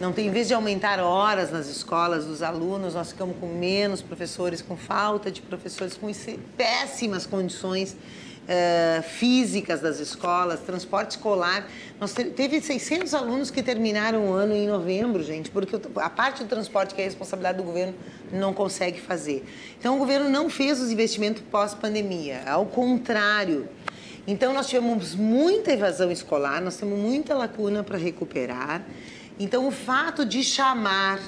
[0.00, 4.00] não tem, em vez de aumentar horas nas escolas dos alunos, nós ficamos com menos
[4.00, 6.10] professores, com falta de professores, com
[6.56, 7.94] péssimas condições
[8.44, 11.66] uh, físicas das escolas, transporte escolar.
[12.00, 16.48] Nós teve 600 alunos que terminaram o ano em novembro, gente, porque a parte do
[16.48, 17.94] transporte que é responsabilidade do governo
[18.32, 19.44] não consegue fazer.
[19.78, 23.68] Então o governo não fez os investimentos pós-pandemia, ao contrário.
[24.26, 28.82] Então nós tivemos muita evasão escolar, nós temos muita lacuna para recuperar.
[29.40, 31.18] Então, o fato de chamar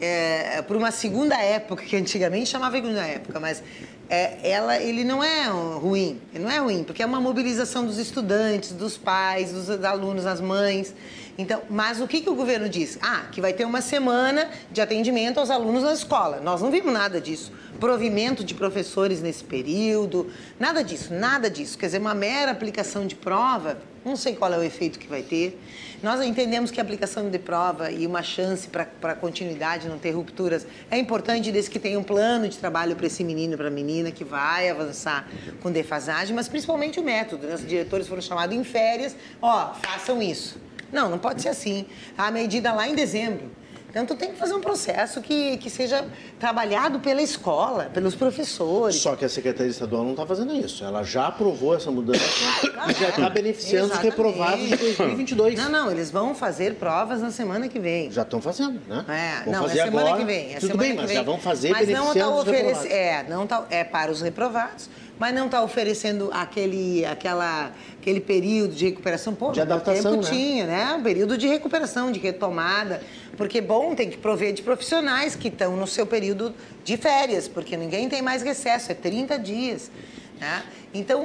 [0.00, 3.62] é, por uma segunda época, que antigamente chamava segunda época, mas
[4.10, 8.72] é, ela, ele não é ruim, não é ruim, porque é uma mobilização dos estudantes,
[8.72, 10.92] dos pais, dos alunos, as mães.
[11.38, 12.98] Então, mas o que, que o governo diz?
[13.00, 16.40] Ah, que vai ter uma semana de atendimento aos alunos na escola.
[16.40, 17.52] Nós não vimos nada disso.
[17.78, 20.28] Provimento de professores nesse período,
[20.58, 21.78] nada disso, nada disso.
[21.78, 25.22] Quer dizer, uma mera aplicação de prova, não sei qual é o efeito que vai
[25.22, 25.60] ter.
[26.02, 30.66] Nós entendemos que a aplicação de prova e uma chance para continuidade, não ter rupturas,
[30.90, 34.10] é importante desde que tenha um plano de trabalho para esse menino, para a menina
[34.10, 35.28] que vai avançar
[35.62, 37.46] com defasagem, mas principalmente o método.
[37.46, 37.54] Né?
[37.54, 40.58] Os diretores foram chamados em férias, ó, façam isso.
[40.90, 41.86] Não, não pode ser assim.
[42.16, 43.59] A medida lá em dezembro.
[43.90, 46.04] Então, tu tem que fazer um processo que, que seja
[46.38, 48.96] trabalhado pela escola, pelos professores.
[48.96, 50.84] Só que a Secretaria Estadual não está fazendo isso.
[50.84, 52.20] Ela já aprovou essa mudança
[52.88, 54.08] e já está beneficiando Exatamente.
[54.08, 55.58] os reprovados de 2022.
[55.58, 58.12] Não, não, eles vão fazer provas na semana que vem.
[58.12, 59.04] Já estão fazendo, né?
[59.08, 60.20] É, vão não, fazer é semana agora.
[60.20, 60.54] que vem.
[60.54, 61.16] É Tudo bem, mas vem.
[61.16, 62.84] já vão fazer mas não tá reprovados.
[62.86, 64.88] É, não tá, é para os reprovados
[65.20, 69.34] mas não está oferecendo aquele, aquela, aquele período de recuperação.
[69.34, 70.30] Pô, de adaptação, tempo né?
[70.30, 70.94] tinha, né?
[70.94, 73.02] Um período de recuperação, de retomada.
[73.36, 77.76] Porque, bom, tem que prover de profissionais que estão no seu período de férias, porque
[77.76, 79.90] ninguém tem mais recesso, é 30 dias.
[80.40, 80.62] Né?
[80.94, 81.22] Então,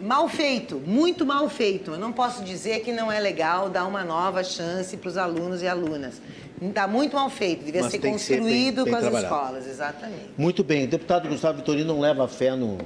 [0.00, 1.90] mal feito, muito mal feito.
[1.90, 5.60] Eu não posso dizer que não é legal dar uma nova chance para os alunos
[5.60, 6.14] e alunas.
[6.62, 9.34] Está muito mal feito, devia Mas ser construído ser bem, bem com as trabalhado.
[9.34, 10.30] escolas, exatamente.
[10.38, 10.84] Muito bem.
[10.84, 12.78] O deputado Gustavo Vitorino não leva fé no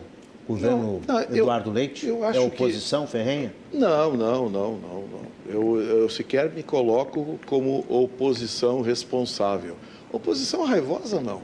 [0.46, 2.06] governo não, não, Eduardo eu, Leite?
[2.06, 3.12] Eu é oposição que...
[3.12, 3.54] ferrenha?
[3.72, 5.22] Não, não, não, não, não.
[5.46, 9.76] Eu, eu sequer me coloco como oposição responsável.
[10.10, 11.42] Oposição raivosa, não.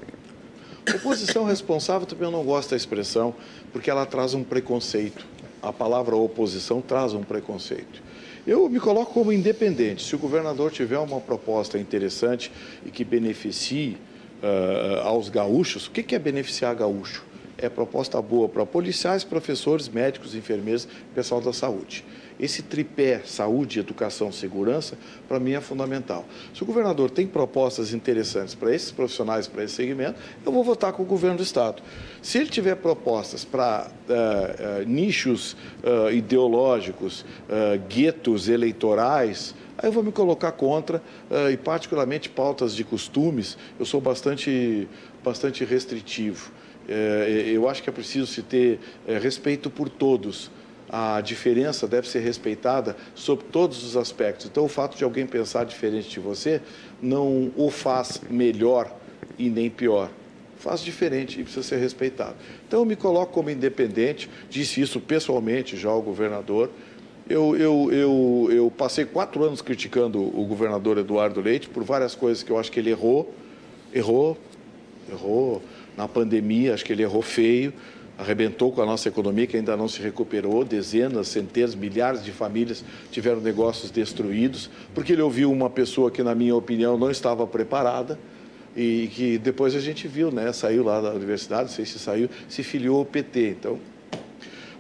[0.95, 3.35] Oposição responsável também eu não gosto da expressão,
[3.73, 5.27] porque ela traz um preconceito.
[5.63, 8.03] A palavra oposição traz um preconceito.
[8.47, 10.03] Eu me coloco como independente.
[10.03, 12.51] Se o governador tiver uma proposta interessante
[12.87, 13.99] e que beneficie
[14.43, 17.25] uh, aos gaúchos, o que é beneficiar gaúcho?
[17.61, 22.05] É proposta boa para policiais, professores, médicos, enfermeiros, pessoal da saúde.
[22.39, 26.25] Esse tripé saúde, educação, segurança, para mim é fundamental.
[26.55, 30.93] Se o governador tem propostas interessantes para esses profissionais, para esse segmento, eu vou votar
[30.93, 31.83] com o governo do Estado.
[32.23, 37.25] Se ele tiver propostas para uh, uh, nichos uh, ideológicos,
[37.89, 41.03] guetos eleitorais, aí eu vou me colocar contra,
[41.53, 44.87] e particularmente pautas de costumes, eu sou bastante,
[45.25, 46.53] bastante restritivo.
[46.89, 50.51] Eu acho que é preciso se ter respeito por todos
[50.89, 54.47] a diferença deve ser respeitada sob todos os aspectos.
[54.47, 56.63] Então, o fato de alguém pensar diferente de você
[57.03, 58.95] não o faz melhor
[59.39, 60.11] e nem pior.
[60.57, 62.35] Faz diferente e precisa ser respeitado.
[62.67, 66.71] Então, eu me coloco como independente, disse isso pessoalmente já ao governador.
[67.29, 72.43] Eu, eu, eu, eu passei quatro anos criticando o governador Eduardo Leite por várias coisas
[72.43, 73.33] que eu acho que ele errou.
[73.93, 74.39] Errou,
[75.11, 75.63] errou
[75.99, 77.75] na pandemia, acho que ele errou feio
[78.19, 80.65] arrebentou com a nossa economia, que ainda não se recuperou.
[80.65, 86.35] Dezenas, centenas, milhares de famílias tiveram negócios destruídos, porque ele ouviu uma pessoa que, na
[86.35, 88.19] minha opinião, não estava preparada
[88.77, 90.53] e que depois a gente viu, né?
[90.53, 93.51] Saiu lá da universidade, não sei se saiu, se filiou ao PT.
[93.51, 93.79] Então,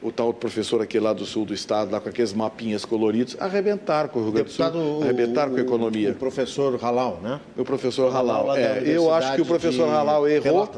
[0.03, 4.09] o tal professor aqui lá do sul do estado, lá com aqueles mapinhas coloridos, arrebentaram
[4.09, 6.11] com o Rio Grande do Sul, arrebentaram o, com a economia.
[6.13, 7.41] O professor Halal, né?
[7.57, 8.57] O professor Halal.
[8.57, 10.71] É, eu acho que o professor Halal errou.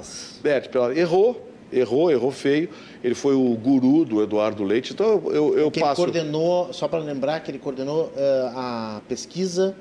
[0.45, 2.69] É, errou errou, errou feio.
[3.03, 4.93] Ele foi o guru do Eduardo Leite.
[4.93, 6.03] Então eu, eu passo.
[6.03, 9.75] Ele coordenou, só para lembrar que ele coordenou uh, a pesquisa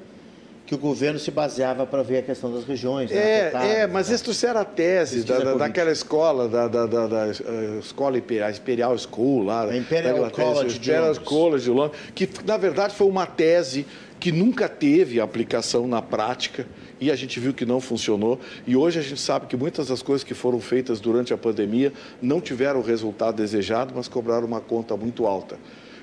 [0.69, 3.09] que o governo se baseava para ver a questão das regiões.
[3.09, 7.07] Né, é, é, mas isso trouxeram a tese da, da, daquela escola, da, da, da,
[7.07, 9.63] da uh, escola Imperial, Imperial School lá.
[9.63, 13.83] A Imperial College Imperial de College de Londres, que na verdade foi uma tese
[14.19, 16.67] que nunca teve aplicação na prática
[17.01, 18.39] e a gente viu que não funcionou.
[18.67, 21.91] E hoje a gente sabe que muitas das coisas que foram feitas durante a pandemia
[22.21, 25.57] não tiveram o resultado desejado, mas cobraram uma conta muito alta.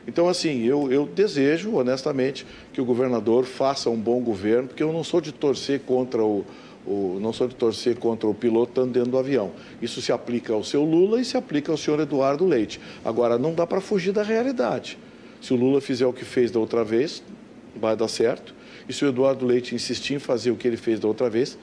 [0.06, 4.92] Então, assim, eu, eu desejo, honestamente, que o governador faça um bom governo, porque eu
[4.92, 6.44] não sou de torcer contra o,
[6.86, 9.50] o, não sou de torcer contra o piloto estando dentro do avião.
[9.82, 12.80] Isso se aplica ao seu Lula e se aplica ao senhor Eduardo Leite.
[13.04, 14.96] Agora, não dá para fugir da realidade.
[15.40, 17.22] Se o Lula fizer o que fez da outra vez,
[17.74, 18.54] vai dar certo.
[18.88, 21.58] E se o Eduardo Leite insistir em fazer o que ele fez da outra vez,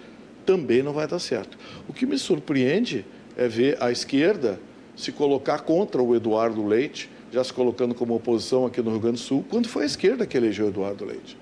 [0.45, 1.57] também não vai dar certo.
[1.87, 3.05] O que me surpreende
[3.37, 4.59] é ver a esquerda
[4.95, 9.17] se colocar contra o Eduardo Leite já se colocando como oposição aqui no Rio Grande
[9.17, 11.35] do Sul, quando foi a esquerda que elegeu Eduardo Leite.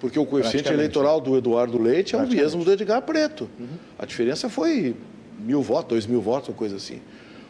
[0.00, 3.48] Porque o coeficiente eleitoral do Eduardo Leite é o mesmo do Edgar Preto.
[3.58, 3.66] Uhum.
[3.98, 4.96] A diferença foi
[5.38, 7.00] mil votos, dois mil votos, uma coisa assim.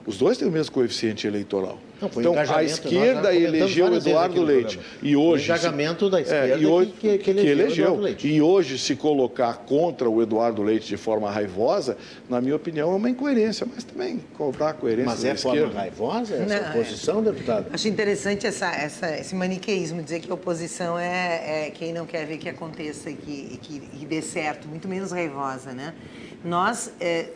[0.08, 1.78] Os dois têm o mesmo coeficiente eleitoral.
[2.00, 4.80] Não, então, a esquerda elegeu Eduardo Leite.
[5.02, 7.96] E hoje, o engajamento da esquerda é, e hoje, que, que, elegeu, que elegeu.
[7.96, 8.26] Leite.
[8.26, 12.94] E hoje, se colocar contra o Eduardo Leite de forma raivosa, na minha opinião, é
[12.94, 13.66] uma incoerência.
[13.70, 15.78] Mas também cobrar coerência Mas é forma esquerda.
[15.78, 16.70] raivosa essa Não, é.
[16.70, 17.22] oposição, é.
[17.22, 17.66] deputado?
[17.70, 22.24] Acho interessante essa, essa, esse maniqueísmo, dizer que a oposição é, é quem não quer
[22.24, 25.92] ver que aconteça e que, que, que dê certo, muito menos raivosa, né?
[26.42, 27.26] Nós é,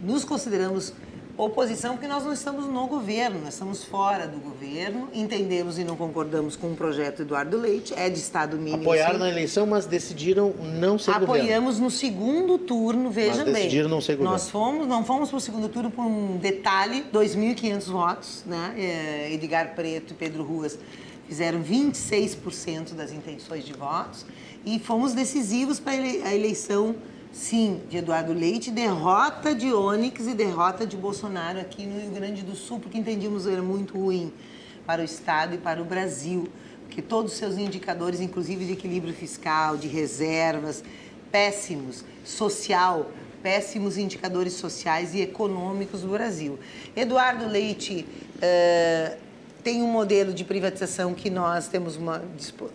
[0.00, 0.94] nos consideramos
[1.38, 5.96] oposição porque nós não estamos no governo, nós estamos fora do governo, entendemos e não
[5.96, 8.82] concordamos com o projeto Eduardo Leite, é de Estado mínimo.
[8.82, 9.20] Apoiaram sim.
[9.20, 11.44] na eleição, mas decidiram não ser Apoiamos governo.
[11.44, 14.32] Apoiamos no segundo turno, veja mas decidiram não ser governo.
[14.32, 18.74] Nós fomos, não fomos para o segundo turno por um detalhe, 2.500 votos, né?
[18.76, 20.76] É, Edgar Preto e Pedro Ruas
[21.28, 24.26] fizeram 26% das intenções de votos
[24.64, 26.96] e fomos decisivos para a eleição
[27.32, 32.42] sim, de Eduardo Leite, derrota de Onyx e derrota de Bolsonaro aqui no Rio Grande
[32.42, 34.32] do Sul, porque entendíamos que era muito ruim
[34.86, 36.48] para o Estado e para o Brasil,
[36.86, 40.82] porque todos os seus indicadores, inclusive de equilíbrio fiscal, de reservas,
[41.30, 43.10] péssimos, social,
[43.42, 46.58] péssimos indicadores sociais e econômicos do Brasil.
[46.96, 48.06] Eduardo Leite
[48.36, 49.27] uh,
[49.68, 52.24] tem um modelo de privatização que nós temos uma,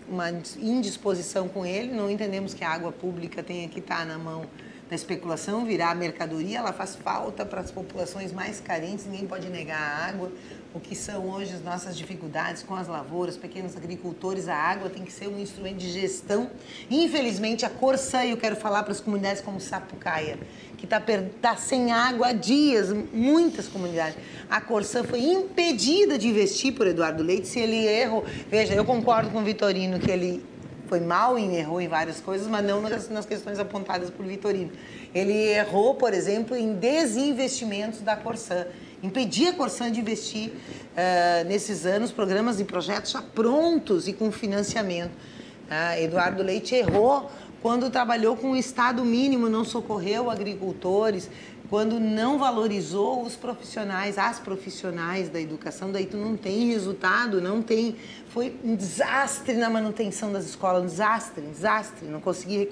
[0.07, 0.29] uma
[0.59, 4.45] indisposição com ele, não entendemos que a água pública tenha que estar na mão
[4.93, 9.79] da especulação, virar mercadoria, ela faz falta para as populações mais carentes, ninguém pode negar
[9.79, 10.31] a água.
[10.71, 15.03] O que são hoje as nossas dificuldades com as lavouras, pequenos agricultores, a água tem
[15.03, 16.49] que ser um instrumento de gestão.
[16.89, 20.37] Infelizmente, a Corsã, e eu quero falar para as comunidades como Sapucaia,
[20.77, 21.01] que está
[21.41, 24.15] tá sem água há dias, muitas comunidades.
[24.49, 28.25] A Corsã foi impedida de investir por Eduardo Leite se ele errou.
[28.49, 30.52] Veja, eu concordo com o Vitorino que ele
[30.87, 34.71] foi mal e errou em várias coisas, mas não nas, nas questões apontadas por Vitorino.
[35.13, 38.65] Ele errou, por exemplo, em desinvestimentos da Corsã.
[39.01, 44.31] Impedia a Corsã de investir uh, nesses anos programas e projetos já prontos e com
[44.31, 45.11] financiamento.
[45.11, 47.29] Uh, Eduardo Leite errou
[47.61, 51.29] quando trabalhou com o Estado mínimo, não socorreu agricultores,
[51.69, 57.61] quando não valorizou os profissionais, as profissionais da educação, daí tu não tem resultado, não
[57.61, 57.95] tem.
[58.33, 62.07] Foi um desastre na manutenção das escolas, um desastre, um desastre.
[62.07, 62.67] Não consegui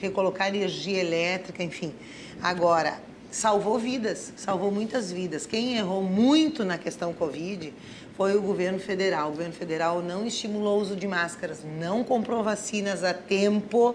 [0.00, 1.94] recolocar energia elétrica, enfim.
[2.42, 3.00] Agora,
[3.30, 5.46] salvou vidas, salvou muitas vidas.
[5.46, 7.72] Quem errou muito na questão Covid
[8.16, 9.28] foi o governo federal.
[9.28, 13.94] O governo federal não estimulou o uso de máscaras, não comprou vacinas a tempo,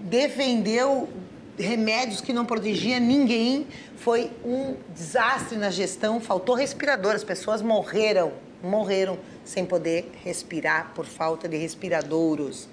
[0.00, 1.08] defendeu
[1.56, 3.64] remédios que não protegia ninguém.
[3.96, 8.32] Foi um desastre na gestão, faltou respirador, as pessoas morreram,
[8.66, 12.68] morreram sem poder respirar por falta de respiradouros.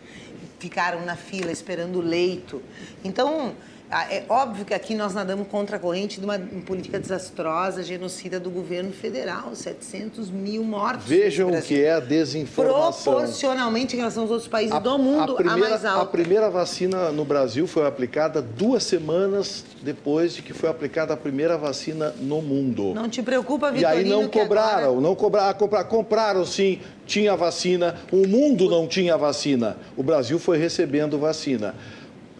[0.59, 2.61] Ficaram na fila esperando leito.
[3.03, 3.55] Então,
[3.93, 8.49] é óbvio que aqui nós nadamos contra a corrente de uma política desastrosa, genocida do
[8.49, 11.05] governo federal, 700 mil mortos.
[11.05, 13.13] Vejam o que é a desinformação.
[13.13, 16.01] Proporcionalmente em relação aos outros países a, do mundo, a, primeira, a mais alta.
[16.01, 21.17] A primeira vacina no Brasil foi aplicada duas semanas depois de que foi aplicada a
[21.17, 22.93] primeira vacina no mundo.
[22.93, 25.01] Não te preocupa, Vitorino, E aí não cobraram, agora...
[25.01, 29.77] não cobraram, compraram, compraram sim, tinha vacina, o mundo não tinha vacina.
[29.95, 31.75] O Brasil foi recebendo vacina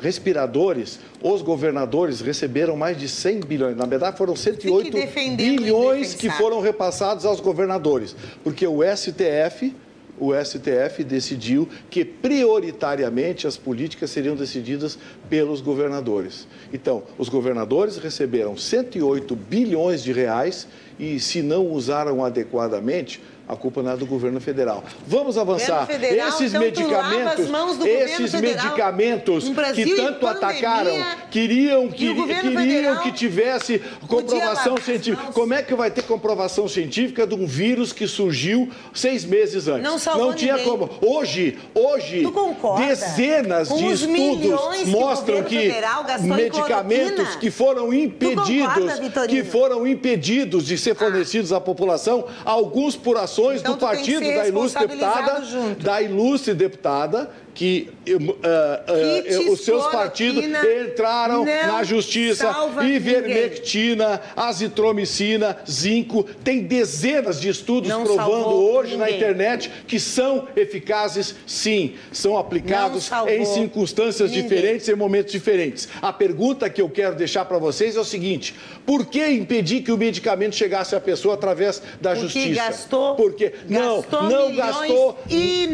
[0.03, 3.77] respiradores, os governadores receberam mais de 100 bilhões.
[3.77, 4.97] Na verdade, foram 108
[5.37, 8.13] bilhões que foram repassados aos governadores,
[8.43, 9.73] porque o STF
[10.19, 14.97] o STF decidiu que prioritariamente as políticas seriam decididas
[15.27, 16.47] pelos governadores.
[16.71, 20.67] Então, os governadores receberam 108 bilhões de reais
[20.99, 24.83] e, se não usaram adequadamente, a culpa não é do governo federal.
[25.05, 25.85] Vamos avançar.
[25.85, 27.49] Federal, esses então medicamentos,
[27.85, 30.93] esses medicamentos que tanto atacaram,
[31.29, 35.31] queriam que, queriam que tivesse comprovação científica.
[35.33, 39.83] Como é que vai ter comprovação científica de um vírus que surgiu seis meses antes?
[39.83, 40.69] Não, salvou não tinha ninguém.
[40.69, 40.89] como.
[41.01, 42.25] Hoje, hoje,
[42.77, 49.43] dezenas de os estudos que mostram que federal em medicamentos que foram impedidos, concorda, que
[49.43, 54.87] foram impedidos de ser fornecidos à população, alguns por ações Então do partido da ilustre
[54.87, 55.83] deputada, junto.
[55.83, 62.51] da ilustre deputada que uh, uh, os seus partidos entraram não na justiça,
[62.83, 69.19] ivermectina, azitromicina, zinco, tem dezenas de estudos Não provando hoje na ninguém.
[69.19, 74.43] internet que são eficazes, sim, são aplicados Não em circunstâncias ninguém.
[74.43, 75.87] diferentes, em momentos diferentes.
[76.01, 78.55] A pergunta que eu quero deixar para vocês é o seguinte:
[78.85, 82.55] por que impedir que o medicamento chegasse à pessoa através da Porque justiça?
[82.65, 85.17] gastou- Porque não, gastou não milhões gastou,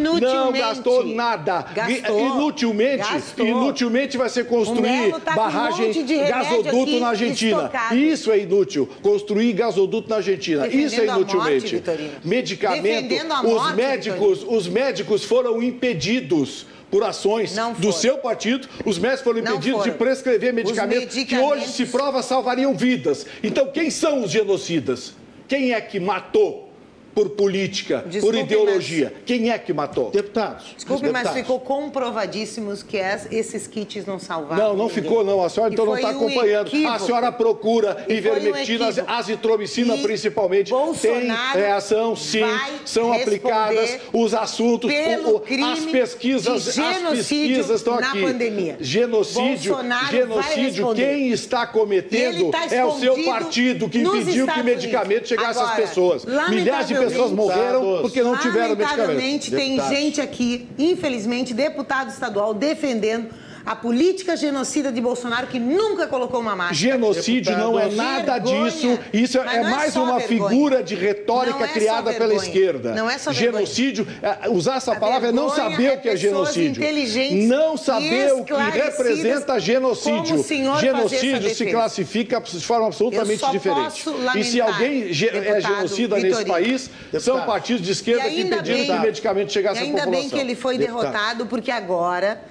[0.01, 1.65] não gastou nada.
[1.73, 2.19] Gastou.
[2.35, 3.45] Inutilmente, Gastou.
[3.45, 7.57] inutilmente vai ser construir tá um barragem, remédio gasoduto na Argentina.
[7.57, 7.95] estocado.
[7.97, 8.89] Isso é inútil.
[9.01, 10.63] Construir gasoduto na Argentina.
[10.63, 11.75] Defendendo Isso é morte, inutilmente.
[11.75, 12.11] Vitorino.
[12.23, 13.31] Medicamento.
[13.31, 19.23] A os morte, médicos, os médicos foram impedidos por ações do seu partido, os médicos
[19.23, 23.25] foram impedidos de prescrever Os medicamentos, que medicamentos- hoje se prova salvariam vidas.
[23.43, 25.13] Então, quem são os genocidas?
[25.47, 26.68] Quem é que matou
[27.13, 29.13] por política, Desculpe, por ideologia?
[29.25, 30.09] Quem é que matou?
[30.11, 30.73] Deputados.
[30.75, 31.41] Desculpe, mas deputados.
[31.41, 34.63] ficou comprovadíssimos que es- esses kits não salvaram.
[34.69, 35.03] Não, não ninguém.
[35.03, 35.43] ficou, não.
[35.43, 36.67] A senhora então não está um acompanhando.
[36.67, 36.93] equívoco.
[36.93, 40.69] A senhora procura E um ivermectina, azitromicina E principalmente.
[40.71, 42.41] Bolsonaro Tem reação, sim.
[42.41, 48.21] vai São aplicadas os assuntos, o- as pesquisas, as pesquisas estão na aqui.
[48.21, 48.77] pandemia.
[48.79, 50.93] Genocídio, Bolsonaro genocídio.
[50.95, 56.25] Quem está cometendo tá é o seu partido que impediu que medicamento chegasse às pessoas.
[56.49, 58.97] Milhares de pessoas lamentavelmente- morreram porque não tiveram medicamento.
[58.99, 59.97] Lamentavelmente, tem Deputados.
[59.97, 63.29] gente aqui, infelizmente, deputado estadual, defendendo
[63.65, 66.75] a política genocida de Bolsonaro que nunca colocou uma máscara.
[66.75, 68.03] Genocídio não é Vergonha.
[68.03, 68.99] nada disso.
[69.13, 70.49] Isso é é mais só uma vergonha.
[70.49, 72.47] figura de retórica Não é criada pela vergonha.
[72.47, 72.93] esquerda.
[72.95, 73.51] Não é só vergonha.
[73.65, 76.69] Genocídio, é, usar essa A palavra é não vergonha saber é o que é genocídio.
[76.83, 80.23] inteligentes Não saber o que representa genocídio.
[80.23, 84.03] como o senhor fazer essa Genocídio se classifica de forma absolutamente diferente.
[84.03, 85.13] posso E se lamentar, alguém é
[85.61, 86.53] genocida nesse Vitorino.
[86.53, 87.45] país, são Deputado.
[87.45, 90.21] partidos de esquerda que ainda impediram bem- que o medicamento chegasse à ainda população.
[90.21, 91.01] bem que ele foi Deputado.
[91.11, 92.41] derrotado, porque agora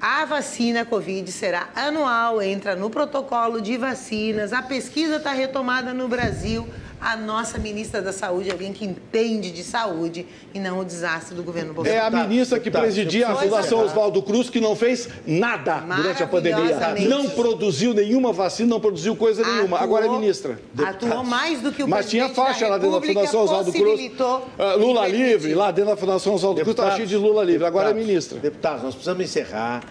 [0.00, 6.08] a vacina Covid será anual, entra no protocolo de vacinas, a pesquisa está retomada no
[6.08, 6.66] Brasil.
[7.00, 11.42] A nossa ministra da Saúde, alguém que entende de saúde e não o desastre do
[11.42, 12.16] governo É Bolsonaro.
[12.16, 13.48] a ministra que presidia a Pois é.
[13.48, 16.78] Fundação Oswaldo Cruz que não fez nada durante a pandemia.
[17.08, 19.78] Não produziu nenhuma vacina, não produziu coisa nenhuma.
[19.78, 20.60] Atuou- Agora é ministra.
[20.84, 24.10] Atuou mais do que o Mas tinha faixa lá dentro da Fundação Oswaldo Cruz.
[24.58, 27.64] Ah, Lula livre, lá dentro da Fundação Oswaldo Cruz estava cheio de Lula livre.
[27.66, 28.38] Agora é ministra.
[28.38, 29.82] Deputados, nós precisamos encerrar.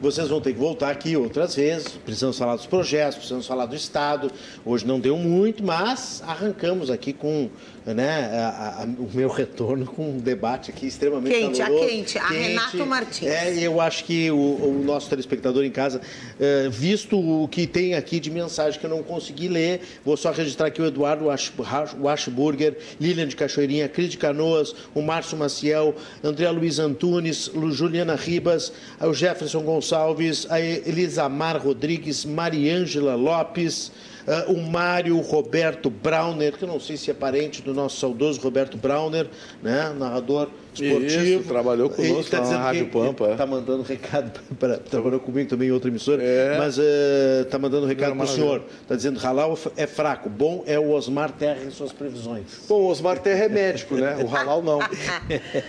[0.00, 1.88] Vocês vão ter que voltar aqui outras vezes.
[2.04, 4.30] Precisamos falar dos projetos, precisamos falar do Estado.
[4.64, 7.50] Hoje não deu muito, mas arrancamos aqui com
[7.94, 11.88] né, a- a- o meu retorno com um debate aqui extremamente Quente, a caloroso.
[11.88, 13.28] quente, a Renato Martins.
[13.28, 16.00] É, eu acho que o, o nosso telespectador em casa,
[16.38, 20.30] eh, visto o que tem aqui de mensagem que eu não consegui ler, vou só
[20.30, 21.52] registrar aqui o Eduardo Wash-
[22.00, 28.72] Washburger, Lilian de Cachoeirinha, Cris de Canoas, o Márcio Maciel, André Luiz Antunes, Juliana Ribas,
[29.00, 33.90] o Jefferson Gonçalves, a Elisamar Rodrigues, Mariângela Lopes,
[34.26, 38.76] ah, o Mário Roberto Brauner, que não sei se é parente do nosso saudoso Roberto
[38.76, 39.28] Brauner,
[39.62, 41.04] né, narrador esportivo.
[41.40, 43.36] Isso, trabalhou conosco tá na Rádio Pampa, ele é.
[43.36, 46.56] Tá mandando recado para trabalhou comigo também em outra emissora, É.
[46.58, 48.62] mas eh, tá mandando recado para o senhor.
[48.86, 52.44] Tá dizendo Halal é fraco, bom é o Osmar Terra em suas previsões.
[52.68, 54.16] Bom, o Osmar Terra é médico, né?
[54.24, 54.78] O Halal não.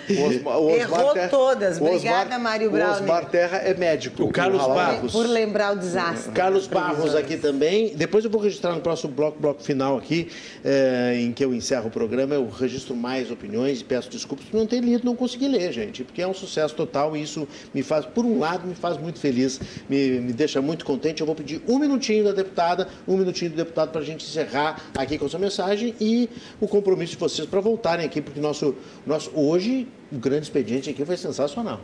[0.09, 1.79] O Osmar, o Errou todas.
[1.79, 2.93] o Obrigada, Mário O Browning.
[3.03, 4.23] Osmar Terra é médico.
[4.23, 4.73] O Carlos não.
[4.73, 5.11] Barros.
[5.11, 6.31] Por lembrar o desastre.
[6.33, 7.93] Carlos Barros aqui também.
[7.95, 10.29] Depois eu vou registrar no próximo bloco, bloco final aqui,
[10.63, 14.57] eh, em que eu encerro o programa, eu registro mais opiniões e peço desculpas por
[14.57, 18.05] não ter não consegui ler, gente, porque é um sucesso total e isso me faz,
[18.05, 21.21] por um lado, me faz muito feliz, me, me deixa muito contente.
[21.21, 24.81] Eu vou pedir um minutinho da deputada, um minutinho do deputado para a gente encerrar
[24.95, 26.29] aqui com essa mensagem e
[26.59, 28.75] o compromisso de vocês para voltarem aqui, porque nosso,
[29.05, 31.79] nosso hoje o grande expediente aqui foi sensacional.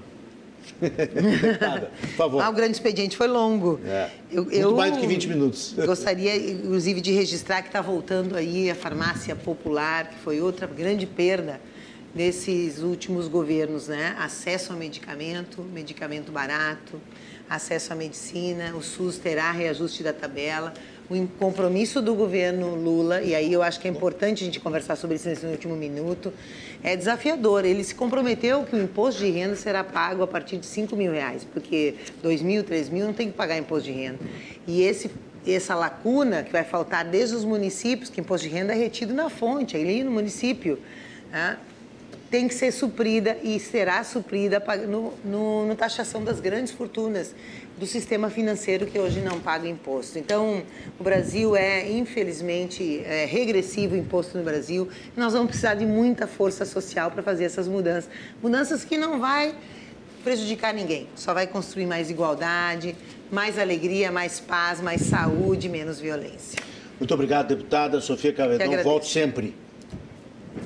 [0.81, 2.41] Deputada, por favor.
[2.41, 3.79] Ah, o grande expediente foi longo.
[3.85, 4.09] É.
[4.31, 5.75] Eu, Muito eu mais do que 20 minutos.
[5.85, 11.05] Gostaria, inclusive, de registrar que está voltando aí a farmácia popular, que foi outra grande
[11.05, 11.61] perda
[12.15, 14.15] desses últimos governos, né?
[14.17, 17.01] Acesso a medicamento, medicamento barato,
[17.49, 20.73] acesso à medicina, o SUS terá reajuste da tabela,
[21.09, 24.95] o compromisso do governo Lula, e aí eu acho que é importante a gente conversar
[24.95, 26.33] sobre isso nesse último minuto,
[26.81, 27.65] é desafiador.
[27.65, 31.11] Ele se comprometeu que o imposto de renda será pago a partir de 5 mil
[31.11, 34.19] reais, porque 2 mil, 3 mil não tem que pagar imposto de renda.
[34.65, 35.11] E esse
[35.47, 39.29] essa lacuna que vai faltar desde os municípios, que imposto de renda é retido na
[39.29, 40.79] fonte, ali no município.
[41.31, 41.55] Né?
[42.35, 47.33] Tem que ser suprida e será suprida no, no, no, taxação das grandes fortunas
[47.79, 50.19] do sistema financeiro que hoje não paga imposto.
[50.19, 50.61] Então,
[50.99, 54.89] o Brasil é, infelizmente, é regressivo o imposto no Brasil.
[55.15, 58.09] Nós vamos precisar de muita força social para fazer essas mudanças.
[58.43, 59.55] Mudanças que não vai
[60.21, 62.97] prejudicar ninguém, só vai construir mais igualdade,
[63.31, 66.61] mais alegria, mais paz, mais saúde, menos violência.
[66.99, 68.83] Muito obrigado, deputada Sofia Cavedão.
[68.83, 69.55] Volte sempre.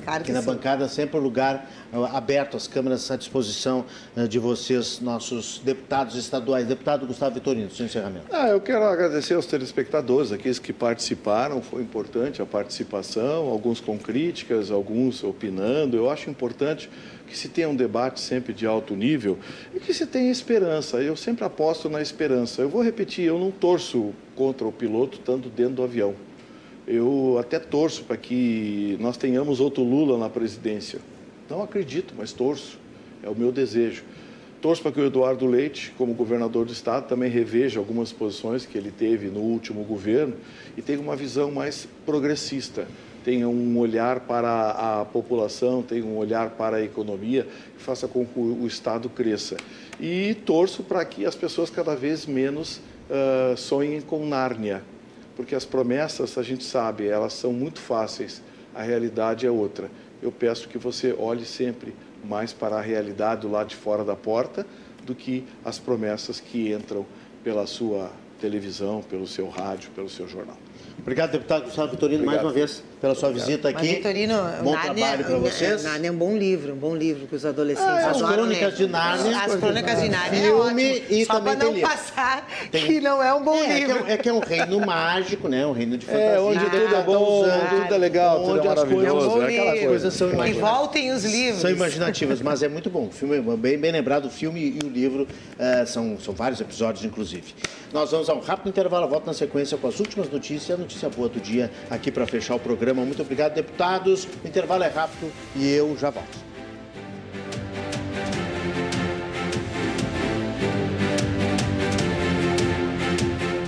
[0.00, 0.46] Claro Aqui na sim.
[0.46, 3.84] bancada, sempre o lugar uh, aberto, as câmeras à disposição
[4.16, 6.66] uh, de vocês, nossos deputados estaduais.
[6.66, 8.26] Deputado Gustavo Vitorino, seu encerramento.
[8.30, 13.98] Ah, eu quero agradecer aos telespectadores, aqueles que participaram, foi importante a participação, alguns com
[13.98, 15.96] críticas, alguns opinando.
[15.96, 16.90] Eu acho importante
[17.26, 19.38] que se tenha um debate sempre de alto nível
[19.74, 20.98] e que se tenha esperança.
[20.98, 22.60] Eu sempre aposto na esperança.
[22.62, 26.14] Eu vou repetir, eu não torço contra o piloto tanto dentro do avião.
[26.92, 30.98] Eu até torço para que nós tenhamos outro Lula na presidência.
[31.48, 32.80] Não acredito, mas torço.
[33.22, 34.02] É o meu desejo.
[34.60, 38.76] Torço para que o Eduardo Leite, como governador do estado, também reveja algumas posições que
[38.76, 40.34] ele teve no último governo
[40.76, 42.88] e tenha uma visão mais progressista,
[43.24, 47.46] tenha um olhar para a população, tenha um olhar para a economia,
[47.76, 49.56] que faça com que o estado cresça.
[50.00, 54.82] E torço para que as pessoas cada vez menos uh, sonhem com Nárnia,
[55.40, 58.42] porque as promessas, a gente sabe, elas são muito fáceis,
[58.74, 59.90] a realidade é outra.
[60.20, 64.14] Eu peço que você olhe sempre mais para a realidade do lado de fora da
[64.14, 64.66] porta
[65.02, 67.06] do que as promessas que entram
[67.42, 70.58] pela sua televisão, pelo seu rádio, pelo seu jornal.
[70.98, 73.86] Obrigado, deputado Gustavo Vitorino, mais uma vez pela sua visita aqui.
[73.86, 75.84] Mas, Vitorino, bom Nárnia, trabalho para vocês.
[75.84, 78.86] Nárnia é um bom livro, um bom livro que os adolescentes ah, As Crônicas de
[78.86, 79.38] Nárnia.
[79.38, 82.86] As Crônicas de Nárnia filme é e Só para não passar tem...
[82.86, 83.98] que não é um bom é, livro.
[83.98, 85.66] É que, é, é que é um reino mágico, né?
[85.66, 86.26] Um reino de fantasia.
[86.26, 89.30] É, onde tudo é bom, tudo é legal, onde tudo é maravilhoso.
[89.30, 90.70] Coisas, é aquelas coisas são imaginativas.
[90.70, 91.60] E voltem os livros.
[91.60, 93.06] São imaginativas, mas é muito bom.
[93.06, 96.60] O filme é bem, bem lembrado, o filme e o livro uh, são, são vários
[96.60, 97.54] episódios, inclusive.
[97.92, 100.76] Nós vamos a um rápido intervalo, volto na sequência com as últimas notícias e a
[100.76, 102.89] notícia boa do dia aqui para fechar o programa.
[102.94, 104.28] Muito obrigado, deputado deputados.
[104.44, 106.50] O intervalo é rápido e eu já volto.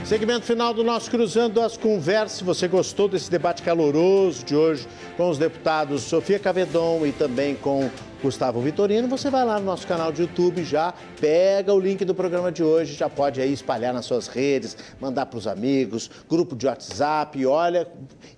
[0.04, 2.38] Segmento final do nosso Cruzando as Conversas.
[2.38, 4.86] Se você gostou desse debate caloroso de hoje
[5.16, 7.88] com os deputados Sofia Cavedon e também com
[8.22, 12.14] Gustavo Vitorino, você vai lá no nosso canal de YouTube, já pega o link do
[12.14, 16.54] programa de hoje, já pode aí espalhar nas suas redes, mandar para os amigos, grupo
[16.54, 17.88] de WhatsApp, olha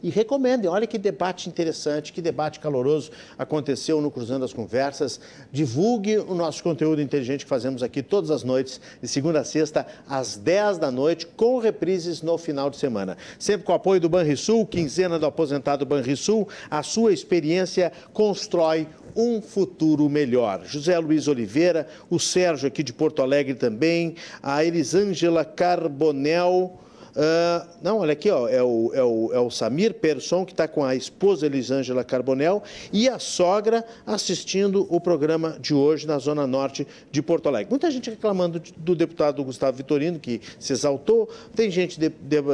[0.05, 5.19] e recomendem, olha que debate interessante, que debate caloroso aconteceu no Cruzando as Conversas.
[5.51, 9.87] Divulgue o nosso conteúdo inteligente que fazemos aqui todas as noites, de segunda a sexta,
[10.07, 13.17] às 10 da noite, com reprises no final de semana.
[13.39, 18.87] Sempre com o apoio do Banrisul, quinzena do aposentado Banrisul, a sua experiência constrói
[19.17, 20.67] um futuro melhor.
[20.67, 26.79] José Luiz Oliveira, o Sérgio aqui de Porto Alegre também, a Elisângela Carbonel,
[27.15, 30.67] Uh, não, olha aqui, ó, é, o, é, o, é o Samir Persson, que está
[30.67, 32.61] com a esposa Elisângela Carbonel
[32.93, 37.71] e a sogra assistindo o programa de hoje na Zona Norte de Porto Alegre.
[37.71, 42.45] Muita gente reclamando do deputado Gustavo Vitorino, que se exaltou, tem gente de, de, uh,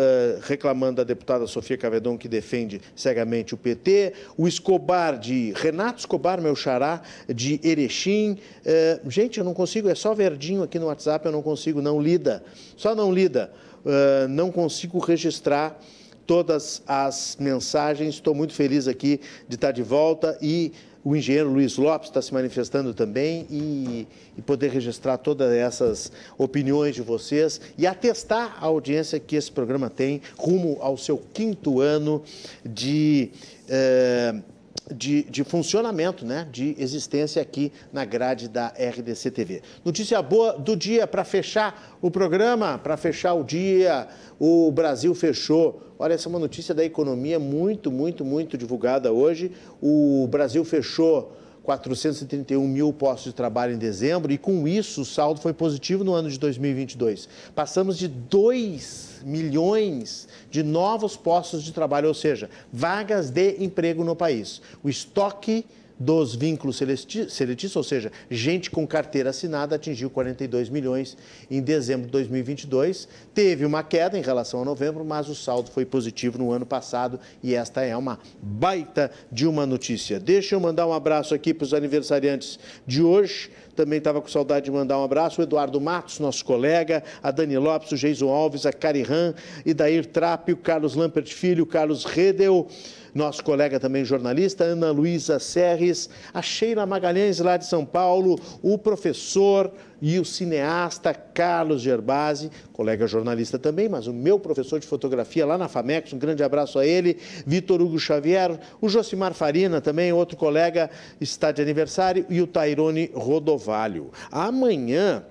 [0.42, 6.38] reclamando da deputada Sofia Cavedon, que defende cegamente o PT, o Escobar de Renato Escobar,
[6.38, 7.00] meu xará,
[7.34, 8.32] de Erechim.
[8.32, 11.98] Uh, gente, eu não consigo, é só verdinho aqui no WhatsApp, eu não consigo, não
[11.98, 12.42] lida,
[12.76, 13.50] só não lida
[13.84, 15.78] uh, não consigo registrar
[16.26, 18.14] todas as mensagens.
[18.14, 22.32] Estou muito feliz aqui de estar de volta e o engenheiro Luiz Lopes está se
[22.32, 29.18] manifestando também e, e, poder registrar todas essas opiniões de vocês e atestar a audiência
[29.18, 32.22] que esse programa tem rumo ao seu quinto ano
[32.64, 33.30] de.
[33.66, 34.59] Uh,
[34.94, 39.62] de, de, funcionamento, né, de existência aqui na grade da RDC TV.
[39.84, 45.82] Notícia boa do dia para fechar o programa, para fechar o dia, o Brasil fechou.
[45.98, 49.52] Olha, essa é uma notícia da economia muito, muito, muito divulgada hoje.
[49.80, 55.40] O Brasil fechou 431 mil postos de trabalho em dezembro e com isso o saldo
[55.40, 57.28] foi positivo no ano de 2022.
[57.54, 64.16] Passamos de 2 milhões de novos postos de trabalho, ou seja, vagas de emprego no
[64.16, 64.60] país.
[64.82, 65.64] O estoque
[66.00, 71.14] dos vínculos seletistas, ou seja, gente com carteira assinada, atingiu 42 milhões
[71.50, 73.06] em dezembro de 2022.
[73.34, 77.20] Teve uma queda em relação a novembro, mas o saldo foi positivo no ano passado
[77.42, 80.18] e esta é uma baita de uma notícia.
[80.18, 83.50] Deixa eu mandar um abraço aqui para os aniversariantes de hoje.
[83.80, 85.40] Também estava com saudade de mandar um abraço.
[85.40, 89.34] O Eduardo Matos, nosso colega, a Dani Lopes, o Geison Alves, a Carihan,
[89.64, 92.68] Idair Trape, o Carlos Lampert Filho, o Carlos Redel,
[93.14, 98.78] nosso colega também jornalista, Ana Luísa Serres, a Sheila Magalhães lá de São Paulo, o
[98.78, 105.44] professor e o cineasta Carlos Gerbasi, colega jornalista também, mas o meu professor de fotografia
[105.44, 110.12] lá na FAMEX, um grande abraço a ele, Vitor Hugo Xavier, o Josimar Farina também,
[110.12, 114.10] outro colega, está de aniversário, e o Tairone Rodovalho.
[114.30, 115.24] Amanhã,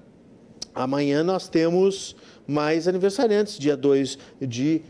[0.73, 2.15] amanhã nós temos
[2.45, 4.81] mais aniversariantes, dia 2 de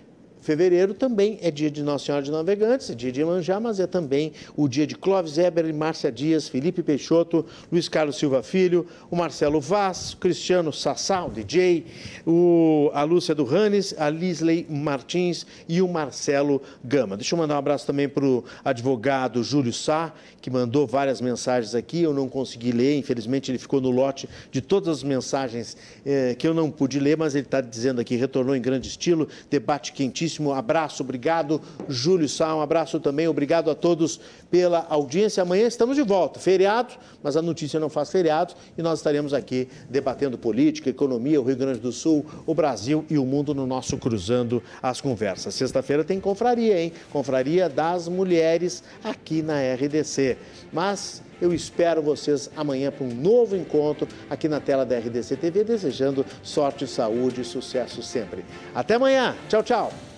[0.42, 3.86] Fevereiro também é dia de Nossa Senhora de Navegantes, é dia de Manjá, mas é
[3.86, 9.16] também o dia de Clóvis Eber, Márcia Dias, Felipe Peixoto, Luiz Carlos Silva Filho, o
[9.16, 11.86] Marcelo Vaz, Cristiano Sassá, o DJ,
[12.26, 17.18] o, a Lúcia do Ranes, a Lisley Martins e o Marcelo Gama.
[17.18, 21.76] Deixa eu mandar um abraço também para o advogado Júlio Sá, que mandou várias mensagens
[21.76, 25.76] aqui, eu não consegui ler, infelizmente ele ficou no lote de todas as mensagens
[26.06, 29.28] eh, que eu não pude ler, mas ele está dizendo aqui, retornou em grande estilo,
[29.50, 35.44] debate quentíssimo muitíssimo abraço, obrigado, Júlio Sá, um abraço também, obrigado a todos pela audiência.
[35.44, 39.68] Amanhã estamos de volta, feriado, mas a notícia não faz feriado e nós estaremos aqui
[39.90, 43.98] debatendo política, economia, o Rio Grande do Sul, o Brasil e o mundo no nosso
[43.98, 45.54] Cruzando as Conversas.
[45.54, 46.94] Sexta-feira tem confraria, hein?
[47.12, 50.38] Confraria das Mulheres aqui na RDC.
[50.72, 55.64] Mas eu espero vocês amanhã para um novo encontro aqui na tela da RDC TV,
[55.64, 58.44] desejando sorte, saúde e sucesso sempre.
[58.76, 59.36] Até amanhã.
[59.48, 60.09] Tchau, tchau.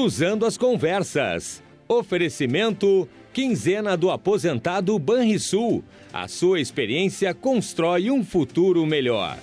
[0.00, 1.62] Cruzando as Conversas.
[1.86, 5.84] Oferecimento Quinzena do Aposentado Banrisul.
[6.10, 9.36] A sua experiência constrói um futuro melhor.